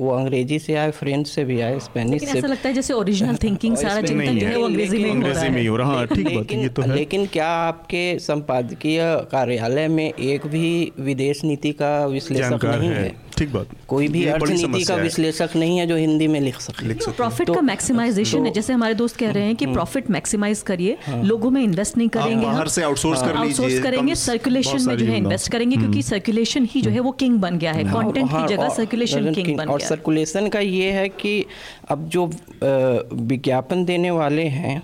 वो 0.00 0.10
अंग्रेज़ी 0.10 0.58
से 0.58 0.74
आए 0.74 0.90
फ्रेंच 0.90 1.26
से 1.26 1.44
भी 1.44 1.60
आए 1.60 1.78
स्पेनिश 1.78 2.24
से 2.24 2.38
ऐसा 2.38 2.46
लगता 2.46 2.68
है 2.68 2.74
जैसे 2.74 2.94
ओरिजिनल 2.94 3.36
थिंकिंग 3.36 3.76
सारा 3.84 4.02
चिंतन 4.02 4.38
है। 4.38 4.56
वो 4.56 4.64
अंग्रेज़ी 4.64 4.98
में 4.98 5.10
अंग्रेज़ी 5.10 5.48
में 5.48 5.68
हो 5.68 5.76
रहा। 5.76 6.00
है 6.00 6.06
ठीक 6.06 6.34
बात 6.34 6.52
ये 6.52 6.68
तो 6.68 6.82
है। 6.82 6.94
लेकिन 6.94 7.26
क्या 7.26 7.48
आपके 7.48 8.18
संपादकीय 8.18 9.00
कार्यालय 9.32 9.88
में 9.88 10.12
एक 10.12 10.46
भी 10.46 10.92
विदेश 11.00 11.44
नीति 11.44 11.72
का 11.72 12.06
विश्लेषक 12.06 12.64
नहीं 12.64 12.88
है। 12.88 13.26
ठीक 13.38 13.52
बात। 13.52 13.66
कोई 13.88 14.08
भी 14.08 14.24
अर्थनीति 14.26 14.84
का 14.84 14.94
विश्लेषक 14.94 15.50
नहीं 15.56 15.78
है 15.78 15.86
जो 15.86 15.96
हिंदी 15.96 16.28
में 16.28 16.40
लिख 16.40 16.60
सके। 16.60 16.94
प्रॉफिट 16.94 17.50
का 17.50 17.60
मैक्सिमाइजेशन 17.60 18.46
है 18.46 18.52
जैसे 18.52 18.72
हमारे 18.72 18.94
दोस्त 18.94 19.16
कह 19.16 19.30
रहे 19.30 19.44
हैं 19.44 19.56
कि 19.56 19.66
प्रॉफिट 19.66 20.10
मैक्सिमाइज 20.36 20.62
करिए। 20.62 20.96
हाँ। 21.02 21.22
लोगों 21.24 21.50
में 21.50 21.62
इन्वेस्ट 21.62 21.96
नहीं 21.96 22.08
करेंगे। 22.08 22.44
बाहर 22.44 22.68
से 22.68 22.82
आउटसोर्स 22.82 23.22
कर 23.22 23.36
आउटसोर्स 23.36 23.78
करेंगे 23.82 24.14
सर्कुलेशन 24.16 24.86
में 24.86 24.96
जो 24.96 25.06
है 25.06 25.16
इन्वेस्ट 25.16 25.50
करेंगे 25.52 25.76
क्योंकि 25.76 26.02
सर्कुलेशन 26.02 26.60
हम्म। 26.60 26.70
ही 26.72 26.80
जो 26.82 26.90
है 26.90 27.00
वो 27.00 27.10
किंग 27.14 27.38
बन 27.40 27.58
गया 27.58 27.72
है। 27.72 27.84
कंटेंट 27.84 28.30
हाँ, 28.30 28.42
की 28.42 28.54
जगह 28.54 28.68
सर्कुलेशन 28.76 29.32
किंग 29.32 29.56
बन 29.56 29.64
गया 29.64 29.72
और 29.72 29.80
सर्कुलेशन 29.82 30.48
का 30.48 30.60
ये 30.60 30.90
है 30.92 31.08
कि 31.08 31.44
अब 31.90 32.08
जो 32.08 32.26
विज्ञापन 33.26 33.84
देने 33.84 34.10
वाले 34.10 34.42
हैं 34.50 34.82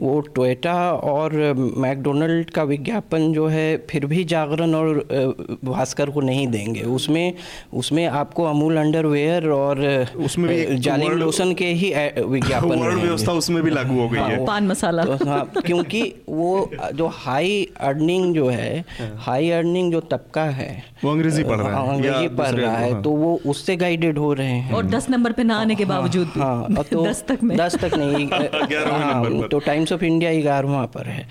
वो 0.00 0.18
टोयोटा 0.34 0.74
और 0.92 1.32
मैकडोनल्ड 1.78 2.50
का 2.50 2.62
विज्ञापन 2.64 3.32
जो 3.32 3.46
है 3.48 3.66
फिर 3.90 4.06
भी 4.06 4.24
जागरण 4.26 4.74
और 4.74 5.58
भास्कर 5.64 6.10
को 6.10 6.20
नहीं 6.22 6.46
देंगे। 6.48 6.82
उसमें 6.92 7.34
उसमें 7.74 8.06
आपको 8.06 8.44
अमूल 8.44 8.76
अंडरवेयर 8.76 9.48
और 9.50 9.84
उसमें 10.20 10.80
जालिम 10.80 11.12
लोशन 11.18 11.52
के 11.54 11.66
ही 11.74 11.92
विज्ञापन 12.28 12.78
व्यवस्था 13.00 13.32
उसमें 13.32 13.62
भी 13.62 13.70
लागू 13.70 14.00
हो 14.00 14.08
गई 14.08 14.18
है 14.20 14.44
पान 14.46 14.66
मसाला। 14.80 15.04
तो 15.04 15.24
हाँ 15.26 15.44
क्योंकि 15.66 16.02
वो 16.28 16.70
जो 16.94 17.06
हाई 17.14 17.62
अर्निंग 17.80 18.34
जो 18.34 18.48
है 18.48 18.84
हाई 19.18 19.50
अर्निंग 19.50 19.92
जो 19.92 20.00
तबका 20.10 20.44
है 20.60 20.70
वो 21.04 21.10
अंग्रेज़ी 21.10 21.44
पढ़ 21.44 21.60
रहा 21.60 21.82
है 21.82 21.96
अंग्रेज़ी 21.96 22.28
पढ़ 22.36 22.50
रहा 22.50 22.76
है 22.76 22.92
हाँ। 22.92 23.02
तो 23.02 23.10
वो 23.12 23.40
उससे 23.46 23.76
गाइडेड 23.76 24.18
हो 24.18 24.32
रहे 24.32 24.46
हैं। 24.48 24.72
और 24.72 24.86
दस 24.86 25.08
नंबर 25.10 25.32
पे 25.32 25.44
ना 25.44 25.56
आने 25.60 25.74
के 25.74 25.84
हाँ, 25.84 25.96
बावजूद 25.96 26.28
हाँ 26.36 26.84
तो 26.90 27.04
दस 27.06 27.24
तक 27.28 27.42
में। 27.42 27.56
दस 27.56 27.76
तक 27.84 27.94
नहीं 27.94 28.26
हाँ, 28.90 29.48
तो 29.48 29.58
टाइम्स 29.58 29.92
ऑफ़ 29.92 30.04
इंडिया 30.04 30.32
ग्यारहवा 30.40 30.84
पर 30.94 31.06
है। 31.06 31.26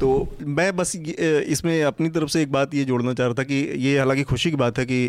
तो 0.00 0.10
मैं 0.58 0.74
बस 0.76 0.96
इसमें 0.96 1.82
अपनी 1.84 2.08
तरफ़ 2.08 2.28
से 2.28 2.42
एक 2.42 2.52
बात 2.52 2.74
ये 2.74 2.84
जोड़ना 2.84 3.12
चाह 3.14 3.26
रहा 3.26 3.34
था 3.34 3.42
कि 3.42 3.56
ये 3.78 3.98
हालाँकि 3.98 4.22
खुशी 4.22 4.50
की 4.50 4.56
बात 4.56 4.78
है 4.78 4.84
कि 4.86 5.00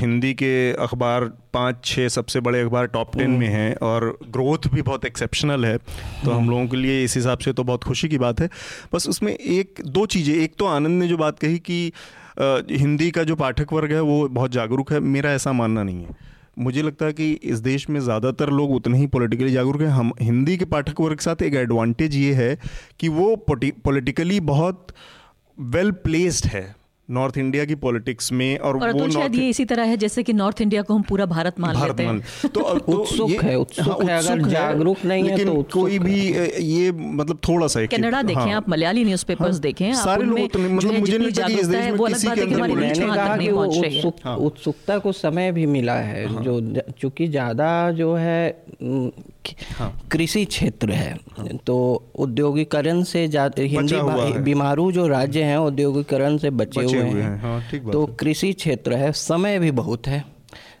हिंदी 0.00 0.32
के 0.34 0.52
अखबार 0.82 1.24
पाँच 1.54 1.84
छः 1.84 2.08
सबसे 2.08 2.40
बड़े 2.40 2.60
अखबार 2.60 2.86
टॉप 2.86 3.16
टेन 3.16 3.30
में 3.30 3.46
हैं 3.48 3.74
और 3.82 4.18
ग्रोथ 4.28 4.68
भी 4.74 4.82
बहुत 4.82 5.04
एक्सेप्शनल 5.04 5.64
है। 5.64 5.76
तो 6.24 6.30
हम 6.30 6.50
लोगों 6.50 6.66
के 6.66 6.76
लिए 6.76 7.02
इस 7.04 7.16
हिसाब 7.16 7.38
से 7.38 7.52
तो 7.52 7.64
बहुत 7.64 7.84
खुशी 7.84 8.08
की 8.08 8.18
बात 8.18 8.40
है। 8.40 8.48
बस 8.92 9.08
उसमें 9.08 9.32
एक, 9.32 9.82
दो 9.86 10.06
चीज़ें। 10.06 10.34
एक 10.34 10.54
तो 10.58 10.66
आनंद 10.66 11.02
ने 11.02 11.08
जो 11.08 11.16
बात 11.16 11.38
कही 11.38 11.58
कि 11.60 11.92
हिंदी 12.78 13.10
का 13.10 13.24
जो 13.24 13.36
पाठक 13.36 13.72
वर्ग 13.72 13.92
है 13.92 14.00
वो 14.00 14.26
बहुत 14.30 14.50
जागरूक 14.50 14.92
है। 14.92 15.00
मेरा 15.00 15.32
ऐसा 15.32 15.52
मानना 15.52 15.82
नहीं 15.82 16.04
है। 16.04 16.28
मुझे 16.58 16.82
लगता 16.82 17.06
है 17.06 17.12
कि 17.12 17.32
इस 17.32 17.58
देश 17.58 17.88
में 17.90 18.00
ज़्यादातर 18.00 18.50
लोग 18.50 18.70
उतने 18.70 18.98
ही 18.98 19.06
पॉलिटिकली 19.06 19.52
जागरूक 19.52 19.82
हैं। 19.82 19.88
हम 19.88 20.12
हिंदी 20.20 20.56
के 20.56 20.64
पाठक 20.64 21.00
वर्ग 21.00 21.18
के 21.18 21.24
साथ 21.24 21.42
एक 21.42 21.54
एडवांटेज 21.54 22.16
ये 22.16 22.32
है 22.34 22.58
कि 23.00 23.08
वो 23.08 23.34
पॉलिटिकली 23.50 24.40
बहुत 24.40 24.86
वेल 25.58 25.90
प्लेस्ड 26.02 26.46
है। 26.46 26.62
नॉर्थ 27.10 27.38
इंडिया 27.38 27.64
की 27.64 27.74
पॉलिटिक्स 27.74 28.32
में 28.32 28.58
और, 28.58 28.78
और 28.78 28.92
वो 28.92 29.08
शायद 29.10 29.34
ये 29.34 29.48
इसी 29.48 29.64
तरह 29.64 29.84
है 29.84 29.96
जैसे 29.96 30.22
कि 30.22 30.32
नॉर्थ 30.32 30.60
इंडिया 30.60 30.82
को 30.82 30.94
हम 30.94 31.02
पूरा 31.02 31.26
भारत 31.26 31.60
मान 31.60 31.74
भारत 31.74 32.00
लेते 32.00 32.02
हैं। 32.02 32.50
तो, 32.50 32.60
तो 32.78 32.92
उत्सुक 32.92 33.30
है 33.42 33.56
उत्सुक 33.58 34.02
हाँ, 34.02 34.10
है 34.10 34.18
अगर 34.18 34.48
जागरूक 34.48 35.04
नहीं 35.04 35.28
है 35.28 35.44
तो 35.44 35.62
कोई 35.72 35.98
भी 35.98 36.20
ये 36.64 36.92
मतलब 36.92 37.40
थोड़ा 37.48 37.66
सा 37.66 37.84
कनाडा 37.86 38.22
देखें 38.22 38.40
हाँ, 38.40 38.52
आप 38.52 38.68
मलयाली 38.68 39.04
न्यूज़पेपर्स 39.04 39.52
हाँ, 39.52 39.60
देखें 39.60 39.92
सारे 39.94 40.24
लोग 40.24 40.38
मतलब 40.38 40.70
मुझे 40.70 41.18
नहीं 41.18 41.28
लगता 41.28 41.46
कि 41.46 41.54
इस 41.54 41.66
देश 41.66 41.90
में 41.90 41.98
किसी 42.06 42.28
के 42.28 42.40
अंदर 42.40 42.60
मैंने 42.60 43.06
कहा 43.06 43.36
कि 43.36 44.12
हाँ। 44.24 44.36
उत्सुकता 44.36 44.98
को 44.98 45.12
समय 45.12 45.52
भी 45.52 45.66
मिला 45.66 45.94
है 46.02 46.26
हाँ। 46.26 46.42
जो 46.42 46.60
चूँकि 47.00 47.28
ज़्यादा 47.28 47.70
जो 47.92 48.14
है 48.14 48.40
हाँ। 49.76 50.08
कृषि 50.12 50.44
क्षेत्र 50.44 50.90
है। 50.90 51.18
हाँ। 51.38 51.46
तो 51.46 52.06
औद्योगिकरण 52.18 53.02
से 53.02 53.24
हिंदी 53.58 54.38
बीमारू 54.38 54.92
जो 54.92 55.08
राज्य 55.08 55.42
हैं 55.42 55.56
औद्योगिकरण 55.56 56.38
से 56.38 56.50
बचे, 56.50 56.80
बचे 56.80 57.00
हुए, 57.00 57.10
हुए 57.10 57.22
हैं, 57.22 57.40
हाँ, 57.40 57.90
तो 57.92 58.06
कृषि 58.06 58.52
क्षेत्र 58.52 58.94
है। 58.94 59.12
समय 59.12 59.58
भी 59.58 59.70
बहुत 59.70 60.06
है। 60.06 60.24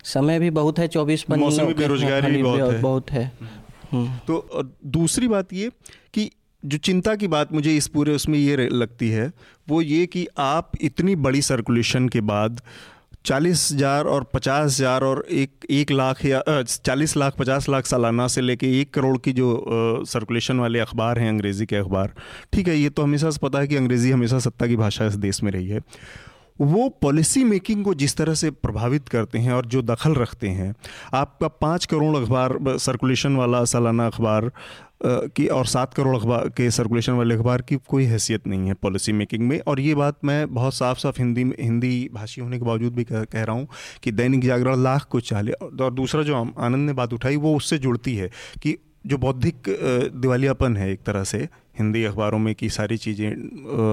समय 0.04 0.38
भी 0.38 0.50
बहुत 0.50 0.78
है 0.78 0.88
चौबीस 0.88 1.24
बेरोजगारी 1.30 2.36
भी 2.36 2.42
बहुत 2.42 2.72
है, 2.72 2.80
बहुत 2.80 3.10
है। 3.10 3.32
हम्म। 3.92 4.16
तो 4.26 4.48
दूसरी 4.86 5.28
बात 5.28 5.52
ये 5.52 5.70
कि 6.14 6.30
जो 6.64 6.78
चिंता 6.78 7.14
की 7.14 7.28
बात 7.28 7.52
मुझे 7.52 7.76
इस 7.76 7.86
पूरे 7.86 8.12
उसमें 8.12 8.38
ये 8.38 8.68
लगती 8.72 9.10
है 9.10 9.32
वो 9.68 9.82
ये 9.82 10.06
कि 10.06 10.26
आप 10.38 10.72
इतनी 10.80 11.16
बड़ी 11.16 11.42
सर्कुलेशन 11.42 12.08
के 12.08 12.20
बाद 12.20 12.60
चालीस 13.24 13.68
हज़ार 13.72 14.04
और 14.04 14.24
पचास 14.34 14.64
हज़ार 14.64 15.04
और 15.04 15.24
एक 15.30 15.66
एक 15.70 15.90
लाख 15.90 16.24
या 16.24 16.62
चालीस 16.62 17.16
लाख, 17.16 17.34
पचास 17.38 17.68
लाख 17.68 17.86
सालाना 17.86 18.26
से 18.28 18.40
लेके 18.40 18.80
एक 18.80 18.92
करोड़ 18.94 19.16
की 19.18 19.32
जो 19.32 20.04
सर्कुलेशन 20.08 20.60
वाले 20.60 20.78
अखबार 20.78 21.18
हैं, 21.18 21.28
अंग्रेज़ी 21.28 21.66
के 21.66 21.76
अखबार, 21.76 22.12
ठीक 22.52 22.68
है, 22.68 22.76
ये 22.76 22.88
तो 22.90 23.02
हमेशा 23.02 23.30
से 23.30 23.38
पता 23.42 23.58
है 23.58 23.68
कि 23.68 23.76
अंग्रेज़ी 23.76 24.10
हमेशा 24.10 24.38
सत्ता 24.38 24.66
की 24.66 24.76
भाषा 24.76 25.06
इस 25.06 25.14
देश 25.16 25.42
में 25.42 25.52
रही 25.52 25.68
है। 25.68 25.82
वो 26.60 26.88
पॉलिसी 27.02 27.42
मेकिंग 27.44 27.84
को 27.84 27.94
जिस 27.94 28.16
तरह 28.16 28.34
से 28.34 28.50
प्रभावित 28.52 29.08
करते 29.08 29.38
हैं 29.38 29.52
और 29.52 29.66
जो 29.66 29.82
दखल 29.82 30.14
रखते 30.14 30.48
हैं, 30.48 30.74
आपका 31.14 31.48
पाँच 31.48 31.84
करोड़ 31.86 32.16
अखबार 32.16 32.58
सर्कुलेशन 32.78 33.36
वाला 33.36 33.64
सालाना 33.66 34.06
अखबार 34.06 34.50
की 35.02 35.46
और 35.48 35.66
सात 35.66 35.94
करोड़ 35.94 36.16
अखबार 36.16 36.48
के 36.48 36.70
सर्कुलेशन 36.70 37.12
वाले 37.12 37.34
अखबार 37.34 37.62
की 37.62 37.76
कोई 37.88 38.04
हैसियत 38.04 38.46
नहीं 38.46 38.68
है 38.68 38.74
पॉलिसी 38.74 39.12
मेकिंग 39.12 39.46
में। 39.48 39.58
और 39.60 39.80
ये 39.80 39.94
बात 39.94 40.18
मैं 40.24 40.52
बहुत 40.54 40.74
साफ़ 40.74 40.98
साफ़ 40.98 41.18
हिंदी 41.18 41.42
हिंदी 41.60 42.08
भाषी 42.12 42.40
होने 42.40 42.58
के 42.58 42.64
बावजूद 42.64 42.94
भी 42.94 43.04
कह, 43.04 43.24
कह 43.24 43.44
रहा 43.44 43.56
हूँ 43.56 43.68
कि 44.02 44.12
दैनिक 44.12 44.44
जागरण 44.44 44.82
लाख 44.82 45.06
को 45.10 45.20
चाले। 45.22 45.52
और 45.52 45.92
दूसरा 45.92 46.22
जो 46.22 46.36
आनंद 46.36 46.86
ने 46.86 46.92
बात 46.92 47.12
उठाई 47.12 47.36
वो 47.36 47.56
उससे 47.56 47.78
जुड़ती 47.78 48.14
है 48.16 48.30
कि 48.62 48.76
जो 49.06 49.18
बौद्धिक 49.18 49.68
दिवालियापन 50.14 50.76
है 50.76 50.90
एक 50.92 51.02
तरह 51.02 51.24
से 51.24 51.48
हिंदी 51.80 52.04
अखबारों 52.04 52.38
में 52.38 52.54
की 52.54 52.68
सारी 52.70 52.96
चीज़ें 52.98 53.28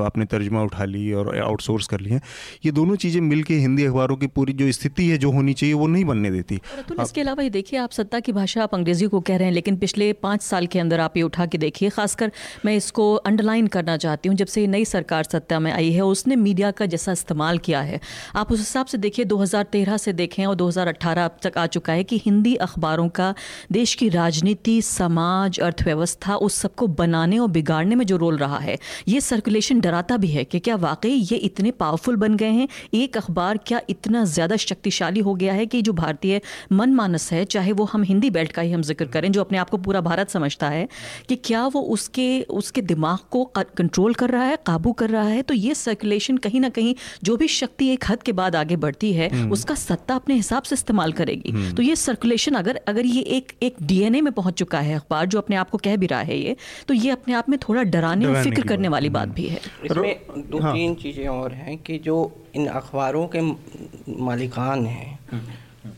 आपने 0.05 0.25
तर्जमा 0.27 0.63
उठा 0.63 0.85
ली 0.85 1.11
और 1.13 1.37
आउटसोर्स 1.39 1.87
कर 1.87 1.99
ली 1.99 2.09
हैं। 2.09 2.21
ये 2.65 2.71
दोनों 2.73 2.95
चीज़ें 2.97 3.19
मिल 3.23 3.43
के 3.43 3.55
हिंदी 3.57 3.85
अखबारों 3.85 4.15
की 4.17 4.27
पूरी 4.29 4.53
जो 4.55 4.71
स्थिति 4.71 5.07
है 5.07 5.17
जो 5.17 5.31
होनी 5.31 5.53
चाहिए 5.53 5.73
वो 5.75 5.87
नहीं 5.87 6.05
बनने 6.05 6.31
देती। 6.31 6.57
तो 6.87 7.01
इसके 7.03 7.21
अलावा 7.21 7.43
ये 7.43 7.49
देखिए 7.49 7.79
आप 7.79 7.91
सत्ता 7.91 8.19
की 8.19 8.31
भाषा 8.33 8.63
आप 8.63 8.73
अंग्रेज़ी 8.75 9.07
को 9.07 9.19
कह 9.21 9.37
रहे 9.37 9.47
हैं 9.47 9.53
लेकिन 9.53 9.77
पिछले 9.77 10.11
पाँच 10.21 10.41
साल 10.43 10.67
के 10.67 10.79
अंदर 10.79 10.99
आप 10.99 11.17
ये 11.17 11.23
उठा 11.23 11.45
के 11.45 11.57
देखिए 11.57 11.89
खासकर 11.89 12.31
मैं 12.65 12.75
इसको 12.75 13.13
अंडरलाइन 13.25 13.67
करना 13.69 13.97
चाहती 13.97 14.29
हूँ 14.29 14.35
जब 14.37 14.47
से 14.47 14.65
नई 14.67 14.85
सरकार 14.87 15.23
सत्ता 15.25 15.59
में 15.59 15.71
आई 15.71 15.91
है 15.91 16.05
उसने 16.07 16.35
मीडिया 16.37 16.71
का 16.71 16.85
जैसा 16.87 17.11
इस्तेमाल 17.11 17.57
किया 17.59 17.81
है। 17.81 17.99
आप 18.35 18.51
उस 18.51 18.59
हिसाब 18.59 18.85
से 18.85 18.97
देखिए 18.99 19.25
दो 19.25 19.37
हज़ार 19.37 19.63
तेरह 19.71 19.97
से 19.97 20.13
देखें 20.15 20.45
और 20.45 20.55
दो 20.55 20.69
अब 20.77 21.37
तक 21.43 21.57
आ 21.57 21.65
चुका 21.67 21.93
है 21.93 22.03
कि 22.03 22.17
हिंदी 22.17 22.53
अखबारों 22.57 23.07
का 23.09 23.33
देश 23.71 23.93
की 23.95 24.09
राजनीति 24.09 24.81
समाज 24.81 25.59
अर्थव्यवस्था 25.59 26.35
उस 26.37 26.55
सबको 26.55 26.87
बनाने 26.97 27.37
और 27.39 27.47
बिगाड़ने 27.77 27.95
में 27.95 28.05
जो 28.05 28.17
रोल 28.17 28.37
रहा 28.37 28.57
है 28.59 28.77
ये 29.07 29.21
सर्कुलेशन 29.21 29.79
डराता 29.81 30.17
भी 30.17 30.27
है 30.27 30.43
कि 30.45 30.59
क्या 30.59 30.75
वाकई 30.77 31.09
ये 31.09 31.37
इतने 31.39 31.71
पावरफुल 31.73 32.15
बन 32.17 32.35
गए 32.37 32.51
हैं 32.51 32.67
एक 32.95 33.17
अखबार 33.17 33.57
क्या 33.67 33.81
इतना 33.89 34.23
ज़्यादा 34.27 34.55
शक्तिशाली 34.57 35.19
हो 35.19 35.33
गया 35.35 35.53
है 35.53 35.65
कि 35.65 35.81
जो 35.81 35.93
भारतीय 35.93 36.41
मन 36.71 36.93
मानस 36.93 37.31
है 37.31 37.43
चाहे 37.47 37.71
वो 37.71 37.85
हम 37.87 38.03
हिंदी 38.03 38.29
बेल्ट 38.29 38.51
का 38.51 38.61
ही 38.61 38.71
हम 38.71 38.81
ज़िक्र 38.83 39.05
करें 39.07 39.31
जो 39.31 39.41
अपने 39.41 39.57
आप 39.57 39.69
को 39.69 39.77
पूरा 39.79 40.01
भारत 40.01 40.29
समझता 40.29 40.69
है 40.69 40.87
कि 41.29 41.35
क्या 41.41 41.65
वो 41.67 41.81
उसके 41.89 42.27
उसके 42.53 42.81
दिमाग 42.83 43.19
को 43.31 43.43
कंट्रोल 43.55 44.13
कर 44.15 44.29
रहा 44.29 44.43
है 44.43 44.57
काबू 44.67 44.91
कर 44.93 45.09
रहा 45.09 45.27
है 45.27 45.41
तो 45.43 45.53
ये 45.55 45.73
सर्कुलेशन 45.75 46.37
कहीं 46.39 46.61
ना 46.61 46.69
कहीं 46.71 46.95
जो 47.23 47.35
भी 47.37 47.47
शक्ति 47.49 47.87
एक 47.89 48.05
हद 48.05 48.23
के 48.23 48.31
बाद 48.33 48.55
आगे 48.55 48.75
बढ़ती 48.77 49.13
है 49.13 49.29
हम्म। 49.29 49.51
उसका 49.51 49.75
सत्ता 49.77 50.15
अपने 50.15 50.35
हिसाब 50.35 50.63
से 50.63 50.75
इस्तेमाल 50.75 51.11
करेगी 51.13 51.51
हम्म। 51.51 51.73
तो 51.73 51.83
ये 51.83 51.95
सर्कुलेशन 51.97 52.53
अगर 52.55 52.79
अगर 52.87 53.05
ये 53.07 53.21
एक 53.31 53.51
एक 53.63 53.75
डीएनए 53.83 54.21
में 54.21 54.31
पहुँच 54.33 54.53
चुका 54.55 54.79
है 54.79 54.95
अखबार 54.95 55.25
जो 55.27 55.37
अपने 55.37 55.55
आप 55.55 55.69
को 55.69 55.77
कह 55.79 55.95
भी 55.97 56.07
रहा 56.07 56.19
है 56.21 56.37
ये 56.37 56.55
तो 56.87 56.93
ये 56.95 57.11
अपने 57.11 57.33
आप 57.33 57.49
में 57.49 57.57
थोड़ा 57.69 57.83
डराने 57.83 58.25
और 58.25 58.43
फ़िक्र 58.43 58.61
करने 58.61 58.87
वाली 58.87 59.09
बात 59.09 59.27
भी 59.27 59.47
है। 59.47 59.59
इसमें 59.85 60.19
दो 60.37 60.59
हाँ। 60.59 60.73
तीन 60.73 60.95
चीज़ें 60.95 61.27
और 61.27 61.53
हैं 61.53 61.77
कि 61.77 61.97
जो 61.97 62.45
इन 62.55 62.67
अखबारों 62.67 63.27
के 63.27 63.41
मालिकान 64.21 64.85
हैं 64.85 65.19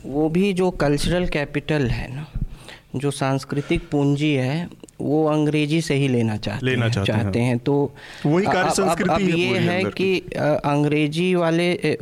वो 0.06 0.28
भी 0.28 0.52
जो 0.52 0.70
कल्चरल 0.70 1.26
कैपिटल 1.26 1.86
है 1.86 2.14
ना 2.14 2.26
जो 2.96 3.10
सांस्कृतिक 3.10 3.88
पूंजी 3.90 4.32
है 4.34 4.68
वो 5.00 5.26
अंग्रेज़ी 5.26 5.80
से 5.80 5.94
ही 5.94 6.08
लेना 6.08 6.36
चाहते 6.36 6.66
लेना 6.66 6.84
हैं, 6.84 6.92
चाहते, 6.92 7.12
चाहते 7.12 7.38
हैं।, 7.38 7.48
हैं। 7.48 7.58
तो 7.58 7.94
वही 8.26 8.46
कार्य 8.46 8.70
संस्कृति 8.70 9.10
अब, 9.10 9.20
अब 9.20 9.28
ये 9.28 9.58
है 9.58 9.84
कि 9.84 10.20
अंग्रेज़ी 10.64 11.34
वाले 11.34 11.96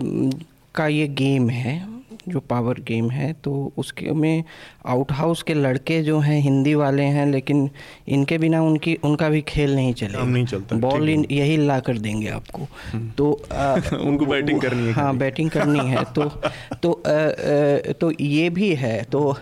का 0.74 0.86
ये 0.86 1.08
गेम 1.08 1.50
है 1.50 1.97
जो 2.28 2.40
पावर 2.40 2.74
गेम 2.80 3.10
है 3.10 3.32
तो 3.32 3.72
उसके 3.76 4.10
में 4.10 4.44
आउट 4.86 5.12
हाउस 5.12 5.42
के 5.42 5.54
लड़के 5.54 6.02
जो 6.02 6.18
हैं 6.18 6.40
हिंदी 6.40 6.74
वाले 6.74 7.02
हैं 7.02 7.26
लेकिन 7.26 7.70
इनके 8.08 8.38
बिना 8.38 8.62
उनकी 8.62 8.94
उनका 8.94 9.28
भी 9.28 9.40
खेल 9.42 9.74
नहीं 9.74 9.94
चलेगा। 9.94 10.24
नहीं 10.24 10.46
चलता 10.46 10.76
बॉल 10.76 11.08
इन 11.08 11.26
यही 11.30 11.56
ला 11.56 11.80
कर 11.80 11.98
देंगे 11.98 12.28
आपको। 12.28 12.62
हम्म। 12.92 13.10
तो 13.10 13.42
आ, 13.52 13.74
उनको 13.96 14.26
बैटिंग 14.26 14.60
करनी 14.60 14.86
है 14.86 14.92
हाँ 14.92 15.16
बैटिंग 15.16 15.50
करनी 15.50 15.88
है। 15.88 16.04
तो 16.04 16.24
तो 16.82 17.02
आ, 17.06 17.10
आ, 17.10 17.92
तो 17.92 18.12
ये 18.20 18.50
भी 18.50 18.74
है। 18.74 19.02
तो 19.04 19.36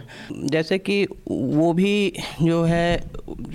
जैसे 0.44 0.78
कि 0.78 1.06
वो 1.30 1.72
भी 1.72 2.12
जो 2.42 2.62
है 2.64 3.10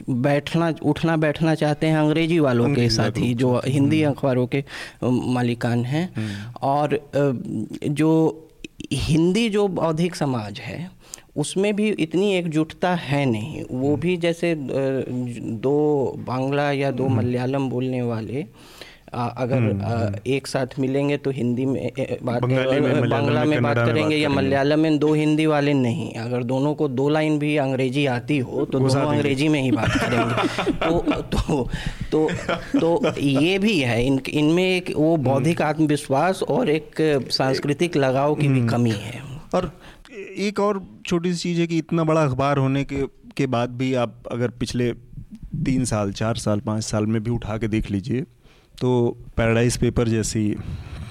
बैठना 0.09 0.73
उठना 0.83 1.17
बैठना 1.17 1.55
चाहते 1.55 1.87
हैं 1.87 1.97
अंग्रेज़ी 1.97 2.39
वालों 2.39 2.73
के 2.73 2.89
साथ 2.89 3.11
ही 3.17 3.33
जो 3.33 3.61
हिंदी 3.65 4.03
हम्म। 4.03 4.15
अखबारों 4.15 4.47
के 4.47 4.63
मालिकान 5.03 5.85
हैं। 5.85 6.09
और 6.61 6.99
जो 7.87 8.11
हिंदी 8.91 9.49
जो 9.49 9.67
बौद्धिक 9.67 10.15
समाज 10.15 10.59
है 10.59 10.79
उसमें 11.37 11.75
भी 11.75 11.89
इतनी 11.89 12.33
एकजुटता 12.35 12.93
है 12.95 13.25
नहीं 13.25 13.63
वो 13.63 13.87
हम्म। 13.87 13.99
भी 13.99 14.15
जैसे 14.17 14.55
दो 14.57 15.77
बांग्ला 16.27 16.71
या 16.71 16.91
दो 16.91 17.05
हम्म। 17.05 17.17
मलयालम 17.17 17.69
बोलने 17.69 18.01
वाले 18.01 18.45
अगर 19.13 19.57
हम्म, 19.57 20.15
एक 20.27 20.47
साथ 20.47 20.77
मिलेंगे 20.79 21.17
तो 21.17 21.31
हिंदी 21.31 21.65
में 21.65 21.91
बात 22.23 22.43
बांग्ला 22.43 23.43
में 23.43 23.61
बात 23.63 23.77
करेंगे 23.77 24.15
या 24.15 24.29
मलयालम 24.29 24.79
में 24.79 24.97
दो 24.99 25.13
हिंदी 25.13 25.45
वाले 25.45 25.73
नहीं। 25.73 26.13
अगर 26.15 26.43
दोनों 26.43 26.73
को 26.75 26.87
दो 26.87 27.07
लाइन 27.09 27.37
भी 27.39 27.55
अंग्रेज़ी 27.57 28.05
आती 28.05 28.37
हो 28.37 28.65
तो 28.65 28.79
दोनों 28.79 29.05
अंग्रेज़ी 29.05 29.47
में 29.47 29.61
ही 29.61 29.71
बात 29.71 29.91
करेंगे। 29.91 30.71
तो 30.81 31.01
तो 31.31 31.69
तो 32.11 32.27
तो 32.79 33.19
ये 33.19 33.57
भी 33.59 33.79
है 33.79 34.05
इन 34.05 34.21
इनमें 34.29 34.63
एक 34.63 34.93
वो 34.97 35.15
बौद्धिक 35.17 35.61
आत्मविश्वास 35.61 36.43
और 36.43 36.69
एक 36.69 37.01
सांस्कृतिक 37.31 37.97
लगाव 37.97 38.35
की 38.35 38.47
भी 38.47 38.67
कमी 38.67 38.91
है। 38.91 39.21
और 39.55 39.71
एक 40.39 40.59
और 40.59 40.83
छोटी 41.05 41.33
सी 41.33 41.39
चीज़ 41.39 41.59
है 41.61 41.67
कि 41.67 41.77
इतना 41.77 42.03
बड़ा 42.03 42.23
अखबार 42.23 42.57
होने 42.57 42.83
के 42.83 43.05
के 43.37 43.47
बाद 43.47 43.69
भी 43.69 43.93
आप 43.93 44.23
अगर 44.31 44.49
पिछले 44.59 44.91
तीन 45.65 45.85
साल 45.85 46.11
चार 46.11 46.35
साल 46.35 46.59
पाँच 46.59 46.83
साल 46.83 47.05
में 47.05 47.23
भी 47.23 47.31
उठा 47.31 47.57
के 47.57 47.67
देख 47.67 47.91
लीजिए 47.91 48.23
तो 48.81 49.17
पैराडाइज 49.37 49.77
पेपर 49.77 50.07
जैसी 50.07 50.43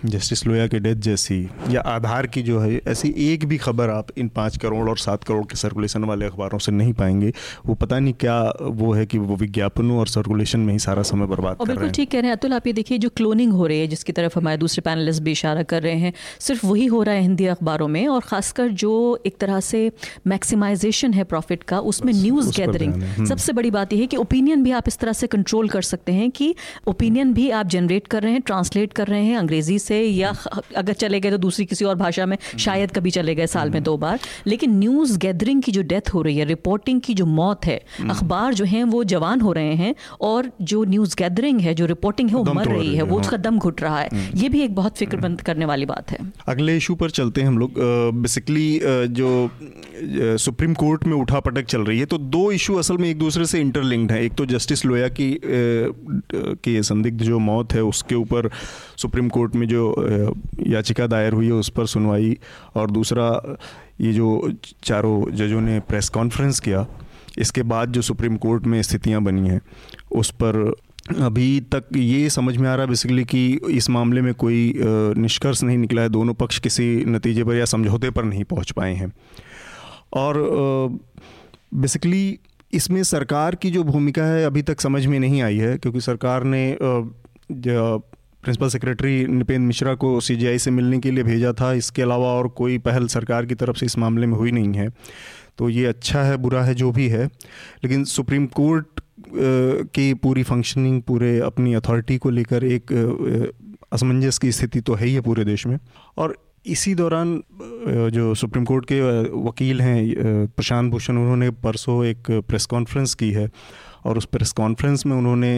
जस्टिस 0.05 0.47
लोया 0.47 0.67
के 0.67 0.79
डेथ 0.79 0.97
जैसी 0.97 1.37
या 1.71 1.81
आधार 1.87 2.27
की 2.27 2.43
जो 2.43 2.59
है 2.61 2.81
ऐसी 2.89 3.09
एक 3.25 3.45
भी 3.45 3.57
खबर 3.59 3.91
आप 3.91 4.07
इन 4.19 4.29
पाँच 4.29 4.57
करोड़ 4.57 4.89
और 4.91 4.99
सात 4.99 5.25
करोड़ 5.25 5.45
के 5.47 5.57
सर्कुलेशन 5.57 6.05
वाले 6.05 6.27
अखबारों 6.27 6.59
से 6.59 6.73
नहीं 6.73 6.93
पाएँगे। 6.93 7.33
वो 7.67 7.75
पता 7.75 7.99
नहीं 7.99 8.15
क्या 8.15 8.39
वो 8.63 8.93
है 8.93 9.05
कि 9.07 9.19
वो 9.19 9.37
विज्ञापनों 9.37 9.99
और 9.99 10.09
सर्कुलेशन 10.09 10.61
में 10.61 10.73
ही 10.73 10.79
सारा 10.79 11.03
समय 11.03 11.27
बर्बाद 11.27 11.57
और 11.61 11.67
बिल्कुल 11.67 11.91
ठीक 11.91 12.11
कह 12.11 12.21
रहे 12.21 12.31
हैं। 12.31 12.37
अतुल 12.37 12.53
आप 12.53 12.67
ये 12.67 12.73
देखिए 12.73 12.99
जो 12.99 13.09
क्लोनिंग 13.17 13.53
हो 13.53 13.67
रही 13.67 13.81
है 13.81 13.87
जिसकी 13.87 14.13
तरफ़ 14.13 14.39
हमारे 14.39 14.57
दूसरे 14.57 14.83
पैनलिस्ट 14.83 15.23
भी 15.23 15.33
इशारा 15.33 15.63
कर 15.65 15.83
रहे 15.83 15.97
हैं 15.97 16.13
सिर्फ़ 16.41 16.67
वही 16.67 16.87
हो 16.87 17.03
रहा 17.03 17.15
है 17.15 17.21
हिंदी 17.21 17.47
अखबारों 17.49 17.89
में 17.89 18.07
और 18.09 18.21
ख़ासकर 18.23 18.69
जो 18.85 18.93
एक 19.27 19.37
तरह 19.41 19.61
से 19.63 19.81
मैक्सिमाइजेशन 20.27 21.13
है 21.13 21.25
प्रॉफिट 21.27 21.63
का 21.65 21.81
उसमें 21.93 22.13
न्यूज़ 22.13 22.51
गैदरिंग 22.57 22.95
हम्म। 22.95 23.27
सबसे 23.27 23.53
बड़ी 23.53 23.71
बात 23.71 23.93
यह 23.93 24.01
है 24.01 24.07
कि 24.07 24.17
ओपिनियन 24.19 24.63
भी 24.65 24.71
आप 24.73 24.89
इस 24.89 24.99
तरह 24.99 25.13
से 25.13 25.27
कंट्रोल 25.29 25.69
कर 25.69 25.83
सकते 25.85 26.13
हैं 26.13 26.31
कि 26.33 26.55
ओपिनियन 26.89 27.33
भी 27.35 27.49
आप 27.53 27.67
जनरेट 27.69 28.07
कर 28.07 28.23
रहे 28.23 28.33
हैं 28.33 28.43
ट्रांसलेट 28.43 28.93
कर 28.93 29.07
रहे 29.07 29.25
हैं 29.25 29.37
अंग्रेज़ी 29.39 29.79
से 29.79 29.90
या 29.97 30.35
अगर 30.77 30.93
चले 30.95 31.21
गए 31.21 31.31
तो 31.31 31.39
दूसरी 31.39 31.65
किसी 31.67 31.85
और 31.85 31.95
भाषा 31.95 32.27
में 32.27 32.37
शायद 32.59 32.93
कभी 32.93 33.11
चले 33.11 33.35
गए 33.35 33.47
साल 33.47 33.71
में 33.71 33.83
दो 33.83 33.97
बार। 33.97 34.19
लेकिन 34.47 34.79
न्यूज़ 34.79 35.19
गैदरिंग 35.19 35.63
की 35.63 35.73
जो 35.73 35.83
डेथ 35.85 36.15
हो 36.15 36.23
रही 36.23 36.37
है 36.37 36.45
रिपोर्टिंग 36.45 37.01
की 37.01 37.15
जो 37.15 37.27
मौत 37.27 37.67
है 37.67 37.77
अखबार 38.11 38.55
जो 38.55 38.65
हैं 38.65 38.85
वो 38.87 39.03
जवान 39.05 39.41
हो 39.41 39.53
रहे 39.53 39.75
हैं 39.75 39.95
और 40.21 40.51
जो 40.63 40.85
न्यूज़ 40.85 41.17
गैदरिंग 41.19 41.61
है 41.61 41.75
जो 41.75 41.87
रिपोर्टिंग 41.87 42.29
है 42.31 42.37
वो 42.37 42.55
मर 42.55 42.69
रही 42.69 42.95
है 42.95 43.03
वो 43.03 43.21
उसका 43.21 43.37
हाँ। 43.37 43.43
दम 43.43 43.59
घुट 43.59 43.83
रहा 43.83 44.01
है। 44.01 44.09
हम्म। 44.13 44.39
ये 44.39 44.49
भी 44.49 44.61
एक 44.63 44.75
बहुत 44.75 44.97
फिक्रमंद 44.97 45.41
करने 45.41 45.65
वाली 45.65 45.87
बात 45.87 46.11
है। 46.11 46.19
अगले 46.49 46.77
इशू 46.77 46.95
पर 46.95 47.11
चलते 47.11 47.41
हैं 47.41 47.49
हम 47.49 47.59
लोग। 47.59 47.75
बेसिकली 48.15 48.69
जो 49.11 49.29
सुप्रीम 50.39 50.75
कोर्ट 50.75 51.05
में 51.07 51.17
उठा 51.17 51.41
पटक 51.41 51.65
चल 51.67 51.81
रही 51.81 51.99
है 51.99 52.07
तो 52.07 52.19
दो 52.19 52.51
इशू 52.53 52.75
असल 52.77 52.99
में 52.99 53.09
एक 53.09 53.19
दूसरे 53.19 53.45
से 53.47 53.61
इंटरलिंक्ड 53.61 54.13
है। 54.13 54.25
एक 54.25 54.35
तो 54.35 54.47
जस्टिस 54.47 54.85
लोया 54.85 55.09
की 55.11 55.31
के 55.45 56.83
संदिग्ध 56.83 57.23
जो 57.23 57.39
मौत 57.41 57.73
है 57.73 57.83
उसके 57.85 58.15
ऊपर 58.15 58.51
सुप्रीम 58.97 59.29
कोर्ट 59.29 59.55
में 59.55 59.67
जो 59.69 59.80
याचिका 60.67 61.07
दायर 61.07 61.33
हुई 61.33 61.47
है, 61.47 61.53
उस 61.53 61.69
पर 61.69 61.87
सुनवाई 61.87 62.37
और 62.77 62.91
दूसरा, 62.91 63.57
ये 64.01 64.13
जो 64.13 64.53
चारों 64.85 65.31
जजों 65.33 65.61
ने 65.61 65.79
प्रेस 65.81 66.09
कॉन्फ्रेंस 66.09 66.61
किया, 66.61 66.87
इसके 67.39 67.63
बाद 67.63 67.93
जो 67.93 68.03
सुप्रीम 68.03 68.37
कोर्ट 68.37 68.67
में 68.67 68.81
स्थितियाँ 68.83 69.23
बनी 69.23 69.49
हैं, 69.49 69.61
उस 70.13 70.31
पर 70.43 70.75
अभी 71.19 71.61
तक 71.75 71.85
ये 71.97 72.29
समझ 72.31 72.57
में 72.57 72.69
आ 72.69 72.75
रहा 72.75 72.83
है 72.83 72.89
बेसिकली 72.89 73.25
कि 73.25 73.61
इस 73.71 73.89
मामले 73.91 74.21
में 74.21 74.33
कोई 74.35 74.73
निष्कर्ष 74.77 75.63
नहीं 75.63 75.79
निकला 75.79 76.03
है, 76.03 76.09
दोनों 76.09 76.35
पक्ष 76.35 76.59
किसी 76.59 77.05
नतीजे 77.07 77.45
पर 77.45 77.55
या 77.55 77.65
समझौते 77.65 78.11
पर 78.11 78.25
नहीं 78.25 78.45
पहुँच 78.45 78.71
पाए 78.71 78.95
हैं। 78.95 79.13
और 80.13 80.39
बेसिकली 81.75 82.39
इसमें 82.73 83.03
सरकार 83.03 83.55
की 83.55 83.71
जो 83.71 83.83
भूमिका 83.83 84.25
है, 84.25 84.45
अभी 84.45 84.63
तक 84.63 84.81
समझ 84.81 85.05
में 85.07 85.19
नहीं 85.21 85.43
आई 85.43 85.57
है, 85.57 85.77
क्योंकि 85.79 86.01
सरकार 86.01 86.45
ने 86.45 86.77
प्रिंसिपल 88.43 88.69
सेक्रेटरी 88.69 89.27
निपेंद्र 89.27 89.67
मिश्रा 89.67 89.95
को 89.95 90.21
सीजीआई 90.21 90.59
से 90.59 90.71
मिलने 90.71 90.99
के 90.99 91.11
लिए 91.11 91.25
भेजा 91.25 91.53
था। 91.53 91.73
इसके 91.73 92.03
अलावा 92.03 92.29
और 92.35 92.49
कोई 92.49 92.79
पहल 92.79 93.07
सरकार 93.07 93.47
की 93.47 93.55
तरफ़ 93.55 93.77
से 93.77 93.87
इस 93.87 93.99
मामले 93.99 94.27
में 94.27 94.37
हुई 94.37 94.53
नहीं 94.53 94.73
है। 94.75 94.89
तो 95.59 95.69
ये 95.69 95.87
अच्छा 95.87 96.23
है, 96.23 96.37
बुरा 96.37 96.63
है, 96.63 96.75
जो 96.75 96.91
भी 96.93 97.09
है। 97.09 97.27
लेकिन 97.85 98.05
सुप्रीम 98.05 98.47
कोर्ट 98.47 99.01
की 99.95 100.13
पूरी 100.15 100.43
फंक्शनिंग 100.43 101.03
पूरे 101.03 101.39
अपनी 101.41 101.75
अथॉरिटी 101.75 102.17
को 102.19 102.31
लेकर 102.31 102.65
एक 102.65 102.93
असमंजस 103.93 104.39
की 104.39 104.53
स्थिति 104.53 104.81
तो 104.81 104.95
है 104.95 105.07
ही 105.07 105.15
है 105.15 105.21
पूरे 105.21 105.45
देश 105.45 105.67
में। 105.67 105.79
और 106.19 106.37
इसी 106.67 106.95
दौरान 106.95 107.43
जो 108.13 108.35
सुप्रीम 108.35 108.65
कोर्ट 108.65 108.85
के 108.85 109.01
वकील 109.43 109.81
हैं 109.81 110.47
प्रशांत 110.47 110.91
भूषण, 110.93 111.17
उन्होंने 111.17 111.51
परसों 111.51 112.05
एक 112.05 112.31
प्रेस 112.49 112.67
कॉन्फ्रेंस 112.67 113.15
की 113.15 113.31
है। 113.33 113.49
और 114.05 114.19
उस 114.19 114.25
प्रेस 114.25 114.53
कॉन्फ्रेंस 114.53 115.07
में 115.07 115.17
उन्होंने 115.17 115.51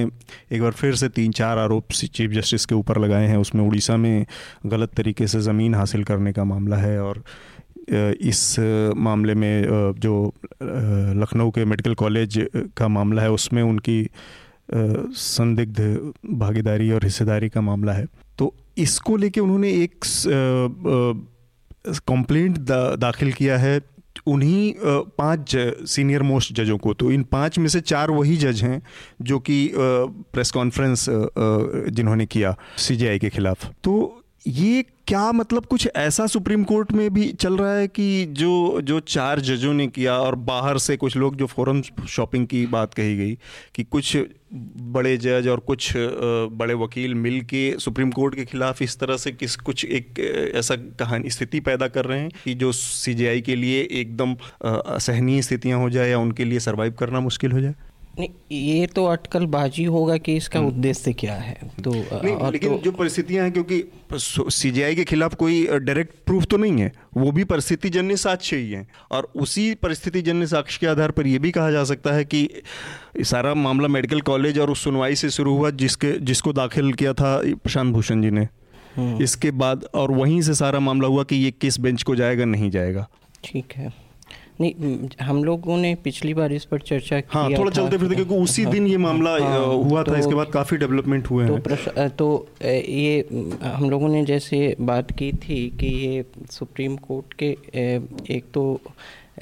एक 0.52 0.62
बार 0.62 0.72
फिर 0.72 0.94
से 0.94 1.08
तीन 1.10 1.32
चार 1.32 1.58
आरोप 1.58 1.92
चीफ 1.92 2.30
जस्टिस 2.30 2.66
के 2.66 2.74
ऊपर 2.74 2.98
लगाए 2.98 3.26
हैं। 3.26 3.36
उसमें 3.36 3.62
उड़ीसा 3.64 3.96
में 3.96 4.26
गलत 4.66 4.94
तरीके 4.96 5.26
से 5.26 5.40
ज़मीन 5.40 5.74
हासिल 5.74 6.04
करने 6.04 6.32
का 6.32 6.44
मामला 6.44 6.76
है 6.76 6.98
और 7.02 7.22
इस 8.22 8.56
मामले 8.96 9.34
में 9.34 9.94
जो 9.98 10.12
लखनऊ 10.62 11.50
के 11.50 11.64
मेडिकल 11.64 11.94
कॉलेज 11.94 12.38
का 12.76 12.88
मामला 12.88 13.22
है 13.22 13.30
उसमें 13.30 13.62
उनकी 13.62 14.06
संदिग्ध 14.70 15.80
भागीदारी 16.32 16.90
और 16.90 17.04
हिस्सेदारी 17.04 17.48
का 17.48 17.60
मामला 17.60 17.92
है। 17.92 18.06
तो 18.38 18.54
इसको 18.78 19.16
लेके 19.16 19.40
उन्होंने 19.40 19.70
एक 19.72 20.04
कंप्लेंट 22.08 22.58
दा, 22.58 22.96
दाखिल 22.96 23.32
किया 23.32 23.58
है। 23.58 23.80
उन्हीं 24.26 24.74
पाँच 25.18 25.56
सीनियर 25.88 26.22
मोस्ट 26.22 26.52
जजों 26.52 26.78
को 26.78 26.94
तो 26.94 27.10
इन 27.12 27.22
पाँच 27.22 27.58
में 27.58 27.68
से 27.68 27.80
चार 27.80 28.10
वही 28.10 28.36
जज 28.36 28.62
हैं, 28.62 28.82
जो 29.22 29.38
कि 29.38 29.70
प्रेस 29.76 30.50
कॉन्फ्रेंस 30.50 31.06
जिन्होंने 31.08 32.26
किया 32.26 32.56
सीजीआई 32.78 33.18
के 33.18 33.30
खिलाफ। 33.30 33.70
तो 33.84 34.21
ये 34.46 34.82
क्या 35.06 35.30
मतलब 35.32 35.66
कुछ 35.66 35.88
ऐसा 35.96 36.26
सुप्रीम 36.26 36.62
कोर्ट 36.64 36.92
में 36.92 37.12
भी 37.14 37.26
चल 37.32 37.56
रहा 37.56 37.74
है 37.74 37.88
कि 37.88 38.24
जो 38.26 38.80
जो 38.80 38.98
चार 39.00 39.40
जजों 39.40 39.72
ने 39.74 39.86
किया 39.86 40.14
और 40.14 40.34
बाहर 40.34 40.78
से 40.78 40.96
कुछ 40.96 41.16
लोग, 41.16 41.36
जो 41.36 41.46
फोरम 41.46 41.82
शॉपिंग 41.82 42.46
की 42.46 42.64
बात 42.66 42.94
कही 42.94 43.16
गई, 43.16 43.34
कि 43.74 43.84
कुछ 43.84 44.16
बड़े 44.54 45.16
जज 45.16 45.48
और 45.48 45.60
कुछ 45.60 45.92
बड़े 45.96 46.74
वकील 46.74 47.14
मिल 47.14 47.40
के 47.40 47.78
सुप्रीम 47.78 48.10
कोर्ट 48.10 48.34
के 48.34 48.44
खिलाफ 48.44 48.82
इस 48.82 48.98
तरह 48.98 49.16
से 49.16 49.32
किस, 49.32 49.56
कुछ 49.56 49.84
एक 49.84 50.20
ऐसा 50.54 50.76
कहानी, 50.76 51.30
स्थिति 51.30 51.60
पैदा 51.60 51.88
कर 51.88 52.04
रहे 52.04 52.20
हैं 52.20 52.30
कि 52.44 52.54
जो 52.54 52.72
सीजीआई 52.72 53.40
के 53.40 53.56
लिए 53.56 53.88
एकदम 53.92 54.36
असहनीय 54.64 55.42
स्थितियाँ 55.42 55.80
हो 55.80 55.90
जाए 55.90 56.10
या 56.10 56.18
उनके 56.18 56.44
लिए 56.44 56.60
सर्वाइव 56.60 56.92
करना 56.92 57.20
मुश्किल 57.20 57.52
हो 57.52 57.60
जाए? 57.60 57.74
ये 58.52 58.86
तो 58.86 59.04
अटकल 59.04 59.46
बाजी 59.46 59.84
होगा 59.84 60.16
कि 60.16 60.36
इसका 60.36 60.58
हम्म। 60.58 60.68
उद्देश्य 60.68 61.12
क्या 61.12 61.34
है? 61.34 61.58
तो 61.84 61.90
नहीं, 61.90 62.34
और 62.34 62.52
लेकिन 62.52 62.76
तो, 62.76 62.78
जो 62.78 62.92
परिस्थितियाँ 62.92 63.44
हैं 63.44 63.52
क्योंकि 63.52 63.84
सीजीआई 64.50 64.94
के 64.94 65.04
खिलाफ 65.04 65.34
कोई 65.34 65.66
डायरेक्ट 65.66 66.14
प्रूफ 66.26 66.44
तो 66.44 66.56
नहीं 66.56 66.78
है। 66.78 66.92
वो 67.16 67.32
भी 67.32 67.44
परिस्थिति 67.44 67.88
जन्य 67.88 68.16
साक्ष्य 68.16 68.56
ही 68.56 68.72
है। 68.72 68.86
और 69.10 69.32
उसी 69.36 69.74
परिस्थिति 69.74 70.22
जन्य 70.22 70.46
साक्ष्य 70.46 70.78
के 70.80 70.86
आधार 70.86 71.10
पर 71.10 71.26
यह 71.26 71.38
भी 71.38 71.50
कहा 71.50 71.70
जा 71.70 71.84
सकता 71.84 72.12
है 72.12 72.24
कि 72.24 72.48
सारा 73.20 73.54
मामला 73.54 73.88
मेडिकल 73.88 74.20
कॉलेज 74.20 74.58
और 74.58 74.70
उस 74.70 74.84
सुनवाई 74.84 75.14
से 75.14 75.30
शुरू 75.30 75.56
हुआ 75.56 75.70
जिसके 75.70 76.12
जिसको 76.12 76.52
दाखिल 76.52 76.92
किया 76.92 77.12
था 77.12 77.42
प्रशांत 77.44 77.94
भूषण 77.94 78.22
जी 78.22 78.30
ने। 78.30 78.48
हम्म। 78.96 79.22
इसके 79.22 79.50
बाद 79.50 79.84
और 79.94 80.10
वहीं 80.10 80.42
से 80.42 80.54
सारा 80.54 80.80
मामला 80.80 81.08
हुआ 81.08 81.24
कि 81.24 81.36
ये 81.36 81.50
किस 81.50 81.80
बेंच 81.80 82.02
को 82.02 82.16
जाएगा 82.16 82.44
नहीं 82.44 82.70
जाएगा। 82.70 83.08
ठीक 83.44 83.72
है। 83.76 84.01
नहीं 84.60 85.08
हम 85.20 85.42
लोगों 85.44 85.76
ने 85.76 85.94
पिछली 85.94 86.34
बार 86.34 86.52
इस 86.52 86.64
पर 86.64 86.80
चर्चा 86.80 87.20
की 87.20 87.28
हाँ, 87.32 87.52
थोड़ा 87.58 87.70
चलते 87.70 87.98
फिरते 87.98 88.14
क्योंकि 88.14 88.34
उसी 88.34 88.66
दिन 88.66 88.86
ये 88.86 88.96
मामला 88.96 89.30
हाँ, 89.30 89.64
हुआ 89.66 90.02
था 90.02 90.12
तो, 90.12 90.16
इसके 90.16 90.34
बाद 90.34 90.50
काफ़ी 90.50 90.76
डेवलपमेंट 90.76 91.30
हुए 91.30 91.46
तो 91.46 91.54
हैं। 91.54 92.08
तो 92.10 92.48
ये 92.62 93.24
हम 93.62 93.90
लोगों 93.90 94.08
ने 94.08 94.24
जैसे 94.24 94.76
बात 94.80 95.10
की 95.12 95.32
थी 95.32 95.68
कि 95.80 95.86
ये 95.86 96.24
सुप्रीम 96.50 96.96
कोर्ट 96.96 97.32
के 97.42 97.50
एक 98.34 98.44
तो 98.54 98.80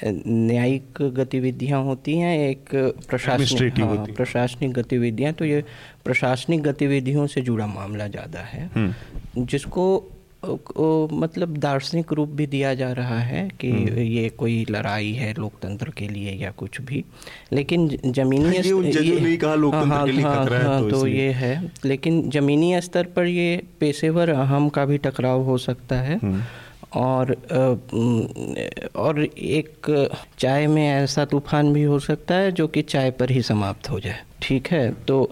न्यायिक 0.06 1.02
गतिविधियाँ 1.14 1.82
होती 1.84 2.16
हैं 2.18 2.38
एक 2.48 2.68
प्रशासनिक 3.08 3.80
हाँ, 3.80 4.06
प्रशासनिक 4.16 4.72
गतिविधियाँ 4.72 5.32
तो 5.32 5.44
ये 5.44 5.64
प्रशासनिक 6.04 6.62
गतिविधियों 6.62 7.26
से 7.26 7.40
जुड़ा 7.40 7.66
मामला 7.66 8.06
ज़्यादा 8.06 8.40
है। 8.40 8.70
हम्म। 8.74 9.44
जिसको 9.44 9.86
मतलब 10.44 11.56
दार्शनिक 11.56 12.12
रूप 12.12 12.28
भी 12.28 12.46
दिया 12.46 12.72
जा 12.74 12.90
रहा 12.92 13.18
है 13.18 13.48
कि 13.60 13.70
हम्म। 13.70 13.98
ये 13.98 14.28
कोई 14.28 14.64
लड़ाई 14.70 15.12
है 15.12 15.32
लोकतंत्र 15.34 15.90
के 15.90 16.08
लिए 16.08 16.32
या 16.32 16.50
कुछ 16.50 16.80
भी 16.80 17.04
लेकिन 17.52 17.88
ज़मीनी 18.06 18.44
हाँ, 18.44 18.52
ये, 18.52 19.36
कहा 19.36 19.54
लोकतंत्र 19.54 19.92
हाँ, 19.92 20.06
के 20.06 20.12
लिए 20.12 20.22
हाँ, 20.22 20.46
हाँ, 20.46 20.80
तो, 20.80 20.90
तो 20.90 21.06
ये 21.06 21.30
है 21.32 21.72
लेकिन 21.84 22.30
ज़मीनी 22.30 22.80
स्तर 22.80 23.06
पर 23.06 23.26
ये 23.26 23.62
पेशेवर 23.80 24.30
अहम 24.30 24.68
का 24.68 24.84
भी 24.84 24.98
टकराव 24.98 25.42
हो 25.42 25.58
सकता 25.58 26.00
है 26.00 26.18
हम्म। 26.18 26.42
और 26.94 27.32
और 28.96 29.24
एक 29.24 30.08
चाय 30.38 30.66
में 30.66 30.88
ऐसा 30.88 31.24
तूफ़ान 31.24 31.72
भी 31.72 31.82
हो 31.82 31.98
सकता 31.98 32.34
है 32.34 32.52
जो 32.52 32.68
कि 32.68 32.82
चाय 32.82 33.10
पर 33.10 33.30
ही 33.30 33.42
समाप्त 33.42 33.90
हो 33.90 34.00
जाए। 34.00 34.20
ठीक 34.42 34.68
है? 34.68 34.92
तो 34.92 35.30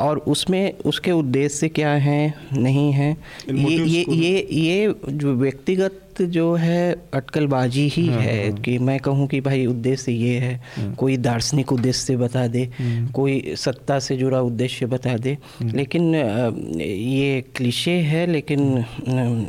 और 0.00 0.18
उसमें 0.18 0.78
उसके 0.78 1.12
उद्देश्य 1.12 1.68
क्या 1.68 1.90
हैं? 1.90 2.34
नहीं 2.52 2.92
हैं? 2.92 3.16
ये 3.50 3.84
ये 3.84 4.04
ये 4.10 4.48
ये 4.50 4.94
जो 5.10 5.34
व्यक्तिगत 5.34 6.03
जो 6.22 6.54
है 6.54 6.96
अटकलबाजी 7.14 7.88
ही 7.88 8.06
हाँ, 8.06 8.20
है 8.20 8.50
हाँ। 8.50 8.60
कि 8.60 8.78
मैं 8.78 9.00
कहूँ 9.00 9.26
कि 9.28 9.40
भाई 9.40 9.66
उद्देश्य 9.66 10.12
ये 10.12 10.38
है 10.38 10.54
हाँ। 10.54 10.94
कोई 10.94 11.16
दार्शनिक 11.16 11.72
उद्देश्य 11.72 12.16
बता 12.16 12.46
दे। 12.46 12.70
कोई 13.14 13.54
सत्ता 13.56 13.98
से 13.98 14.16
जुड़ा 14.16 14.40
उद्देश्य 14.40 14.86
बता 14.86 15.16
दे। 15.16 15.38
लेकिन 15.62 16.14
ये 16.84 17.44
क्लिशे 17.56 17.90
है 17.90 18.26
लेकिन 18.26 18.84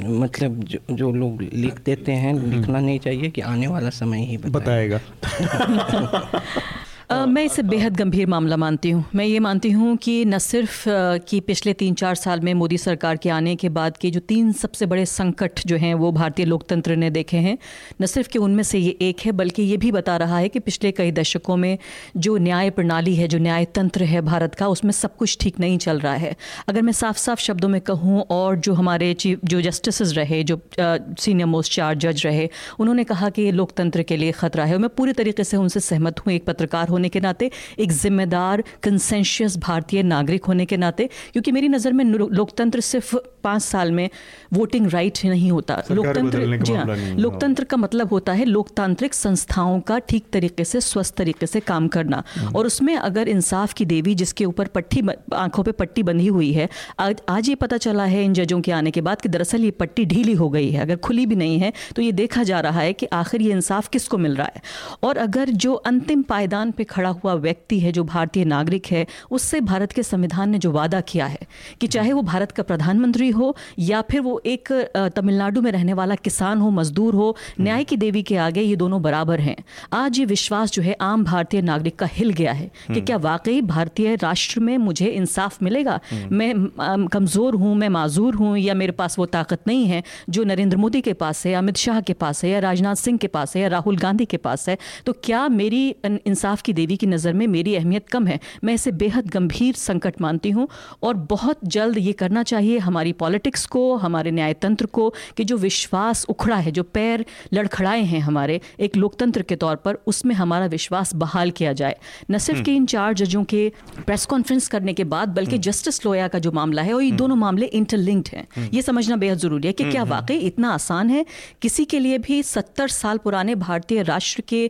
मतलब 0.08 0.64
जो, 0.64 0.96
जो 0.96 1.12
लोग 1.12 1.42
लिख 1.54 1.82
देते 1.86 2.12
हैं 2.12 2.34
लिखना 2.34 2.80
नहीं 2.80 3.00
चाहिए 3.00 3.30
कि 3.30 3.42
आने 3.42 3.68
वाला 3.68 3.90
समय 3.90 4.26
ही 4.26 4.38
बताएगा 4.38 5.00
आ, 7.10 7.26
मैं 7.26 7.44
इसे 7.44 7.62
बेहद 7.64 7.96
गंभीर 7.98 8.28
मामला 8.28 8.58
मानती 8.58 8.90
हूँ। 8.90 9.04
मैं 9.16 9.26
ये 9.26 9.40
मानती 9.40 9.70
हूँ 9.72 9.96
कि 9.98 10.14
न 10.26 10.38
सिर्फ़ 10.38 10.84
कि 11.28 11.40
पिछले 11.40 11.74
तीन 11.74 11.94
चार 11.94 12.16
साल 12.16 12.40
में 12.40 12.54
मोदी 12.54 12.78
सरकार 12.78 13.18
के 13.18 13.30
आने 13.30 13.56
के 13.56 13.70
बाद 13.70 13.98
के 13.98 14.10
जो 14.12 14.20
तीन 14.20 14.52
सबसे 14.52 14.86
बड़े 14.86 15.06
संकट 15.06 15.60
जो 15.68 15.78
हैं 15.78 15.94
वो 15.94 16.12
भारतीय 16.12 16.46
लोकतंत्र 16.46 16.96
ने 16.96 17.10
देखे 17.10 17.38
हैं। 17.38 17.58
न 18.02 18.06
सिर्फ़ 18.06 18.30
कि 18.30 18.40
उनमें 18.40 18.64
से 18.64 18.80
ये 18.80 18.96
एक 19.02 19.20
है 19.26 19.32
बल्कि 19.32 19.64
ये 19.64 19.78
भी 19.78 19.92
बता 19.92 20.16
रहा 20.18 20.38
है 20.38 20.50
कि 20.50 20.60
पिछले 20.60 20.92
कई 20.92 21.12
दशकों 21.12 21.58
में 21.58 21.78
जो 22.18 22.36
न्याय 22.38 22.70
प्रणाली 22.70 23.16
है 23.16 23.28
जो 23.28 23.38
न्याय 23.40 23.66
तंत्र 23.76 24.04
है 24.04 24.22
भारत 24.22 24.56
का 24.56 24.68
उसमें 24.68 24.92
सब 24.92 25.16
कुछ 25.18 25.38
ठीक 25.42 25.60
नहीं 25.60 25.78
चल 25.78 26.00
रहा 26.00 26.14
है। 26.16 26.36
अगर 26.68 26.82
मैं 26.82 26.94
साफ़ 26.94 27.18
साफ़ 27.18 27.40
शब्दों 27.42 27.70
में 27.70 27.80
कहूँ 27.82 28.26
और 28.32 28.56
जो 28.58 28.74
हमारे 28.74 29.14
चीफ 29.16 29.46
जो 29.46 29.62
जस्टिस 29.62 30.02
रहे 30.14 30.44
जो 30.44 30.60
सीनियर 30.80 31.48
मोस्ट 31.48 31.74
चार 31.74 31.96
जज 31.98 32.26
रहे 32.26 32.50
उन्होंने 32.80 33.04
कहा 33.04 33.30
कि 33.30 33.42
ये 33.42 33.52
लोकतंत्र 33.52 34.04
के 34.04 34.18
लिए 34.18 34.32
ख़तरा 34.34 34.66
है 34.66 34.78
मैं 34.78 34.90
पूरी 34.90 35.14
तरीके 35.14 35.44
से 35.44 35.58
उनसे 35.58 35.80
सहमत 35.82 36.20
हूँ। 36.20 36.34
एक 36.34 36.46
पत्रकार 36.46 36.94
होने 36.96 37.10
के 37.10 37.20
नाते 37.20 37.52
एक 37.80 37.92
जिम्मेदार 37.94 38.64
कंसेंशियस 38.84 39.58
भारतीय 39.60 40.04
नागरिक 40.06 40.46
होने 40.46 40.66
के 40.66 40.78
नाते 40.78 41.10
क्योंकि 41.34 41.52
मेरी 41.52 41.70
नज़र 41.70 41.94
में 41.94 42.06
लोकतंत्र 42.06 42.80
सिर्फ़ 42.84 43.16
पाँच 43.44 43.62
साल 43.64 43.92
में 43.92 44.10
वोटिंग 44.54 44.88
राइट 44.90 45.24
नहीं 45.26 45.52
होता। 45.52 45.76
लोकतंत्र 45.92 46.58
जी 46.60 46.74
हाँ 46.74 46.96
लोकतंत्र 47.18 47.64
का 47.64 47.78
मतलब 47.78 48.10
होता 48.10 48.34
है 48.34 48.46
लोकतांत्रिक 48.46 49.14
संस्थाओं 49.14 49.80
का 49.82 49.98
ठीक 50.02 50.26
तरीके 50.34 50.64
से 50.66 50.82
स्वस्थ 50.82 51.16
तरीके 51.18 51.48
से 51.48 51.60
काम 51.62 51.88
करना। 51.88 52.24
हम्म। 52.36 52.56
और 52.56 52.66
उसमें 52.66 52.96
अगर 52.96 53.28
इंसाफ 53.30 53.74
की 53.74 53.86
देवी 53.86 54.16
जिसके 54.16 54.46
ऊपर 54.46 54.68
पट्टी 54.70 55.02
आँखों 55.36 55.64
पे 55.64 55.72
पट्टी 55.74 56.04
बंधी 56.04 56.28
हुई 56.30 56.52
है 56.54 56.68
आज 57.00 57.22
आज 57.30 57.50
ये 57.50 57.56
पता 57.58 57.78
चला 57.78 58.06
है 58.06 58.24
इन 58.26 58.34
जजों 58.34 58.60
के 58.62 58.72
आने 58.72 58.92
के 58.92 59.02
बाद 59.02 59.22
कि 59.22 59.30
दरअसल 59.30 59.64
ये 59.66 59.72
पट्टी 59.74 60.06
ढीली 60.06 60.34
हो 60.34 60.50
गई 60.50 60.70
है। 60.70 60.82
अगर 60.82 60.96
खुली 61.00 61.26
भी 61.26 61.36
नहीं 61.36 61.60
है 61.60 61.72
तो 61.96 62.02
ये 62.02 62.12
देखा 62.14 62.44
जा 62.44 62.60
रहा 62.60 62.80
है 62.80 62.94
कि 62.94 63.06
आखिर 63.14 63.42
ये 63.42 63.52
इंसाफ 63.52 63.88
किसको 63.90 64.18
मिल 64.18 64.36
रहा 64.36 64.50
है? 64.56 64.62
और 65.04 65.18
अगर 65.20 65.50
जो 65.58 65.74
अंतिम 65.86 66.22
पायदान 66.24 66.72
पे 66.72 66.84
खड़ा 66.86 67.10
हुआ 67.10 67.34
व्यक्ति 67.34 67.80
है 67.80 67.92
जो 67.92 68.04
भारतीय 68.04 68.46
नागरिक 68.46 68.88
है 68.88 69.06
उससे 69.32 69.62
भारत 69.62 69.92
के 69.92 70.04
संविधान 70.04 70.50
ने 70.50 70.58
जो 70.58 70.72
वादा 70.72 71.02
किया 71.04 71.26
है 71.26 71.48
कि 71.82 71.88
चाहे 71.88 72.14
वो 72.14 72.22
भारत 72.22 72.52
का 72.52 72.64
प्रधानमंत्री 72.64 73.30
हो 73.30 73.56
या 73.80 74.02
फिर 74.02 74.22
वो 74.22 74.42
एक 74.46 74.72
तमिलनाडु 75.16 75.62
में 75.62 75.72
रहने 75.72 75.94
वाला 75.94 76.16
किसान 76.16 76.62
हो 76.62 76.70
मजदूर 76.72 77.16
हो 77.16 77.36
न्याय 77.60 77.84
की 77.84 77.98
देवी 77.98 78.24
के 78.24 78.38
आगे 78.38 78.62
ये 78.62 78.76
दोनों 78.76 79.02
बराबर 79.02 79.40
हैं। 79.40 79.56
आज 79.94 80.20
ये 80.20 80.26
विश्वास 80.26 80.72
जो 80.72 80.82
है 80.82 80.96
आम 81.02 81.24
भारतीय 81.24 81.62
नागरिक 81.62 81.96
का 81.96 82.06
हिल 82.12 82.30
गया 82.32 82.52
है 82.52 82.70
कि 82.88 83.02
क्या 83.02 83.18
वाकई 83.18 83.62
भारतीय 83.64 84.16
राष्ट्र 84.16 84.60
में 84.60 84.78
मुझे 84.78 85.06
इंसाफ 85.06 85.62
मिलेगा? 85.64 86.00
मैं 86.32 87.08
कमज़ोर 87.08 87.56
हूँ 87.56 87.76
मैं 87.76 87.90
माजूर 87.90 88.36
हूँ 88.36 88.58
या 88.58 88.74
मेरे 88.74 88.92
पास 88.92 89.18
वो 89.20 89.26
ताकत 89.28 89.68
नहीं 89.68 89.86
है 89.86 90.04
जो 90.30 90.44
नरेंद्र 90.44 90.78
मोदी 90.78 91.02
के 91.02 91.14
पास 91.16 91.46
है 91.46 91.54
अमित 91.54 91.78
शाह 91.78 92.00
के 92.02 92.14
पास 92.16 92.44
है 92.44 92.50
या 92.50 92.60
राजनाथ 92.60 92.96
सिंह 92.96 93.18
के 93.18 93.28
पास 93.28 93.56
है 93.56 93.62
या 93.62 93.68
राहुल 93.68 93.98
गांधी 93.98 94.26
के 94.26 94.38
पास 94.38 94.68
है? 94.70 94.78
तो 95.06 95.14
क्या 95.24 95.48
मेरी 95.50 95.88
इंसाफ 96.06 96.62
की 96.62 96.74
देवी 96.76 96.98
की 96.98 97.08
नज़र 97.08 97.34
में 97.34 97.46
मेरी 97.50 97.76
अहमियत 97.76 98.10
कम 98.10 98.28
है 98.28 98.40
मैं 98.64 98.74
इसे 98.74 98.92
बेहद 98.96 99.30
गंभीर 99.30 99.76
संकट 99.78 100.22
मानती 100.22 100.50
हूँ 100.52 100.68
और 101.04 101.14
बहुत 101.28 101.60
जल्द 101.70 101.98
ये 102.00 102.14
करना 102.16 102.44
चाहिए 102.46 102.78
हमारी 102.80 103.14
पॉलिटिक्स 103.16 103.66
को 103.68 103.84
हमारे 103.98 104.32
न्यायतंत्र 104.34 104.86
को 104.90 105.10
कि 105.38 105.44
जो 105.44 105.58
विश्वास 105.60 106.26
उखड़ा 106.30 106.56
है 106.58 106.72
जो 106.72 106.84
पैर 106.92 107.26
लड़खड़ाए 107.54 108.02
हैं 108.04 108.20
हमारे 108.22 108.60
एक 108.80 108.96
लोकतंत्र 108.98 109.42
के 109.44 109.56
तौर 109.58 109.76
पर 109.78 109.98
उसमें 110.08 110.36
हमारा 110.36 110.66
विश्वास 110.68 111.14
बहाल 111.18 111.52
किया 111.54 111.74
जाए 111.76 111.96
न 112.32 112.38
सिर्फ़ 112.40 112.58
हम्म। 112.58 112.66
कि 112.66 112.76
इन 112.76 112.86
चार 112.88 113.14
जजों 113.16 113.44
के 113.46 113.62
प्रेस 113.98 114.26
कॉन्फ्रेंस 114.26 114.68
करने 114.68 114.94
के 114.94 115.04
बाद 115.06 115.34
बल्कि 115.36 115.58
जस्टिस 115.60 115.96
हम्म। 115.96 116.10
लोया 116.10 116.28
का 116.28 116.40
जो 116.40 116.52
मामला 116.54 116.82
है 116.82 116.94
और 116.94 117.02
ये 117.02 117.08
हम्म। 117.08 117.18
दोनों 117.18 117.36
मामले 117.38 117.66
इंटरलिंक्ड 117.76 118.30
हैं 118.34 118.70
ये 118.72 118.82
समझना 118.84 119.16
बेहद 119.18 119.38
ज़रूरी 119.40 119.68
है 119.68 119.74
कि 119.74 119.90
क्या 119.92 120.04
वाकई 120.06 120.38
इतना 120.46 120.74
आसान 120.74 121.10
है 121.10 121.26
किसी 121.62 121.86
के 121.86 122.00
लिए 122.00 122.18
भी 122.20 122.42
सत्तर 122.46 122.88
साल 122.90 123.18
पुराने 123.20 123.56
भारतीय 123.58 124.02
राष्ट्र 124.04 124.44
के 124.50 124.70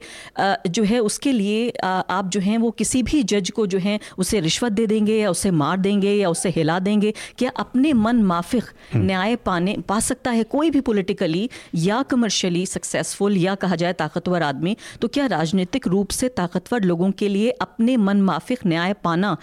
जो 0.69 0.83
है 0.85 0.99
उसके 1.01 1.31
लिए 1.31 1.71
आप 2.09 2.29
जो 2.29 2.39
हैं 2.39 2.57
वो 2.57 2.71
किसी 2.73 3.01
भी 3.03 3.21
जज 3.25 3.49
को 3.51 3.65
जो 3.67 3.77
है 3.79 3.99
उसे 4.17 4.39
रिश्वत 4.39 4.71
दे 4.71 4.87
देंगे 4.87 5.17
या 5.17 5.29
उसे 5.29 5.51
मार 5.53 5.77
देंगे 5.77 6.13
या 6.13 6.29
उसे 6.29 6.49
हिला 6.49 6.79
देंगे 6.79 7.13
क्या 7.37 7.51
अपने 7.57 7.93
मन 7.95 8.23
माफिक 8.23 8.63
हम्म। 8.93 9.05
न्याय 9.05 9.35
पाने 9.45 9.75
पा 9.87 9.99
सकता 10.01 10.31
है 10.31 10.43
कोई 10.45 10.69
भी 10.71 10.81
पोलिटिकली 10.81 11.49
या 11.75 12.01
कमर्शियली 12.05 12.65
सक्सेसफुल 12.67 13.37
या 13.37 13.55
कहा 13.55 13.75
जाए 13.75 13.93
ताकतवर 13.95 14.43
आदमी 14.43 14.75
तो 15.01 15.07
क्या 15.09 15.25
राजनीतिक 15.27 15.87
रूप 15.87 16.09
से 16.11 16.29
ताकतवर 16.35 16.83
लोगों 16.83 17.11
के 17.13 17.27
लिए 17.27 17.49
अपने 17.61 17.97
मन 17.99 18.21
माफिक 18.23 18.65
न्याय 18.65 18.93
पाना 19.03 19.35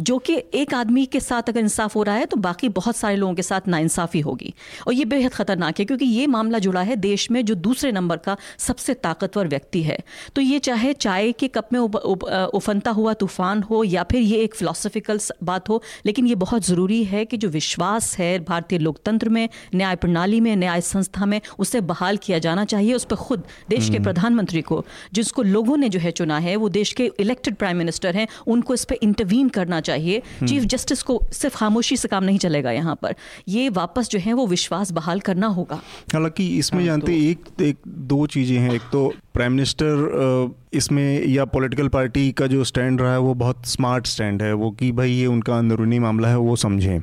जो 0.00 0.18
कि 0.18 0.36
एक 0.54 0.74
आदमी 0.74 1.04
के 1.06 1.20
साथ 1.20 1.48
अगर 1.48 1.60
इंसाफ 1.60 1.96
हो 1.96 2.02
रहा 2.02 2.14
है 2.14 2.26
तो 2.26 2.36
बाकी 2.38 2.68
बहुत 2.70 2.96
सारे 2.96 3.16
लोगों 3.16 3.34
के 3.34 3.42
साथ 3.42 3.68
नाइंसाफ़ी 3.68 4.20
होगी। 4.20 4.54
और 4.86 4.94
ये 4.94 5.04
बेहद 5.04 5.32
ख़तरनाक 5.32 5.78
है 5.78 5.84
क्योंकि 5.84 6.04
ये 6.04 6.26
मामला 6.26 6.58
जुड़ा 6.58 6.80
है 6.82 6.96
देश 6.98 7.30
में 7.30 7.44
जो 7.44 7.54
दूसरे 7.56 7.92
नंबर 7.92 8.16
का 8.18 8.36
सबसे 8.58 8.94
ताकतवर 8.96 9.48
व्यक्ति 9.48 9.82
है। 9.82 9.98
तो 10.36 10.40
ये 10.40 10.58
चाहे 10.60 10.92
चाय 10.94 11.32
के 11.32 11.48
कप 11.48 11.68
में 11.72 11.80
उफनता 11.80 12.90
हुआ 12.90 13.12
तूफ़ान 13.14 13.62
हो 13.62 13.82
या 13.84 14.02
फिर 14.02 14.20
ये 14.22 14.42
एक 14.44 14.54
फ़िलासफ़िकल 14.54 15.20
बात 15.42 15.68
हो 15.68 15.82
लेकिन 16.06 16.26
ये 16.26 16.34
बहुत 16.36 16.66
ज़रूरी 16.66 17.02
है 17.04 17.24
कि 17.24 17.36
जो 17.36 17.48
विश्वास 17.50 18.16
है 18.18 18.38
भारतीय 18.44 18.78
लोकतंत्र 18.78 19.28
में 19.28 19.48
न्याय 19.74 19.96
प्रणाली 19.96 20.40
में 20.40 20.54
न्याय 20.56 20.80
संस्था 20.82 21.26
में 21.26 21.40
उसे 21.58 21.80
बहाल 21.82 22.16
किया 22.16 22.38
जाना 22.38 22.64
चाहिए। 22.64 22.92
उस 22.94 23.04
पर 23.04 23.16
खुद 23.16 23.42
देश 23.68 23.88
के 23.88 23.92
हम्म। 23.92 24.04
प्रधानमंत्री 24.04 24.62
को 24.62 24.84
जिसको 25.14 25.42
लोगों 25.44 25.76
ने 25.76 25.88
जो 25.88 26.00
है 26.00 26.10
चुना 26.12 26.38
है 26.38 26.56
वो 26.56 26.68
देश 26.70 26.92
के 26.92 27.10
इलेक्टेड 27.20 27.54
प्राइम 27.56 27.76
मिनिस्टर 27.76 28.16
हैं 28.16 28.26
उनको 28.48 28.74
इस 28.74 28.84
पर 28.84 28.96
इंटरवीन 29.02 29.48
करना 29.50 29.80
चाहिए। 29.84 30.18
चीफ 30.18 30.50
हम्म। 30.50 30.66
जस्टिस 30.66 31.02
को 31.02 31.20
सिर्फ़ 31.32 31.56
खामोशी 31.56 31.96
से 31.96 32.08
काम 32.08 32.24
नहीं 32.24 32.38
चलेगा 32.38 32.70
यहाँ 32.72 32.98
पर। 33.02 33.14
ये 33.48 33.68
वापस 33.74 34.08
जो 34.08 34.18
है 34.18 34.32
वो 34.32 34.46
विश्वास 34.46 34.90
बहाल 34.92 35.20
करना 35.20 35.46
होगा। 35.46 35.80
हालाँकि 36.12 36.48
इसमें 36.58 36.80
हाँ, 36.80 36.86
जानते 36.86 37.06
तो, 37.06 37.30
एक 37.30 37.62
एक 37.62 37.76
दो 37.88 38.26
चीज़ें 38.26 38.56
हैं। 38.58 38.72
एक 38.72 38.82
तो 38.92 39.06
प्राइम 39.34 39.52
मिनिस्टर 39.52 40.54
इसमें 40.72 41.26
या 41.26 41.44
पॉलिटिकल 41.44 41.88
पार्टी 41.88 42.30
का 42.32 42.46
जो 42.46 42.64
स्टैंड 42.64 43.00
रहा 43.00 43.12
है 43.12 43.18
वो 43.18 43.34
बहुत 43.34 43.66
स्मार्ट 43.66 44.06
स्टैंड 44.06 44.42
है। 44.42 44.52
वो 44.52 44.70
कि 44.70 44.90
भाई 44.92 45.10
ये 45.10 45.26
उनका 45.26 45.58
अंदरूनी 45.58 45.98
मामला 45.98 46.28
है 46.28 46.38
वो 46.38 46.56
समझें। 46.56 47.00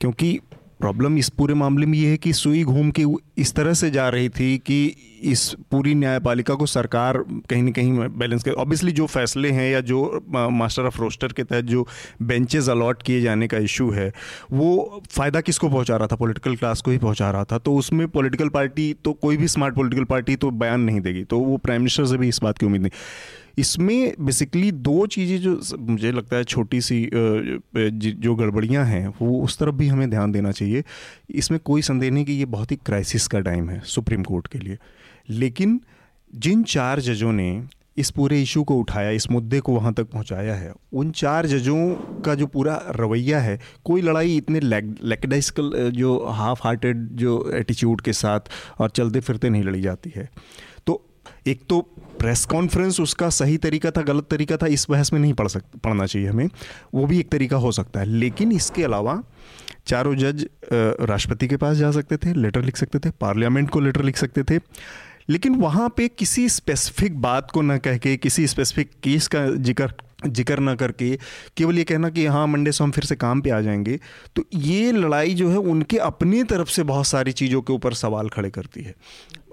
क्योंकि 0.00 0.38
प्रॉब्लम 0.86 1.16
इस 1.18 1.28
पूरे 1.28 1.54
मामले 1.54 1.86
में 1.86 1.98
ये 1.98 2.08
है 2.08 2.16
कि 2.16 2.32
सुई 2.32 2.62
घूम 2.64 2.90
के 2.90 3.04
इस 3.38 3.54
तरह 3.54 3.74
से 3.74 3.90
जा 3.90 4.08
रही 4.08 4.28
थी 4.28 4.56
कि 4.58 4.76
इस 5.22 5.42
पूरी 5.70 5.94
न्यायपालिका 5.94 6.54
को 6.54 6.66
सरकार 6.66 7.16
कहीं 7.50 7.62
ना 7.62 7.70
कहीं 7.70 8.08
बैलेंस 8.18 8.42
कर 8.42 8.50
ऑब्वियसली 8.52 8.92
जो 8.92 9.06
फैसले 9.06 9.50
हैं 9.50 9.70
या 9.72 9.80
जो 9.80 9.98
मास्टर 10.30 10.82
ऑफ़ 10.82 10.98
रोस्टर 11.00 11.32
के 11.32 11.44
तहत 11.44 11.64
जो 11.64 11.86
बेंचेस 12.22 12.68
अलॉट 12.68 13.02
किए 13.02 13.20
जाने 13.20 13.48
का 13.48 13.58
इशू 13.58 13.90
है, 13.90 14.12
वो 14.52 15.02
फ़ायदा 15.10 15.40
किसको 15.40 15.68
पहुँचा 15.68 15.96
रहा 15.96 16.06
था? 16.06 16.16
पॉलिटिकल 16.16 16.56
क्लास 16.56 16.80
को 16.80 16.90
ही 16.90 16.98
पहुँचा 16.98 17.30
रहा 17.30 17.44
था। 17.44 17.58
तो 17.58 17.74
उसमें 17.74 18.06
पॉलिटिकल 18.08 18.48
पार्टी 18.48 18.92
तो 19.04 19.12
कोई 19.12 19.36
भी 19.36 19.48
स्मार्ट 19.48 19.74
पॉलिटिकल 19.74 20.04
पार्टी 20.04 20.36
तो 20.36 20.50
बयान 20.50 20.80
नहीं 20.80 21.00
देगी। 21.00 21.24
तो 21.24 21.38
वो 21.38 21.56
प्राइम 21.56 21.80
मिनिस्टर 21.80 22.06
से 22.06 22.16
भी 22.16 22.28
इस 22.28 22.40
बात 22.42 22.58
की 22.58 22.66
उम्मीद 22.66 22.82
नहीं। 22.82 22.90
इसमें 23.58 24.14
बेसिकली 24.20 24.70
दो 24.72 25.06
चीज़ें 25.06 25.38
जो 25.40 25.76
मुझे 25.78 26.12
लगता 26.12 26.36
है 26.36 26.44
छोटी 26.44 26.80
सी 26.80 26.98
जो 27.12 28.34
गड़बड़ियाँ 28.34 28.84
हैं, 28.84 29.06
वो 29.22 29.40
उस 29.44 29.58
तरफ़ 29.58 29.74
भी 29.74 29.88
हमें 29.88 30.08
ध्यान 30.10 30.32
देना 30.32 30.50
चाहिए। 30.52 30.82
इसमें 31.30 31.60
कोई 31.60 31.82
संदेह 31.82 32.10
नहीं 32.10 32.24
कि 32.24 32.32
ये 32.32 32.44
बहुत 32.46 32.70
ही 32.70 32.76
क्राइसिस 32.76 33.26
का 33.28 33.40
टाइम 33.40 33.70
है 33.70 33.80
सुप्रीम 33.86 34.22
कोर्ट 34.22 34.46
के 34.46 34.58
लिए। 34.58 34.78
लेकिन 35.30 35.80
जिन 36.32 36.62
चार 36.64 37.00
जजों 37.00 37.32
ने 37.32 37.62
इस 37.96 38.10
पूरे 38.10 38.40
इशू 38.42 38.62
को 38.64 38.76
उठाया, 38.76 39.10
इस 39.10 39.30
मुद्दे 39.30 39.60
को 39.60 39.72
वहाँ 39.72 39.92
तक 39.94 40.06
पहुँचाया 40.06 40.54
है, 40.54 40.72
उन 40.92 41.10
चार 41.10 41.46
जजों 41.46 42.20
का 42.22 42.34
जो 42.34 42.46
पूरा 42.46 42.74
रवैया 42.96 43.40
है, 43.40 43.58
कोई 43.84 44.02
लड़ाई 44.02 44.36
इतने 44.36 44.60
लेकडाइस्कल 44.60 45.70
जो 45.94 46.18
हाफ़ 46.28 46.60
हार्टेड 46.64 47.08
जो 47.14 47.50
एटीट्यूड 47.54 48.00
के 48.00 48.12
साथ 48.12 48.50
और 48.78 48.90
चलते 48.90 49.20
फिरते 49.20 49.50
नहीं 49.50 49.62
लड़ी 49.62 49.80
जाती 49.82 50.12
है। 50.16 50.28
तो 50.86 51.02
एक 51.46 51.60
तो 51.68 51.80
प्रेस 52.18 52.44
कॉन्फ्रेंस 52.44 52.98
उसका 53.00 53.28
सही 53.30 53.56
तरीका 53.58 53.90
था, 53.90 54.02
गलत 54.02 54.26
तरीका 54.30 54.56
था, 54.56 54.66
इस 54.66 54.86
बहस 54.90 55.12
में 55.12 55.20
नहीं 55.20 55.32
पढ़ 55.34 55.48
सक 55.48 55.62
पढ़ना 55.84 56.06
चाहिए 56.06 56.28
हमें। 56.28 56.48
वो 56.94 57.06
भी 57.06 57.18
एक 57.20 57.30
तरीका 57.30 57.56
हो 57.56 57.72
सकता 57.72 58.00
है। 58.00 58.06
लेकिन 58.08 58.52
इसके 58.52 58.84
अलावा 58.84 59.22
चारों 59.86 60.14
जज 60.16 60.46
राष्ट्रपति 60.72 61.48
के 61.48 61.56
पास 61.56 61.76
जा 61.76 61.90
सकते 61.90 62.16
थे 62.16 62.32
लेटर 62.34 62.62
लिख 62.62 62.76
सकते 62.76 62.98
थे 62.98 63.10
पार्लियामेंट 63.20 63.70
को 63.70 63.80
लेटर 63.80 64.02
लिख 64.02 64.16
सकते 64.16 64.42
थे। 64.42 64.58
लेकिन 65.28 65.54
वहाँ 65.56 65.88
पे 65.96 66.08
किसी 66.08 66.48
स्पेसिफिक 66.48 67.20
बात 67.20 67.50
को 67.50 67.62
ना 67.62 67.76
कह 67.78 67.96
के, 67.98 68.16
किसी 68.16 68.46
स्पेसिफिक 68.46 68.90
केस 69.02 69.28
का 69.28 69.46
ज़िक्र 69.48 69.92
ज़िक्र 70.26 70.58
ना 70.58 70.74
करके, 70.74 71.16
केवल 71.56 71.78
ये 71.78 71.84
कहना 71.84 72.08
कि 72.10 72.24
हाँ 72.26 72.46
मंडे 72.46 72.72
से 72.72 72.82
हम 72.84 72.90
फिर 72.90 73.04
से 73.04 73.16
काम 73.16 73.40
पे 73.40 73.50
आ 73.50 73.60
जाएँगे 73.60 73.98
तो 74.36 74.44
ये 74.54 74.92
लड़ाई 74.92 75.34
जो 75.34 75.48
है, 75.50 75.56
उनके 75.58 75.98
अपनी 75.98 76.42
तरफ़ 76.44 76.68
से 76.68 76.82
बहुत 76.82 77.06
सारी 77.06 77.32
चीज़ों 77.32 77.60
के 77.62 77.72
ऊपर 77.72 77.94
सवाल 77.94 78.28
खड़े 78.28 78.50
करती 78.50 78.82
है। 78.82 78.94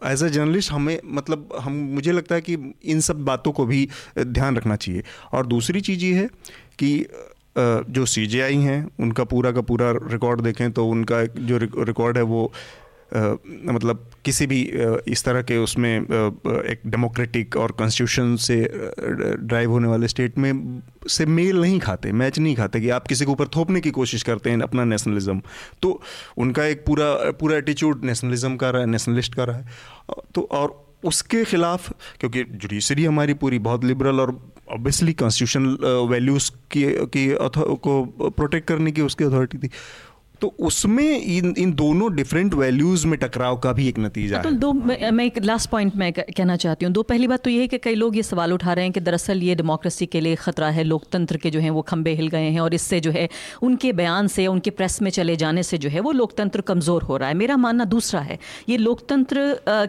एज 0.05 0.23
ए 0.23 0.29
जर्नलिस्ट 0.29 0.71
हमें 0.71 0.99
मतलब 1.05 1.49
हम, 1.59 1.73
मुझे 1.73 2.11
लगता 2.11 2.35
है 2.35 2.41
कि 2.41 2.57
इन 2.83 2.99
सब 2.99 3.23
बातों 3.25 3.51
को 3.51 3.65
भी 3.65 3.87
ध्यान 4.19 4.57
रखना 4.57 4.75
चाहिए। 4.75 5.03
और 5.33 5.45
दूसरी 5.47 5.81
चीज़ 5.81 6.05
ये 6.05 6.13
है 6.13 6.27
कि 6.79 7.05
जो 7.57 8.05
सी 8.05 8.25
हैं, 8.25 8.87
उनका 8.99 9.23
पूरा 9.23 9.51
का 9.51 9.61
पूरा 9.61 9.91
रिकॉर्ड 9.91 10.41
देखें 10.41 10.71
तो 10.71 10.87
उनका 10.87 11.23
जो 11.25 11.57
रिकॉर्ड 11.57 12.17
है 12.17 12.23
वो 12.23 12.51
मतलब 13.65 14.09
किसी 14.25 14.47
भी 14.47 14.61
इस 15.07 15.23
तरह 15.23 15.41
के 15.41 15.57
उसमें 15.57 16.01
एक 16.65 16.79
डेमोक्रेटिक 16.87 17.57
और 17.57 17.71
कॉन्स्टिट्यूशन 17.71 18.35
से 18.35 18.71
ड्राइव 19.39 19.71
होने 19.71 19.87
वाले 19.87 20.07
स्टेट 20.07 20.37
में 20.37 20.81
से 21.07 21.25
मेल 21.25 21.61
नहीं 21.61 21.79
खाते 21.79 22.11
मैच 22.11 22.39
नहीं 22.39 22.55
खाते 22.55 22.79
कि 22.79 22.89
आप 22.89 23.07
किसी 23.07 23.25
के 23.25 23.31
ऊपर 23.31 23.47
थोपने 23.47 23.81
की 23.81 23.91
कोशिश 23.91 24.23
करते 24.23 24.49
हैं 24.49 24.59
अपना 24.59 24.83
नेशनलिज्म 24.83 25.41
तो 25.81 26.01
उनका 26.37 26.65
एक 26.65 26.85
पूरा 26.85 27.31
पूरा 27.31 27.57
एटीट्यूड 27.57 28.05
नेशनलिज्म 28.05 28.55
का 28.55 28.69
रहा 28.69 28.81
है 28.81 28.87
नेशनलिस्ट 28.87 29.35
का 29.35 29.43
रहा 29.43 29.57
है। 29.57 29.67
तो 30.35 30.41
और 30.51 30.93
उसके 31.03 31.43
खिलाफ, 31.43 31.93
क्योंकि 32.19 32.43
जुडिशरी 32.43 33.05
हमारी 33.05 33.33
पूरी 33.33 33.59
बहुत 33.59 33.83
लिबरल 33.83 34.19
और 34.19 34.53
ऑब्वियसली 34.71 35.13
कॉन्स्टिट्यूशन 35.13 35.65
वैल्यूज़ 36.09 36.51
की 36.71 36.83
की 36.83 37.35
को 37.75 38.05
प्रोटेक्ट 38.29 38.67
करने 38.67 38.91
की 38.91 39.01
उसकी 39.01 39.23
अथॉरिटी 39.23 39.57
थी 39.57 39.69
तो 40.43 40.47
उसमें 40.59 41.19
इन 41.19 41.53
इन 41.57 41.71
दोनों 41.73 42.13
डिफरेंट 42.15 42.53
वैल्यूज़ 42.53 43.05
में 43.07 43.17
टकराव 43.19 43.57
का 43.57 43.71
भी 43.73 43.87
एक 43.87 43.99
नतीजा 43.99 44.37
तो 44.37 44.49
है। 44.49 44.55
दो 44.55 44.71
मैं 44.73 45.25
एक 45.25 45.37
लास्ट 45.41 45.69
पॉइंट 45.69 45.95
मैं 45.97 46.11
कहना 46.13 46.55
चाहती 46.55 46.85
हूँ। 46.85 46.93
दो 46.93 47.03
पहली 47.03 47.27
बात 47.27 47.43
तो 47.43 47.49
ये 47.49 47.61
है 47.61 47.67
कि 47.67 47.77
कई 47.77 47.95
लोग 47.95 48.15
ये 48.17 48.23
सवाल 48.23 48.53
उठा 48.53 48.73
रहे 48.73 48.85
हैं 48.85 48.93
कि 48.93 48.99
दरअसल 48.99 49.43
ये 49.43 49.55
डेमोक्रेसी 49.55 50.05
के 50.05 50.21
लिए 50.21 50.35
ख़तरा 50.37 50.69
है 50.69 50.83
लोकतंत्र 50.83 51.37
के 51.37 51.49
जो 51.49 51.59
है 51.59 51.69
वो 51.69 51.81
खंबे 51.83 52.13
हिल 52.15 52.27
गए 52.27 52.49
हैं 52.49 52.59
और 52.61 52.73
इससे 52.73 52.99
जो 52.99 53.11
है 53.11 53.27
उनके 53.63 53.91
बयान 53.93 54.27
से 54.27 54.47
उनके 54.47 54.69
प्रेस 54.71 55.01
में 55.01 55.09
चले 55.11 55.35
जाने 55.35 55.63
से 55.63 55.77
जो 55.77 55.89
है 55.89 55.99
वो 55.99 56.11
लोकतंत्र 56.13 56.61
कमज़ोर 56.63 57.03
हो 57.03 57.17
रहा 57.17 57.29
है। 57.29 57.35
मेरा 57.35 57.57
मानना 57.57 57.85
दूसरा 57.85 58.21
है 58.21 58.37
ये 58.69 58.77
लोकतंत्र 58.79 59.45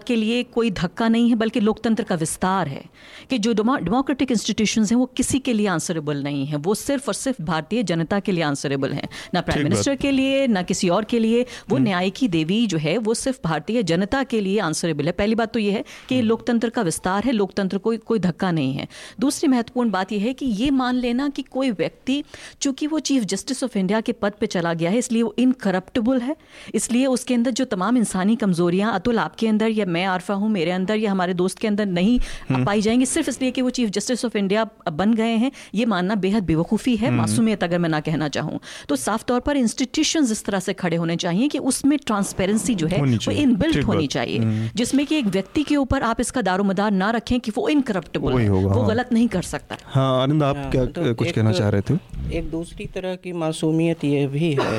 के 0.07 0.17
लिए 0.17 0.43
कोई 0.55 0.71
धक्का 0.83 1.09
नहीं 1.09 1.29
है 1.29 1.37
बल्कि 1.37 1.61
लोकतंत्र 1.63 2.05
का 2.05 2.15
विस्तार 2.17 2.69
है 2.69 2.85
कि 3.31 3.39
जो 3.39 3.53
डेमोक्रेटिक 3.55 4.31
इंस्टीट्यूशन 4.31 4.85
हैं 4.85 4.99
वो 4.99 5.11
किसी 5.17 5.39
के 5.41 5.53
लिए 5.53 5.67
आंसरेबल 5.75 6.23
नहीं 6.23 6.47
है। 6.47 6.57
वो 6.61 6.75
सिर्फ़ 6.77 7.09
और 7.09 7.15
सिर्फ़ 7.17 7.43
भारतीय 7.45 7.83
जनता 7.85 8.21
के 8.21 8.33
लिए 8.33 8.45
आंसरेबल 8.45 8.93
हैं 8.93 9.09
ना 9.35 9.41
प्राइम 9.43 9.63
मिनिस्टर 9.65 9.95
के 9.97 10.11
लिए 10.13 10.44
ना 10.49 10.63
किसी 10.65 10.89
और 10.89 11.05
के 11.05 11.19
लिए 11.19 11.43
वो 11.43 11.77
हम्म। 11.77 11.85
न्याय 11.85 12.11
की 12.11 12.29
देवी 12.29 12.67
जो 12.67 12.79
है 12.79 12.97
वो 12.99 13.15
सिर्फ़ 13.15 13.39
भारतीय 13.45 13.83
जनता 13.85 14.23
के 14.25 14.41
लिए 14.41 14.59
आंसरेबल 14.61 15.07
है 15.07 15.13
पहली 15.15 15.35
बात 15.35 15.53
तो 15.53 15.59
ये 15.59 15.73
है 15.73 15.85
कि 16.09 16.15
हम्म। 16.15 16.27
लोकतंत्र 16.27 16.71
का 16.71 16.83
विस्तार 16.83 17.25
है 17.25 17.33
लोकतंत्र 17.33 17.79
कोई 17.79 17.97
कोई 18.05 18.19
धक्का 18.21 18.51
नहीं 18.53 18.75
है 18.75 18.89
दूसरी 19.21 19.49
महत्वपूर्ण 19.49 19.91
बात 19.91 20.13
यह 20.13 20.23
है 20.23 20.33
कि 20.35 20.47
ये 20.55 20.71
मान 20.73 20.97
लेना 20.97 21.29
कि 21.29 21.43
कोई 21.51 21.71
व्यक्ति 21.73 22.23
चूँकि 22.61 22.87
वो 22.87 22.99
चीफ 23.03 23.25
जस्टिस 23.27 23.65
ऑफ़ 23.65 23.79
इंडिया 23.79 24.01
के 24.01 24.13
पद 24.15 24.33
पर 24.41 24.47
चला 24.49 24.75
गया 24.75 24.91
है 24.91 24.99
इसलिए 24.99 25.23
वो 25.23 25.35
इनकरप्टेबल 25.39 26.21
है 26.21 26.37
इसलिए 26.75 27.07
उसके 27.09 27.35
अंदर 27.35 27.51
जो 27.53 27.65
तमाम 27.67 27.97
इंसानी 27.97 28.37
कमजोरियाँ 28.37 28.95
अतुल 28.95 29.19
आपके 29.19 29.49
अंदर 29.49 29.69
या 29.71 29.87
मैं 29.89 30.05
आरफा 30.07 30.35
हूँ 30.35 30.51
मेरे 30.51 30.71
अंदर 30.73 30.97
या 30.97 31.11
हमारे 31.11 31.35
दोस्त 31.35 31.59
के 31.59 31.69
अंदर 31.69 31.87
नहीं 31.89 32.19
हम्म। 32.51 32.65
पाई 32.65 32.81
जाएँगी 32.81 33.07
सिर्फ़ 33.07 33.29
इसलिए 33.29 33.51
कि 33.51 33.63
वो 33.63 33.71
चीफ 33.73 33.91
जस्टिस 33.91 34.25
ऑफ़ 34.25 34.37
इंडिया 34.37 34.67
बन 34.93 35.15
गए 35.15 35.37
हैं 35.37 35.51
ये 35.75 35.87
मानना 35.87 36.15
बेहद 36.17 36.45
बेवकूफ़ी 36.45 36.97
है 36.97 37.11
मासूमियत 37.13 37.65
अगर 37.65 37.79
मैं 37.79 37.89
ना 37.89 38.01
कहना 38.03 38.29
चाहूँ 38.31 38.61
तो 38.89 38.97
साफ़ 38.99 39.25
तौर 39.25 39.41
पर 39.41 39.57
इंस्टीट्यूशन 39.57 40.24
इस 40.31 40.45
तरह 40.45 40.61
से 40.61 40.73
खड़े 40.75 40.97
होने 40.97 41.17
चाहिए 41.17 41.49
कि 41.49 41.59
उसमें 41.65 41.97
ट्रांसपेरेंसी 42.01 42.75
जो 42.75 42.87
है 42.87 43.01
वो 43.01 43.33
इनबिल्ट 43.33 43.85
होनी 43.85 44.07
चाहिए 44.09 44.39
हम्म। 44.39 44.69
जिसमें 44.77 45.05
कि 45.07 45.19
एक 45.19 45.27
व्यक्ति 45.29 45.63
के 45.63 45.77
ऊपर 45.77 46.03
आप 46.05 46.21
इसका 46.21 46.43
दारोमदार 46.43 46.91
ना 46.93 47.11
रखें 47.11 47.39
कि 47.41 47.51
वो 47.51 47.69
इनकरप्टेबल 47.69 48.39
है 48.39 48.49
वो 48.51 48.69
हाँ। 48.69 48.87
गलत 48.89 49.13
नहीं 49.13 49.29
कर 49.29 49.43
सकता 49.45 49.77
हाँ 49.87 50.23
आनंद 50.23 50.43
आप 50.43 50.57
हाँ, 50.57 50.71
क्या 50.71 50.85
तो 50.87 51.15
कुछ 51.15 51.31
कहना 51.31 51.53
चाह 51.53 51.69
रहे 51.69 51.83
थे 51.91 51.99
एक 52.39 52.51
दूसरी 52.51 52.87
तरह 52.95 53.17
की 53.17 53.33
मासूमियत 53.35 54.05
ये 54.05 54.27
भी 54.29 54.53
है 54.55 54.79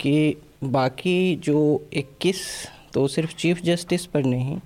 कि 0.00 0.36
बाकी 0.64 1.36
जो 1.36 1.60
21 1.96 2.42
तो 2.94 3.06
सिर्फ़ 3.08 3.34
चीफ 3.36 3.62
जस्टिस 3.64 4.06
पर 4.06 4.24
नहीं 4.24 4.58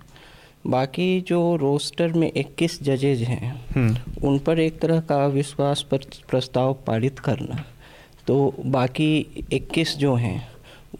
बाकी 0.66 1.20
जो 1.20 1.41
रोस्टर 1.57 2.12
में 2.12 2.31
21 2.35 2.83
जजेज 2.83 3.22
हैं 3.22 3.55
हम्म। 3.77 4.27
उन 4.29 4.39
पर 4.39 4.61
एक 4.61 4.81
तरह 4.81 5.01
का 5.01 5.27
विश्वास 5.31 5.85
प्रस्ताव 5.93 6.72
पारित 6.87 7.18
करना 7.18 7.64
तो 8.27 8.55
बाकी 8.66 9.45
21 9.53 9.97
जो 9.97 10.14
हैं, 10.14 10.49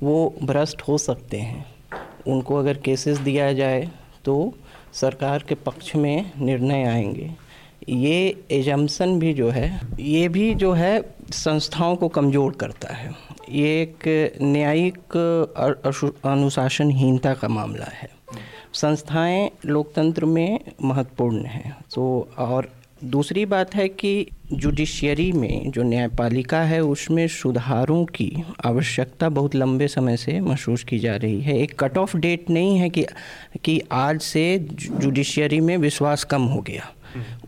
वो 0.03 0.35
भ्रष्ट 0.43 0.83
हो 0.83 0.99
सकते 0.99 1.39
हैं। 1.39 1.65
उनको 2.27 2.57
अगर 2.57 2.77
केसेस 2.77 3.19
दिया 3.19 3.53
जाए 3.53 3.89
तो 4.25 4.55
सरकार 4.93 5.45
के 5.49 5.55
पक्ष 5.55 5.95
में 5.97 6.31
निर्णय 6.41 6.85
आएँगे। 6.85 7.31
ये 7.89 8.45
एजम्सन 8.51 9.19
भी 9.19 9.33
जो 9.35 9.51
है, 9.51 9.81
ये 10.01 10.29
भी 10.29 10.55
जो 10.55 10.73
है 10.73 11.01
संस्थाओं 11.33 11.97
को 11.97 12.09
कमज़ोर 12.09 12.53
करता 12.53 12.95
है। 12.95 13.11
ये 13.51 13.83
एक 13.83 14.39
न्यायिक 14.43 15.17
अनुशासनहीनता 16.25 17.35
का 17.35 17.49
मामला 17.49 17.91
है। 17.93 18.09
संस्थाएँ 18.75 19.51
लोकतंत्र 19.67 20.25
में 20.25 20.59
महत्वपूर्ण 20.83 21.45
हैं। 21.45 21.77
तो 21.95 22.29
और 22.39 22.71
दूसरी 23.05 23.47
बात 23.47 23.75
है 23.75 23.89
कि 23.89 24.27
जुडिशियरी 24.53 25.33
में 25.33 25.71
जो 25.71 25.83
न्यायपालिका 25.83 26.61
है, 26.61 26.81
उसमें 26.81 27.29
सुधारों 27.29 28.05
की 28.05 28.45
आवश्यकता 28.65 29.29
बहुत 29.29 29.55
लंबे 29.55 29.89
समय 29.89 30.17
से 30.17 30.41
महसूस 30.41 30.85
की 30.85 30.99
जा 30.99 31.17
रही 31.17 31.41
है। 31.41 31.59
एक 31.59 31.79
कट 31.79 31.99
ऑफ़ 31.99 32.17
डेट 32.17 32.51
नहीं 32.51 32.79
है 32.79 32.91
कि 32.91 33.07
कि 33.65 33.83
आज 33.93 34.21
से 34.21 34.69
जुडिशियरी 34.73 35.61
में 35.61 35.77
विश्वास 35.77 36.25
कम 36.25 36.43
हो 36.43 36.61
गया। 36.61 36.93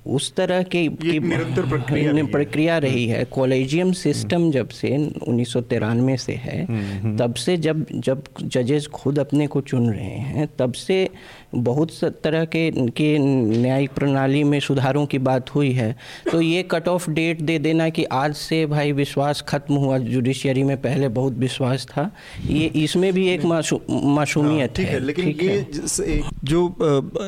उस 0.09 0.35
तरह 0.35 0.63
की, 0.63 0.87
की 0.89 1.19
प्रक्रिया, 1.21 2.25
प्रक्रिया 2.25 2.79
रही 2.79 3.07
है। 3.07 3.25
कॉलेजियम 3.25 3.93
सिस्टम 3.93 4.51
जब 4.51 4.69
से 4.69 4.97
उन्नीस 5.29 5.53
सौ 5.53 5.61
तिरानवे 5.61 6.17
से 6.17 6.33
है 6.33 6.65
हम्म, 6.65 6.81
हम्म। 6.81 7.17
तब 7.17 7.35
से 7.35 7.57
जब 7.57 7.87
जब 7.95 8.23
जजेस 8.43 8.87
खुद 8.87 9.19
अपने 9.19 9.47
को 9.47 9.61
चुन 9.61 9.91
रहे 9.91 10.19
हैं 10.29 10.49
तब 10.59 10.73
से 10.73 11.09
बहुत 11.55 11.93
तरह 12.25 12.45
के 12.45 12.71
के 12.71 13.19
न्यायिक 13.19 13.91
प्रणाली 13.91 14.45
में 14.45 14.61
सुधारों 14.61 15.07
की 15.07 15.19
बात 15.19 15.55
हुई 15.55 15.73
है। 15.73 15.97
तो 16.33 16.41
ये 16.41 16.63
कट 16.63 16.89
ऑफ़ 16.89 17.11
डेट 17.11 17.41
दे 17.41 17.59
देना 17.59 17.89
कि 17.89 18.05
आज 18.05 18.35
से 18.35 18.67
भाई 18.67 18.93
विश्वास 18.93 19.45
खत्म 19.49 19.75
हुआ। 19.75 19.99
जुडिशियरी 19.99 20.63
में 20.63 20.77
पहले 20.77 21.09
बहुत 21.09 21.33
विश्वास 21.33 21.87
था। 21.87 22.11
ये 22.47 22.67
इसमें 22.77 23.13
भी 23.13 23.29
एक 23.29 23.45
मासूमियत 23.45 24.79
हाँ, 24.79 24.87
है, 24.87 24.93
है 24.93 25.01
लेकिन 25.01 25.29
ये 25.29 26.23
जो 26.45 26.67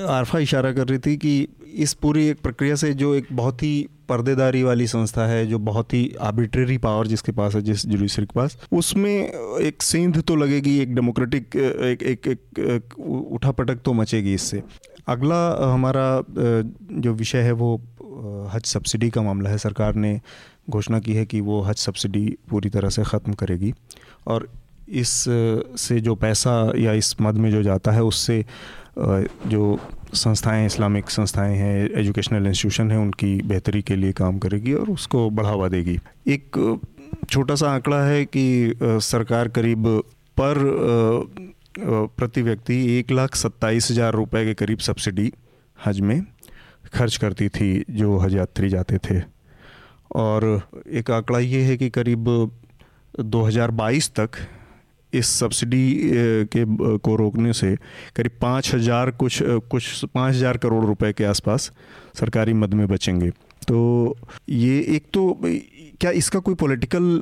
आरफा 0.08 0.38
इशारा 0.38 0.72
कर 0.72 0.88
रही 0.88 0.98
थी 0.98 1.16
कि 1.16 1.46
इस 1.80 1.92
पूरी 1.94 2.26
एक 2.28 2.40
प्रक्रिया 2.40 2.74
से 2.74 2.92
जो 2.94 3.14
एक 3.14 3.26
बहुत 3.32 3.62
ही 3.62 3.88
पर्देदारी 4.08 4.62
वाली 4.62 4.86
संस्था 4.86 5.26
है 5.26 5.46
जो 5.46 5.58
बहुत 5.58 5.92
ही 5.94 6.02
आर्बिट्रेरी 6.20 6.78
पावर 6.78 7.06
जिसके 7.06 7.32
पास 7.32 7.54
है 7.54 7.62
जिस 7.62 7.86
जुडिशरी 7.86 8.26
के 8.26 8.38
पास 8.38 8.56
उसमें 8.72 9.12
एक 9.60 9.82
सेंध 9.82 10.20
तो 10.22 10.36
लगेगी 10.36 10.78
एक 10.78 10.94
डेमोक्रेटिक 10.94 11.56
एक 11.56 12.02
एक, 12.02 12.26
एक, 12.26 12.58
एक 12.58 12.98
उठापटक 13.32 13.82
तो 13.84 13.92
मचेगी 13.92 14.34
इससे। 14.34 14.62
अगला 15.08 15.72
हमारा 15.72 16.22
जो 16.30 17.12
विषय 17.12 17.38
है 17.38 17.52
वो 17.52 17.76
हज 18.54 18.64
सब्सिडी 18.64 19.10
का 19.10 19.22
मामला 19.22 19.50
है। 19.50 19.58
सरकार 19.58 19.94
ने 19.94 20.20
घोषणा 20.70 20.98
की 20.98 21.14
है 21.14 21.24
कि 21.26 21.40
वो 21.40 21.60
हज 21.62 21.76
सब्सिडी 21.76 22.26
पूरी 22.50 22.70
तरह 22.70 22.88
से 22.88 23.04
ख़त्म 23.04 23.32
करेगी 23.34 23.72
और 24.26 24.48
इस 24.88 25.24
से 25.78 26.00
जो 26.00 26.14
पैसा 26.16 26.52
या 26.78 26.92
इस 26.92 27.14
मद 27.20 27.34
में 27.34 27.50
जो 27.50 27.62
जाता 27.62 27.92
है 27.92 28.02
उससे 28.02 28.44
जो 28.98 29.78
संस्थाएँ, 30.14 30.66
इस्लामिक 30.66 31.10
संस्थाएँ 31.10 31.56
हैं, 31.56 31.88
एजुकेशनल 31.90 32.46
इंस्टीट्यूशन 32.46 32.90
हैं, 32.90 32.98
उनकी 32.98 33.40
बेहतरी 33.42 33.82
के 33.82 33.96
लिए 33.96 34.12
काम 34.12 34.38
करेगी 34.38 34.72
और 34.72 34.90
उसको 34.90 35.28
बढ़ावा 35.30 35.68
देगी। 35.68 35.98
एक 36.28 36.78
छोटा 37.30 37.54
सा 37.54 37.70
आंकड़ा 37.70 38.02
है 38.04 38.24
कि 38.26 38.74
सरकार 38.82 39.48
करीब 39.48 39.86
पर 40.36 40.58
प्रति 41.78 42.42
व्यक्ति 42.42 42.76
एक 42.98 43.10
लाख 43.10 43.34
सत्ताईस 43.34 43.90
हज़ार 43.90 44.14
रुपये 44.14 44.44
के 44.44 44.54
करीब 44.54 44.78
सब्सिडी 44.78 45.32
हज 45.78 46.00
में 46.00 46.22
खर्च 46.94 47.16
करती 47.16 47.48
थी, 47.48 47.84
जो 47.90 48.18
हज 48.18 48.34
यात्री 48.34 48.68
जाते 48.68 48.98
थे। 49.00 49.20
और 50.16 50.62
एक 50.88 51.10
आंकड़ा 51.10 51.38
ये 51.38 51.62
है 51.62 51.76
कि 51.76 51.90
करीब 51.90 52.28
2022 53.14 54.10
तक 54.10 54.30
इस 55.14 55.28
सब्सिडी 55.40 55.86
के 56.52 56.64
को 56.98 57.16
रोकने 57.16 57.52
से 57.52 57.74
करीब 58.16 58.32
पाँच 58.40 58.74
हज़ार 58.74 59.10
कुछ 59.10 59.38
कुछ 59.42 60.04
पाँच 60.04 60.34
हज़ार 60.34 60.56
करोड़ 60.56 60.84
रुपए 60.84 61.12
के 61.12 61.24
आसपास 61.24 61.70
सरकारी 62.14 62.52
मद 62.52 62.74
में 62.74 62.86
बचेंगे। 62.88 63.30
तो 63.68 64.16
ये 64.48 64.78
एक 64.88 65.04
तो 65.14 65.28
क्या 66.00 66.10
इसका 66.10 66.38
कोई 66.38 66.54
पॉलिटिकल 66.54 67.20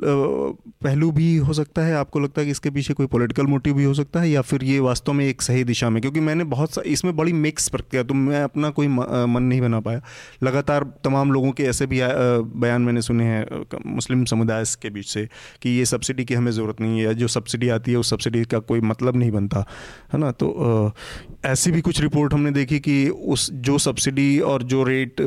पहलू 0.83 1.11
भी 1.11 1.35
हो 1.37 1.53
सकता 1.53 1.81
है? 1.81 1.95
आपको 1.95 2.19
लगता 2.19 2.41
है 2.41 2.45
कि 2.45 2.51
इसके 2.51 2.69
पीछे 2.69 2.93
कोई 2.93 3.07
पॉलिटिकल 3.07 3.47
मोटिव 3.47 3.73
भी 3.73 3.83
हो 3.83 3.93
सकता 3.93 4.19
है 4.19 4.29
या 4.29 4.41
फिर 4.41 4.63
ये 4.63 4.79
वास्तव 4.79 5.13
में 5.13 5.25
एक 5.25 5.41
सही 5.41 5.63
दिशा 5.63 5.89
में? 5.89 5.99
क्योंकि 6.01 6.19
मैंने 6.19 6.43
बहुत 6.45 6.73
सा, 6.73 6.81
इसमें 6.85 7.15
बड़ी 7.15 7.33
मिक्स 7.35 7.67
प्रक्रिया 7.69 8.03
तो 8.03 8.13
मैं 8.13 8.41
अपना 8.43 8.69
कोई 8.69 8.87
मन 8.87 9.43
नहीं 9.43 9.61
बना 9.61 9.79
पाया। 9.79 10.01
लगातार 10.43 10.83
तमाम 11.03 11.31
लोगों 11.31 11.51
के 11.51 11.63
ऐसे 11.63 11.85
भी 11.85 11.99
बयान 12.01 12.81
मैंने 12.81 13.01
सुने 13.01 13.23
हैं 13.23 13.65
मुस्लिम 13.85 14.23
समुदाय 14.25 14.63
के 14.81 14.89
बीच 14.89 15.07
से, 15.07 15.27
कि 15.61 15.69
ये 15.69 15.85
सब्सिडी 15.85 16.25
की 16.25 16.33
हमें 16.33 16.51
ज़रूरत 16.51 16.81
नहीं 16.81 16.99
है, 16.99 17.13
जो 17.15 17.27
सब्सिडी 17.27 17.69
आती 17.69 17.91
है, 17.91 17.97
उस 17.97 18.09
सब्सिडी 18.09 18.43
का 18.45 18.59
कोई 18.61 18.81
मतलब 18.81 19.15
नहीं 19.15 19.31
बनता, 19.31 19.65
है 20.13 20.19
ना? 20.19 20.31
तो 20.31 20.93
ऐसी 21.45 21.71
भी 21.71 21.81
कुछ 21.81 22.01
रिपोर्ट 22.01 22.33
हमने 22.33 22.51
देखी 22.51 22.79
कि 22.79 23.07
उस, 23.09 23.49
जो 23.51 23.77
सब्सिडी 23.79 24.39
और 24.41 24.63
जो 24.63 24.83
रेट 24.83 25.21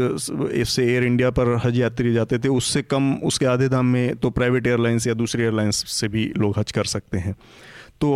इससे 0.52 0.84
एयर 0.84 1.04
इंडिया 1.04 1.30
पर 1.30 1.56
हज 1.64 1.78
यात्री 1.78 2.12
जाते 2.12 2.38
थे, 2.38 2.48
उससे 2.50 2.82
कम 2.84 3.12
उसके 3.42 3.52
आधे 3.52 3.68
दाम 3.68 3.86
में 3.86 4.16
तो 4.16 4.30
प्राइवेट 4.30 4.66
एयरलाइंस 4.66 5.06
या 5.06 5.14
दूसरी 5.14 5.42
एयरलाइंस 5.42 5.84
से 5.90 6.08
भी 6.08 6.32
लोग 6.38 6.58
हज 6.58 6.72
कर 6.72 6.84
सकते 6.84 7.18
हैं। 7.18 7.34
तो 8.02 8.08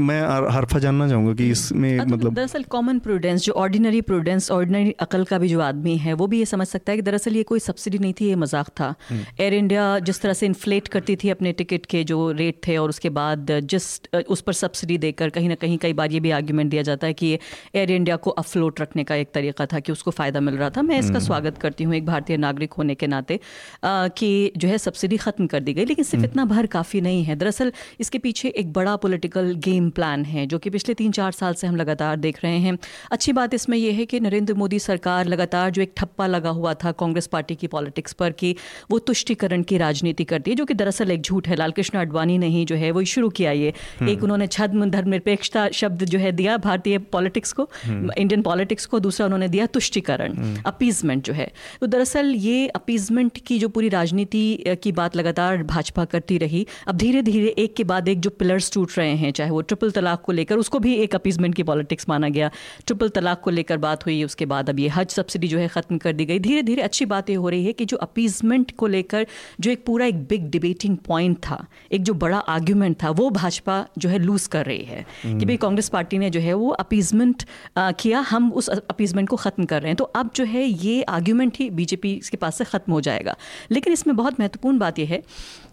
मैं 0.00 0.20
हरफा 0.50 0.78
जानना 0.78 1.08
चाहूँगा 1.08 1.32
कि 1.34 1.48
इसमें 1.50 1.98
तो 1.98 2.04
मतलब 2.06 2.34
दरअसल 2.34 2.62
कॉमन 2.68 2.98
प्रूडेंस 2.98 3.42
जो 3.42 3.52
ऑर्डिनरी 3.54 4.00
प्रूडेंस 4.02 4.50
ऑर्डिनरी 4.50 4.94
अकल 5.00 5.24
का 5.24 5.38
भी 5.38 5.48
जो 5.48 5.60
आदमी 5.60 5.96
है 5.96 6.12
वो 6.14 6.26
भी 6.26 6.38
ये 6.38 6.44
समझ 6.46 6.66
सकता 6.68 6.92
है 6.92 6.98
कि 6.98 7.02
दरअसल 7.02 7.36
ये 7.36 7.42
कोई 7.42 7.58
सब्सिडी 7.60 7.98
नहीं 7.98 8.12
थी 8.20 8.28
ये 8.28 8.36
मज़ाक 8.36 8.68
था 8.70 8.94
एयर 9.10 9.18
हम्म। 9.44 9.58
इंडिया 9.58 9.98
जिस 10.00 10.20
तरह 10.20 10.32
से 10.32 10.46
इन्फ्लेट 10.46 10.88
करती 10.88 11.16
थी 11.16 11.30
अपने 11.30 11.52
टिकट 11.52 11.86
के 11.86 12.02
जो 12.04 12.30
रेट 12.32 12.60
थे 12.66 12.76
और 12.76 12.88
उसके 12.88 13.10
बाद 13.10 13.52
जिस 13.64 13.90
उस 14.28 14.40
पर 14.40 14.52
सब्सिडी 14.54 14.98
देकर 14.98 15.30
कहीं 15.30 15.48
ना 15.48 15.54
कहीं 15.56 15.76
कई 15.78 15.92
बार 15.92 16.12
ये 16.12 16.20
भी 16.20 16.30
आर्ग्यूमेंट 16.32 16.70
दिया 16.70 16.82
जाता 16.82 17.06
है 17.06 17.14
कि 17.14 17.32
एयर 17.74 17.90
इंडिया 17.90 18.16
को 18.18 18.30
अफलोट 18.38 18.80
रखने 18.80 19.04
का 19.04 19.14
एक 19.16 19.32
तरीका 19.34 19.66
था 19.66 19.80
कि 19.80 19.92
उसको 19.92 20.10
फ़ायदा 20.12 20.40
मिल 20.40 20.56
रहा 20.56 20.70
था 20.70 20.82
मैं 20.84 20.98
इसका 20.98 21.08
हम्म। 21.10 21.24
स्वागत 21.26 21.58
करती 21.58 21.84
हूँ 21.84 21.94
एक 21.94 22.06
भारतीय 22.06 22.36
नागरिक 22.38 22.72
होने 22.74 22.94
के 22.94 23.06
नाते 23.08 23.40
कि 23.84 24.32
जो 24.56 24.68
है 24.68 24.78
सब्सिडी 24.80 25.16
ख़त्म 25.18 25.46
कर 25.48 25.60
दी 25.60 25.74
गई 25.74 25.84
लेकिन 25.86 26.04
सिर्फ़ 26.06 26.16
हम्म। 26.16 26.30
इतना 26.30 26.44
भर 26.46 26.66
काफ़ी 26.70 27.00
नहीं 27.02 27.22
है 27.24 27.36
दरअसल 27.36 27.72
इसके 28.00 28.18
पीछे 28.20 28.54
एक 28.56 28.72
बड़ा 28.72 28.96
पोलिटिकल 28.98 29.17
गेम 29.26 29.88
प्लान 29.90 30.24
है 30.24 30.46
जो 30.46 30.58
कि 30.58 30.70
पिछले 30.70 30.94
तीन 30.94 31.12
चार 31.12 31.32
साल 31.32 31.54
से 31.54 31.66
हम 31.66 31.76
लगातार 31.76 32.16
देख 32.18 32.42
रहे 32.44 32.58
हैं 32.58 32.76
अच्छी 33.10 33.32
बात 33.32 33.54
इसमें 33.54 33.76
यह 33.78 33.96
है 33.96 34.06
कि 34.06 34.20
नरेंद्र 34.20 34.54
मोदी 34.54 34.78
सरकार 34.78 35.26
लगातार 35.26 35.70
जो 35.70 35.82
एक 35.82 35.92
ठप्पा 35.96 36.26
लगा 36.26 36.50
हुआ 36.50 36.74
था 36.74 36.92
कांग्रेस 36.94 37.26
पार्टी 37.26 37.54
की 37.54 37.66
पॉलिटिक्स 37.68 38.12
पर 38.14 38.32
कि 38.34 38.54
वो 38.90 38.98
तुष्टिकरण 39.08 39.62
की 39.62 39.78
राजनीति 39.78 40.24
करती 40.24 40.50
है 40.50 40.56
जो 40.56 40.64
कि 40.64 40.74
दरअसल 40.74 41.10
एक 41.10 41.22
झूठ 41.22 41.48
है 41.48 41.56
लाल 41.56 41.72
कृष्ण 41.72 41.98
अडवाणी 41.98 42.38
ने 42.38 42.48
ही 42.48 42.64
जो 42.64 42.76
है 42.76 42.90
वो 42.90 43.04
शुरू 43.08 43.28
किया 43.30 43.52
ये 43.52 43.72
हम्म। 44.00 44.10
एक 44.10 44.22
उन्होंने 44.22 44.46
छद्म 44.48 44.90
धर्मनिरपेक्षता 44.90 45.68
शब्द 45.74 46.04
जो 46.06 46.18
है 46.18 46.32
दिया 46.32 46.56
भारतीय 46.58 46.98
पॉलिटिक्स 47.12 47.52
को 47.52 47.68
इंडियन 47.86 48.30
हम्म। 48.30 48.42
पॉलिटिक्स 48.42 48.86
को 48.86 49.00
दूसरा 49.00 49.26
उन्होंने 49.26 49.48
दिया 49.48 49.66
तुष्टिकरण 49.68 50.34
अपीजमेंट 50.66 51.16
हम्म। 51.18 51.22
जो 51.22 51.32
है 51.34 51.50
तो 51.80 51.86
दरअसल 51.88 52.34
ये 52.38 52.66
अपीजमेंट 52.76 53.38
की 53.46 53.58
जो 53.58 53.68
पूरी 53.70 53.88
राजनीति 53.90 54.76
की 54.82 54.92
बात 54.92 55.16
लगातार 55.16 55.62
भाजपा 55.68 56.04
करती 56.06 56.38
रही 56.38 56.66
अब 56.86 56.96
धीरे 56.98 57.22
धीरे 57.22 57.54
एक 57.58 57.74
के 57.76 57.84
बाद 57.84 58.08
एक 58.08 58.20
जो 58.20 58.30
पिलर्स 58.38 58.72
टूट 58.72 58.98
रहे 58.98 59.07
हैं 59.16 59.30
चाहे 59.32 59.50
वो 59.50 59.60
ट्रिपल 59.62 59.90
तलाक 59.90 60.22
को 60.22 60.32
लेकर 60.32 60.58
उसको 60.58 60.78
भी 60.78 60.94
एक 60.94 61.14
अपीजमेंट 61.14 61.54
की 61.54 61.62
पॉलिटिक्स 61.62 62.08
माना 62.08 62.28
गया। 62.28 62.50
ट्रिपल 62.86 63.08
तलाक 63.10 63.40
को 63.40 63.50
लेकर 63.50 63.76
बात 63.78 64.06
हुई 64.06 64.22
उसके 64.24 64.46
बाद 64.46 64.70
अब 64.70 64.78
ये 64.80 64.88
हज 64.88 65.10
सब्सिडी 65.10 65.48
जो 65.48 65.58
है 65.58 65.68
ख़त्म 65.68 65.98
कर 65.98 66.12
दी 66.12 66.24
गई। 66.24 66.38
धीरे 66.38 66.62
धीरे 66.62 66.82
अच्छी 66.82 67.04
बात 67.06 67.30
ये 67.30 67.36
हो 67.36 67.48
रही 67.48 67.64
है 67.64 67.72
कि 67.72 67.84
जो 67.84 67.96
अपीजमेंट 67.98 68.76
को 68.76 68.86
लेकर 68.86 69.26
जो 69.60 69.70
एक 69.70 69.84
पूरा 69.86 70.06
एक 70.06 70.22
बिग 70.24 70.48
डिबेटिंग 70.50 70.96
पॉइंट 71.06 71.36
था 71.38 71.64
एक 71.92 72.02
जो 72.02 72.14
बड़ा 72.16 72.38
आर्ग्यूमेंट 72.38 72.96
था 73.02 73.10
वो 73.12 73.28
भाजपा 73.30 73.84
जो 73.98 74.08
है 74.08 74.18
लूज़ 74.18 74.48
कर 74.48 74.66
रही 74.66 74.84
है। 74.84 75.04
कि 75.24 75.44
भाई 75.44 75.56
कांग्रेस 75.56 75.88
पार्टी 75.88 76.18
ने 76.18 76.30
जो 76.30 76.40
है 76.40 76.54
वो 76.54 76.68
अपीजमेंट 76.78 77.42
किया 77.78 78.20
हम 78.28 78.52
उस 78.52 78.68
अपीजमेंट 78.68 79.28
को 79.28 79.36
ख़त्म 79.36 79.64
कर 79.64 79.82
रहे 79.82 79.90
हैं। 79.90 79.96
तो 79.96 80.04
अब 80.04 80.30
जो 80.36 80.44
है 80.44 80.64
ये 80.64 81.02
आर्ग्यूमेंट 81.10 81.56
ही 81.56 81.70
बीजेपी 81.70 82.14
के 82.30 82.36
पास 82.36 82.58
से 82.58 82.64
ख़त्म 82.64 82.92
हो 82.92 83.00
जाएगा। 83.00 83.36
लेकिन 83.70 83.92
इसमें 83.92 84.16
बहुत 84.16 84.40
महत्वपूर्ण 84.40 84.78
बात 84.78 84.98
यह 84.98 85.08
है 85.08 85.22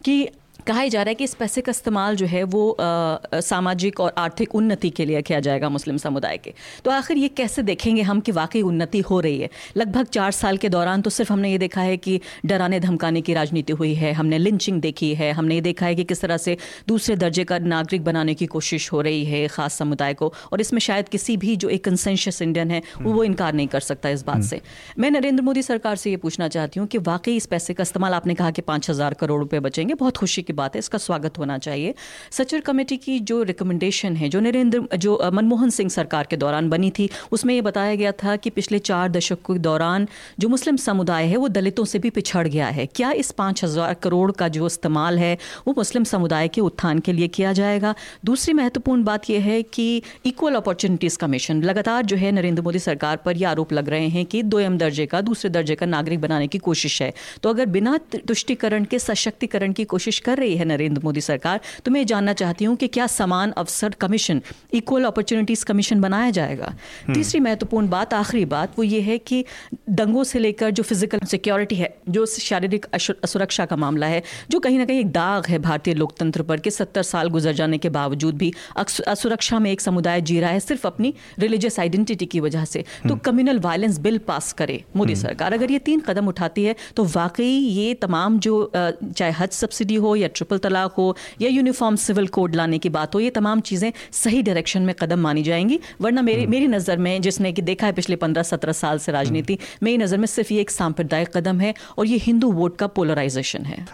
कि 0.05 0.27
कहा 0.67 0.81
ही 0.81 0.89
जा 0.89 1.01
रहा 1.01 1.09
है 1.09 1.15
कि 1.15 1.23
इस 1.23 1.33
पैसे 1.33 1.61
का 1.61 1.69
इस्तेमाल 1.69 2.15
जो 2.15 2.25
है 2.25 2.43
वो 2.43 2.69
आ, 2.71 3.39
सामाजिक 3.39 3.99
और 3.99 4.13
आर्थिक 4.17 4.55
उन्नति 4.55 4.89
के 4.89 5.05
लिए 5.05 5.21
किया 5.21 5.39
जाएगा 5.39 5.69
मुस्लिम 5.69 5.97
समुदाय 5.97 6.37
के। 6.37 6.53
तो 6.85 6.91
आखिर 6.91 7.17
ये 7.17 7.27
कैसे 7.27 7.63
देखेंगे 7.63 8.01
हम 8.01 8.19
कि 8.19 8.31
वाकई 8.31 8.61
उन्नति 8.61 8.99
हो 8.99 9.19
रही 9.19 9.39
है? 9.39 9.49
लगभग 9.77 10.05
चार 10.07 10.31
साल 10.31 10.57
के 10.57 10.69
दौरान 10.69 11.01
तो 11.01 11.09
सिर्फ़ 11.09 11.33
हमने 11.33 11.51
ये 11.51 11.57
देखा 11.57 11.81
है 11.81 11.97
कि 11.97 12.19
डराने 12.45 12.79
धमकाने 12.79 13.21
की 13.21 13.33
राजनीति 13.33 13.73
हुई 13.73 13.93
है 13.93 14.13
हमने 14.13 14.37
लिंचिंग 14.37 14.81
देखी 14.81 15.13
है 15.15 15.31
हमने 15.31 15.55
ये 15.55 15.61
देखा 15.61 15.85
है 15.85 15.95
कि 15.95 16.03
किस 16.03 16.21
तरह 16.21 16.37
से 16.37 16.57
दूसरे 16.87 17.15
दर्जे 17.15 17.43
का 17.43 17.59
नागरिक 17.59 18.03
बनाने 18.03 18.33
की 18.33 18.45
कोशिश 18.45 18.91
हो 18.93 19.01
रही 19.01 19.23
है 19.25 19.47
ख़ास 19.47 19.73
समुदाय 19.73 20.13
को 20.13 20.33
और 20.51 20.61
इसमें 20.61 20.79
शायद 20.79 21.09
किसी 21.09 21.37
भी 21.37 21.55
जो 21.55 21.69
एक 21.69 21.83
कंसेंशियस 21.83 22.41
इंडियन 22.41 22.71
है 22.71 22.81
वो 23.01 23.13
वो 23.13 23.23
इनकार 23.23 23.53
नहीं 23.53 23.67
कर 23.67 23.79
सकता 23.79 24.09
इस 24.09 24.23
बात 24.25 24.43
से। 24.43 24.61
मैं 24.99 25.11
नरेंद्र 25.11 25.43
मोदी 25.43 25.61
सरकार 25.61 25.95
से 25.95 26.09
ये 26.09 26.17
पूछना 26.17 26.47
चाहती 26.47 26.79
हूँ 26.79 26.87
कि 26.87 26.97
वाकई 26.97 27.35
इस 27.35 27.45
पैसे 27.45 27.73
का 27.73 27.81
इस्तेमाल 27.81 28.13
आपने 28.13 28.33
कहा 28.33 28.51
कि 28.51 28.61
पाँच 28.61 28.89
हज़ार 28.89 29.13
करोड़ 29.13 29.39
रुपये 29.39 29.59
बचेंगे 29.59 29.93
बहुत 29.93 30.17
खुशी 30.17 30.41
की 30.45 30.53
बात 30.53 30.75
है, 30.75 30.79
इसका 30.79 30.97
स्वागत 30.99 31.37
होना 31.37 31.57
चाहिए। 31.59 31.93
सचिव 32.31 32.61
कमेटी 32.61 32.97
की 32.97 33.19
जो 33.21 33.41
रिकमेंडेशन 33.45 34.15
है, 34.15 34.29
जो 34.29 34.39
नरेंद्र, 34.39 34.97
जो 34.97 35.19
मनमोहन 35.33 35.69
सिंह 35.71 35.89
सरकार 35.89 36.27
के 36.29 36.37
दौरान 36.37 36.69
बनी 36.69 36.89
थी, 36.91 37.09
उसमें 37.31 37.53
ये 37.53 37.61
बताया 37.61 37.95
गया 37.95 38.11
था 38.13 38.35
कि 38.35 38.49
पिछले 38.51 38.79
चार 38.81 39.09
दशकों 39.11 39.53
के 39.53 39.59
दौरान 39.61 40.07
जो 40.39 40.49
मुस्लिम 40.49 40.75
समुदाय 40.77 41.25
है, 41.25 41.37
वो 41.37 41.47
दलितों 41.49 41.85
से 41.85 41.99
भी 41.99 42.09
पिछड़ 42.11 42.47
गया 42.47 42.67
है। 42.69 42.85
क्या 42.95 43.11
इस 43.13 43.31
पाँच 43.33 43.63
हज़ार 43.63 43.93
करोड़ 44.03 44.31
का 44.33 44.47
जो 44.49 44.65
इस्तेमाल 44.67 45.19
है, 45.19 45.37
वो 45.67 45.73
मुस्लिम 45.77 46.03
समुदाय 46.05 46.47
के 46.47 46.61
उत्थान 46.61 46.99
के 46.99 47.13
लिए 47.13 47.27
किया 47.29 47.53
जाएगा? 47.53 47.93
दूसरी 48.25 48.53
महत्वपूर्ण 48.53 49.03
बात 49.03 49.29
यह 49.29 49.43
है 49.43 49.61
कि 49.63 50.01
इक्वल 50.25 50.55
अपॉर्चुनिटीज़ 50.55 51.17
कमीशन 51.17 51.61
लगातार 51.63 52.05
जो 52.05 52.17
है 52.17 52.31
नरेंद्र 52.31 52.61
मोदी 52.63 52.79
सरकार 52.79 53.17
पर 53.17 53.37
यह 53.37 53.49
आरोप 53.49 53.73
लग 53.73 53.89
रहे 53.89 54.07
हैं 54.09 54.25
कि 54.25 54.41
दो 54.45 54.59
एम 54.59 54.77
दर्जे 54.77 55.05
का, 55.05 55.21
दूसरे 55.23 55.49
दर्जे 55.49 55.75
का 55.75 55.85
नागरिक 55.87 56.21
बनाने 56.21 56.47
की 56.47 56.57
कोशिश 56.59 57.01
है। 57.01 57.13
तो 57.43 57.49
अगर 57.49 57.65
बिना 57.67 57.97
तुष्टिकरण 58.27 58.83
के, 58.85 58.99
सशक्तिकरण 58.99 59.73
की 59.73 59.83
कोशिश 59.85 60.19
कर 60.19 60.34
रही 60.35 60.55
है 60.57 60.65
नरेंद्र 60.65 61.01
मोदी 61.03 61.21
सरकार 61.23 61.59
तो 61.85 61.91
मैं 61.91 62.05
जानना 62.05 62.33
चाहती 62.35 62.65
हूँ 62.65 62.75
कि 62.77 62.87
क्या 62.89 63.07
समान 63.09 63.51
अवसर 63.57 63.95
कमीशन 63.99 64.41
इक्वल 64.75 65.03
अपॉर्चुनिटीज़ 65.05 65.65
कमीशन 65.65 66.01
बनाया 66.01 66.29
जाएगा 66.31 66.65
हम्म। 66.65 67.13
तीसरी 67.13 67.39
महत्वपूर्ण 67.41 67.89
बात 67.89 68.13
आखिरी 68.15 68.45
बात 68.47 68.77
वो 68.77 68.83
ये 68.85 69.01
है 69.01 69.17
कि 69.19 69.43
दंगों 69.91 70.23
से 70.25 70.39
लेकर 70.39 70.71
जो 70.71 70.83
फ़िज़िकल 70.85 71.19
सिक्योरिटी 71.27 71.75
है 71.75 71.93
जो 72.09 72.25
शारीरिक 72.27 72.85
सुरक्षा 72.97 73.65
का 73.65 73.75
मामला 73.77 74.07
है 74.07 74.21
जो 74.49 74.59
कहीं 74.59 74.77
ना 74.77 74.85
कहीं 74.85 74.99
एक 74.99 75.11
दाग 75.13 75.47
है 75.47 75.59
भारतीय 75.61 75.93
लोकतंत्र 75.95 76.43
पर 76.43 76.59
कि 76.59 76.71
सत्तर 76.71 77.03
साल 77.05 77.29
गुजर 77.29 77.53
जाने 77.55 77.77
के 77.77 77.89
बावजूद 77.91 78.37
भी 78.37 78.51
असुरक्षा 78.77 79.59
में 79.59 79.71
एक 79.71 79.81
समुदाय 79.81 80.21
जी 80.23 80.39
रहा 80.39 80.49
है 80.51 80.59
सिर्फ़ 80.61 80.87
अपनी 80.87 81.13
रिलीजियस 81.39 81.79
आइडेंटिटी 81.79 82.25
की 82.27 82.39
वजह 82.39 82.65
से 82.67 82.83
तो 83.07 83.15
कम्युनल 83.25 83.59
वायलेंस 83.61 83.99
बिल 83.99 84.17
पास 84.27 84.51
करे 84.55 84.83
मोदी 84.95 85.13
हम्म। 85.13 85.21
सरकार 85.21 85.53
अगर 85.53 85.71
ये 85.71 85.79
तीन 85.81 85.99
कदम 86.01 86.27
उठाती 86.27 86.63
है 86.63 86.75
तो 86.95 87.03
वाकई 87.07 87.51
ये 87.71 87.93
तमाम 87.97 88.39
जो 88.39 88.55
चाहे 88.75 89.31
हज 89.33 89.51
सब्सिडी 89.53 89.95
हो 89.97 90.15
या 90.15 90.24
ट्रिपल 90.29 90.57
तलाक 90.59 90.93
हो 90.93 91.15
या 91.41 91.49
यूनिफॉर्म 91.49 91.95
सिविल 91.97 92.27
कोड 92.29 92.55
लाने 92.55 92.77
की 92.77 92.89
बात 92.89 93.15
हो 93.15 93.19
ये 93.19 93.29
तमाम 93.31 93.59
चीज़ें 93.63 93.91
सही 94.13 94.41
डायरेक्शन 94.43 94.81
में 94.81 94.93
कदम 94.99 95.19
मानी 95.19 95.43
जाएँगी 95.43 95.79
वरना 96.01 96.21
मेरी 96.21 96.41
हम्म। 96.41 96.51
मेरी 96.51 96.67
नज़र 96.67 96.97
में 96.99 97.21
जिसने 97.21 97.51
कि 97.51 97.61
देखा 97.63 97.87
है 97.87 97.93
पिछले 97.93 98.15
पंद्रह 98.17 98.43
सत्रह 98.45 98.73
साल 98.75 98.99
से 98.99 99.11
राजनीति 99.11 99.53
हम्म। 99.53 99.85
मेरी 99.85 99.97
नज़र 99.97 100.17
में 100.17 100.27
सिर्फ़ 100.27 100.53
ये 100.53 100.61
एक 100.61 100.71
सांप्रदायिक 100.71 101.37
कदम 101.37 101.59
है 101.59 101.73
और 101.97 102.05
ये 102.05 102.17
हिंदू 102.21 102.51
वोट 102.53 102.77
का 102.77 102.87
पोलराइजेशन 102.95 103.65
है 103.65 103.85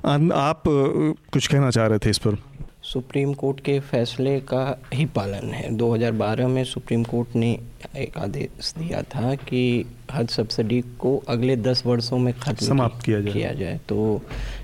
आप 0.42 0.64
कुछ 0.68 1.48
कहना 1.48 1.70
चाह 1.72 1.88
रहे 1.88 2.00
थे 2.00 2.10
इस 2.10 2.18
पर 2.18 2.38
सुप्रीम 2.84 3.34
कोर्ट 3.34 3.60
के 3.60 3.80
फैसले 3.80 4.40
का 4.44 4.64
ही 4.94 5.06
पालन 5.16 5.52
है 5.52 5.70
2012 5.78 6.48
में 6.48 6.64
सुप्रीम 6.64 7.04
कोर्ट 7.04 7.36
ने 7.36 7.52
एक 7.98 8.18
आदेश 8.18 8.74
दिया 8.78 9.02
था 9.06 9.34
कि 9.36 9.86
हज 10.14 10.30
सब्सिडी 10.30 10.82
को 11.00 11.16
अगले 11.30 11.56
दस 11.58 11.84
वर्षों 11.86 12.18
में 12.18 12.34
खत्म 12.34 12.66
समाप्त 12.66 13.04
किया 13.06 13.20
जाए। 13.22 13.34
किया 13.34 13.52
जाए। 13.54 13.80
तो 13.90 14.22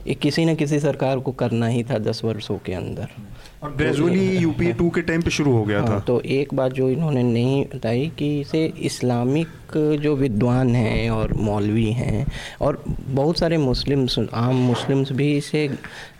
ये 0.08 0.14
किसी 0.16 0.46
न 0.46 0.56
किसी 0.56 0.80
सरकार 0.80 1.20
को 1.20 1.32
करना 1.32 1.68
ही 1.68 1.84
था 1.84 1.98
दस 2.00 2.22
वर्षों 2.24 2.58
के 2.58 2.74
अंदर। 2.74 3.10
और 3.64 3.76
ग्रेजुअली 3.76 4.26
यूपी 4.38 4.72
टू 4.74 4.90
के 4.90 5.02
टाइम 5.02 5.22
पे 5.22 5.30
शुरू 5.30 5.52
हो 5.52 5.64
गया 5.66 5.80
हाँ, 5.80 5.90
था। 5.90 6.00
तो 6.00 6.20
एक 6.22 6.54
बात 6.54 6.72
जो 6.72 6.90
इन्होंने 6.90 7.24
नहीं 7.24 7.64
बताई 7.66 8.12
कि 8.20 8.40
इसे 8.42 8.66
इस्लामिक 8.82 9.48
जो 10.02 10.16
विद्वान 10.16 10.76
हैं 10.76 11.10
और 11.10 11.34
मौलवी 11.34 11.92
हैं 11.92 12.26
और 12.62 12.84
बहुत 12.88 13.40
सारे 13.40 13.58
मुस्लिम्स 13.58 14.20
आम 14.34 14.56
मुस्लिम्स 14.56 15.12
भी 15.12 15.36
इसे 15.38 15.70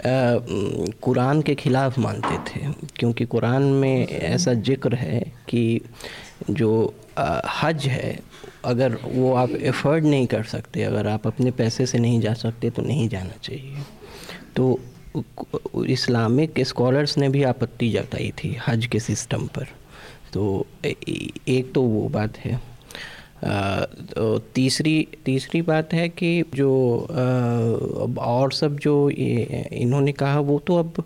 कुरान 0.06 1.42
के 1.42 1.56
ख़िलाफ़ 1.56 2.00
मानते 2.00 2.38
थे। 2.50 2.72
क्योंकि 2.98 3.26
कुरान 3.26 3.64
में 3.64 4.08
ऐसा 4.08 4.54
ज़िक्र 4.54 4.96
है 4.96 5.20
कि 5.50 5.82
जो 6.50 6.94
हज 7.30 7.86
है 7.86 8.20
अगर 8.66 8.98
वो 9.06 9.34
आप 9.34 9.50
एफर्ड 9.50 10.06
नहीं 10.06 10.28
कर 10.28 10.44
सकते 10.44 10.84
अगर 10.84 11.08
आप 11.08 11.28
अपने 11.28 11.52
पैसे 11.52 11.86
से 11.86 12.00
नहीं 12.00 12.22
जा 12.22 12.34
सकते 12.34 12.70
तो 12.70 12.82
नहीं 12.82 13.10
जाना 13.10 13.34
चाहिए। 13.44 13.76
तो 14.56 14.80
इस्लामिक 15.86 16.54
स्कॉलर्स 16.60 17.18
ने 17.18 17.30
भी 17.30 17.44
आपत्ति 17.44 17.90
जताई 17.90 18.34
थी 18.44 18.58
हज 18.68 18.86
के 18.86 19.00
सिस्टम 19.00 19.48
पर। 19.48 19.68
तो 20.34 20.68
एक 20.86 21.72
तो 21.76 21.82
वो 21.82 22.10
बात 22.10 22.38
है। 22.38 22.62
आ, 23.44 23.80
तो 23.82 24.40
तीसरी 24.40 25.08
तीसरी 25.26 25.62
बात 25.62 25.94
है 25.94 26.10
कि 26.10 26.44
जो 26.56 27.00
आ, 27.00 28.24
और 28.24 28.52
सब 28.52 28.80
जो 28.80 29.10
इन्होंने 29.10 30.12
कहा 30.12 30.40
वो 30.40 30.60
तो 30.60 30.76
अब 30.76 31.04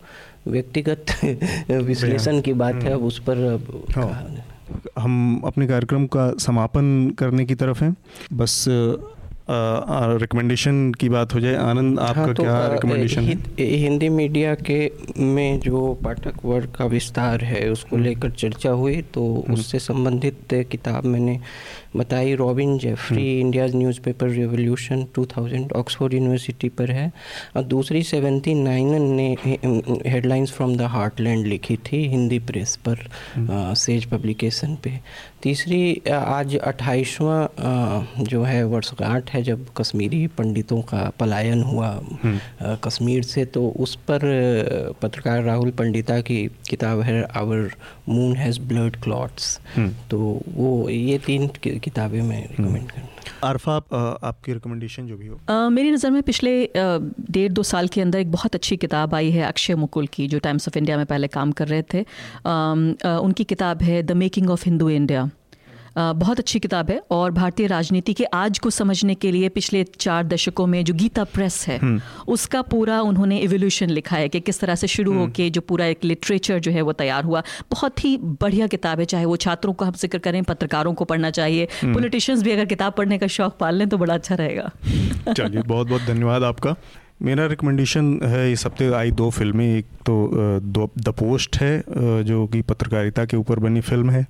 व्यक्तिगत 0.48 1.06
विश्लेषण 1.72 2.42
की 2.42 2.54
बात 2.54 2.76
है 2.76 2.94
अब 2.94 3.04
उस 3.04 3.20
पर 3.20 3.38
अब 3.38 3.86
हाँ। 3.96 4.46
हम 5.00 5.42
अपने 5.46 5.68
कार्यक्रम 5.68 6.06
का 6.08 6.32
समापन 6.40 7.10
करने 7.20 7.46
की 7.46 7.56
तरफ़ 7.56 7.84
हैं 7.84 7.96
बस 8.34 8.66
रिकमेंडेशन 9.50 10.92
की 10.94 11.10
बात 11.10 11.34
हो 11.34 11.40
जाए 11.40 11.56
आनंद 11.56 12.00
आपका 12.00 12.22
हाँ, 12.22 12.34
तो 12.34 12.44
क्या 12.44 12.68
रिकमेंडेशन 12.68 13.24
है 13.24 13.36
हिंदी 13.60 14.10
मीडिया 14.10 14.54
के 14.62 14.80
में 15.18 15.60
जो 15.60 15.94
पाठक 16.04 16.46
वर्ग 16.46 16.72
का 16.72 16.86
विस्तार 16.86 17.44
है 17.44 17.70
उसको 17.72 17.96
हम्म। 17.96 18.06
लेकर 18.06 18.32
चर्चा 18.32 18.70
हुई 18.72 19.02
तो 19.14 19.24
हम्म। 19.38 19.54
उससे 19.54 19.80
संबंधित 19.80 20.54
किताब 20.72 21.06
मैंने 21.06 21.40
बताई 21.96 22.36
Robin 22.36 22.78
Jeffrey 22.78 23.40
India's 23.40 23.76
newspaper 23.76 24.28
revolution 24.30 25.06
2000 25.18 25.72
Oxford 25.76 26.14
University 26.14 26.70
पर 26.70 26.92
है। 26.92 27.12
और 27.56 27.64
दूसरी 27.64 28.04
सेवेंटी 28.04 28.54
नाइन 28.54 29.02
ने 29.12 29.28
हेडलाइंस 30.10 30.52
फ्रॉम 30.52 30.76
द 30.78 30.82
हार्टलैंड 30.92 31.46
लिखी 31.48 31.78
थी 31.88 32.06
हिंदी 32.08 32.40
प्रेस 32.48 32.76
पर 32.88 33.08
सेज 33.76 34.06
पब्लिकेशन 34.12 34.76
पे। 34.84 35.00
तीसरी 35.44 35.82
आज 36.12 36.56
अट्ठाईसवां 36.58 38.24
जो 38.24 38.44
है 38.44 38.64
वर्षगांठ 38.66 39.30
है 39.30 39.42
जब 39.44 39.66
कश्मीरी 39.78 40.26
पंडितों 40.38 40.82
का 40.92 41.12
पलायन 41.20 41.62
हुआ 41.64 41.88
हम्म। 42.24 42.76
कश्मीर 42.84 43.24
से 43.24 43.46
तो 43.46 43.68
उस 43.80 43.96
पर 44.10 44.20
पत्रकार 45.02 45.44
राहुल 45.44 45.72
पंडिता 45.72 46.20
की 46.22 46.40
किताब 46.70 47.02
है 47.02 47.22
our 47.36 47.70
moon 48.12 48.36
has 48.36 48.60
blood 48.68 48.96
clots 49.04 49.60
तो 50.12 50.18
वो 50.56 50.90
ये 50.90 51.18
तीन 51.26 51.48
किताबें 51.58 52.22
मैं 52.22 52.42
रिकमेंड 52.42 52.76
हम्म। 52.76 52.86
करूँगा 52.86 53.48
आरफा 53.48 53.76
आप, 53.76 53.94
आपकी 54.24 54.54
रिकमेंडेशन 54.54 55.08
जो 55.08 55.18
भी 55.18 55.28
हो। 55.28 55.40
आ, 55.50 55.70
मेरी 55.70 55.92
नज़र 55.92 56.12
में 56.12 56.22
पिछले 56.24 56.54
डेढ़ 56.76 57.52
दो 57.52 57.64
साल 57.64 57.88
के 57.88 58.02
अंदर 58.02 58.20
एक 58.20 58.32
बहुत 58.32 58.56
अच्छी 58.56 58.78
किताब 58.78 59.16
आई 59.16 59.32
है 59.32 59.44
अक्षय 59.44 59.76
मुकुल 59.76 60.08
की 60.08 60.28
जो 60.28 60.40
टाइम्स 60.40 60.68
ऑफ़ 60.68 60.78
इंडिया 60.78 60.98
में 60.98 61.06
पहले 61.06 61.28
काम 61.28 61.52
कर 61.52 61.68
रहे 61.68 61.84
थे। 61.94 62.02
आ, 62.02 62.06
आ, 62.46 63.18
उनकी 63.20 63.44
किताब 63.44 63.82
है 63.84 64.02
the 64.04 64.12
making 64.24 64.50
of 64.50 64.66
Hindu 64.66 64.90
India 64.90 65.30
बहुत 65.98 66.40
अच्छी 66.40 66.60
किताब 66.60 66.90
है 66.90 67.02
और 67.12 67.32
भारतीय 67.32 67.68
राजनीति 67.68 68.14
के 68.14 68.24
आज 68.24 68.60
को 68.60 68.70
समझने 68.70 69.16
के 69.16 69.32
लिए 69.32 69.50
पिछले 69.50 69.84
चार 69.84 70.24
दशकों 70.24 70.68
में 70.68 70.84
जो 70.86 70.94
गीता 70.94 71.24
प्रेस 71.24 71.66
है 71.68 71.78
हम्म। 71.78 72.02
उसका 72.28 72.62
पूरा 72.62 73.02
उन्होंने 73.02 73.40
एवोल्यूशन 73.40 73.90
लिखा 73.90 74.16
है 74.16 74.30
कि 74.30 74.40
किस 74.40 74.60
तरह 74.60 74.76
से 74.76 74.88
शुरू 74.88 75.14
होकर 75.14 75.50
जो 75.50 75.62
पूरा 75.62 75.86
एक 75.86 76.04
लिटरेचर 76.04 76.60
जो 76.60 76.72
है 76.72 76.82
वो 76.82 76.94
तैयार 76.94 77.24
हुआ। 77.24 77.44
बहुत 77.72 78.04
ही 78.06 78.18
बढ़िया 78.18 78.68
किताब 78.68 79.00
है 79.00 79.06
चाहे 79.06 79.26
वो 79.26 79.36
छात्रों 79.36 79.74
को 79.74 79.86
हम 79.86 79.94
ज़िक्र 79.94 80.18
करें 80.18 80.44
पत्रकारों 80.44 80.94
को 80.94 81.06
पढ़ना 81.06 81.30
चाहिए। 81.30 81.68
पॉलिटिशियंस 81.86 82.40
हम्म। 82.40 82.46
भी 82.46 82.52
अगर 82.52 82.66
किताब 82.66 82.94
पढ़ने 82.94 83.18
का 83.18 83.28
शौक 83.28 83.58
पाल 83.58 83.76
लें 83.76 83.90
तो 83.90 83.98
बड़ा 83.98 84.14
अच्छा 84.14 84.36
रहेगा। 84.36 84.72
चलिए 85.34 85.62
बहुत 85.62 85.88
बहुत 85.88 86.02
धन्यवाद 86.02 86.44
आपका। 86.44 86.76
मेरा 87.22 87.46
रिकमेंडेशन 87.46 88.20
है 88.24 88.52
इस 88.52 88.66
हफ़्ते 88.66 88.92
आई 88.94 89.12
दो 89.12 89.30
फ़िल्में, 89.30 89.66
एक 89.78 89.86
तो 90.06 90.30
द 91.00 91.14
पोस्ट 91.20 91.58
है 91.58 92.24
जो 92.24 92.46
कि 92.48 92.62
पत्रकारिता 92.62 93.26
के 93.26 93.38
ऊपर 93.38 93.60
बनी 93.60 93.82
फ़िल्म 93.82 94.10
है, 94.10 94.26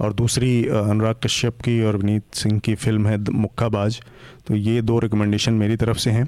और 0.00 0.12
दूसरी 0.14 0.52
अनुराग 0.68 1.16
कश्यप 1.24 1.60
की 1.64 1.80
और 1.82 1.96
विनीत 1.96 2.34
सिंह 2.34 2.58
की 2.60 2.74
फ़िल्म 2.74 3.06
है 3.06 3.18
मुक्काबाज 3.32 4.00
तो 4.46 4.54
ये 4.56 4.80
दो 4.82 4.98
रिकमेंडेशन 4.98 5.52
मेरी 5.54 5.76
तरफ़ 5.76 5.98
से 5.98 6.10
हैं। 6.10 6.24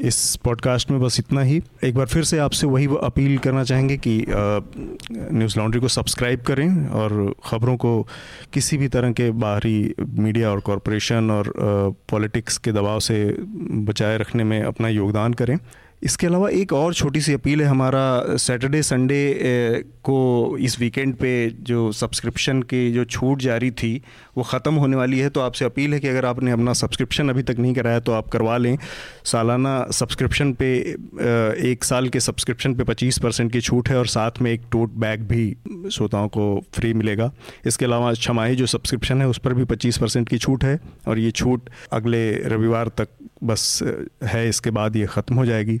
इस 0.00 0.36
पॉडकास्ट 0.36 0.90
में 0.90 1.00
बस 1.00 1.20
इतना 1.20 1.40
ही। 1.40 1.62
एक 1.84 1.94
बार 1.94 2.06
फिर 2.06 2.24
से 2.24 2.38
आपसे 2.38 2.66
वही 2.66 2.86
अपील 3.02 3.38
करना 3.38 3.64
चाहेंगे 3.64 3.96
कि 3.96 4.24
न्यूज़ 5.10 5.58
लॉन्ड्री 5.58 5.80
को 5.80 5.88
सब्सक्राइब 5.88 6.40
करें 6.40 6.88
और 6.88 7.34
ख़बरों 7.44 7.76
को 7.76 8.08
किसी 8.52 8.76
भी 8.76 8.88
तरह 8.88 9.12
के 9.12 9.30
बाहरी 9.30 9.94
मीडिया 10.08 10.50
और 10.50 10.60
कॉरपोरेशन 10.60 11.30
और 11.30 11.52
पॉलिटिक्स 12.10 12.58
के 12.58 12.72
दबाव 12.72 13.00
से 13.00 13.36
बचाए 13.70 14.18
रखने 14.18 14.44
में 14.44 14.62
अपना 14.62 14.88
योगदान 14.88 15.32
करें। 15.32 15.58
इसके 16.06 16.26
अलावा 16.26 16.48
एक 16.52 16.72
और 16.72 16.94
छोटी 16.94 17.20
सी 17.20 17.32
अपील 17.32 17.60
है 17.62 17.66
हमारा 17.68 18.36
सैटरडे 18.38 18.82
संडे 18.82 19.22
को 20.04 20.18
इस 20.58 20.78
वीकेंड 20.80 21.14
पे 21.16 21.30
जो 21.60 21.90
सब्सक्रिप्शन 21.92 22.60
की 22.62 22.90
जो 22.92 23.04
छूट 23.06 23.40
जारी 23.42 23.70
थी, 23.70 23.90
वो 24.36 24.42
ख़त्म 24.42 24.74
होने 24.74 24.96
वाली 24.96 25.18
है। 25.18 25.30
तो 25.30 25.40
आपसे 25.40 25.64
अपील 25.64 25.94
है 25.94 26.00
कि 26.00 26.08
अगर 26.08 26.24
आपने 26.24 26.50
अपना 26.50 26.72
सब्सक्रिप्शन 26.72 27.28
अभी 27.28 27.42
तक 27.42 27.58
नहीं 27.58 27.74
कराया 27.74 28.00
तो 28.00 28.12
आप 28.12 28.28
करवा 28.28 28.56
लें। 28.56 28.76
सालाना 29.24 29.74
सब्सक्रिप्शन 29.92 30.52
पे 30.52 30.68
एक 31.70 31.84
साल 31.84 32.08
के 32.08 32.20
सब्सक्रिप्शन 32.20 32.74
पे 32.74 32.84
25 32.84 33.18
परसेंट 33.18 33.52
की 33.52 33.60
छूट 33.60 33.88
है 33.88 33.98
और 33.98 34.06
साथ 34.06 34.40
में 34.42 34.50
एक 34.52 34.68
टोट 34.72 34.94
बैग 34.96 35.26
भी 35.28 35.44
श्रोताओं 35.92 36.28
को 36.28 36.46
फ्री 36.74 36.92
मिलेगा। 36.94 37.30
इसके 37.66 37.84
अलावा 37.84 38.12
छमाही 38.14 38.56
जो 38.56 38.66
सब्सक्रिप्शन 38.66 39.20
है, 39.20 39.28
उस 39.28 39.38
पर 39.38 39.54
भी 39.54 39.64
पच्चीस 39.64 39.98
परसेंट 39.98 40.28
की 40.28 40.38
छूट 40.38 40.64
है 40.64 40.78
और 41.08 41.18
ये 41.18 41.30
छूट 41.32 41.70
अगले 41.92 42.24
रविवार 42.48 42.88
तक 42.96 43.08
बस 43.44 43.82
है। 44.24 44.48
इसके 44.48 44.70
बाद 44.70 44.96
ये 44.96 45.06
ख़त्म 45.08 45.34
हो 45.34 45.46
जाएगी। 45.46 45.80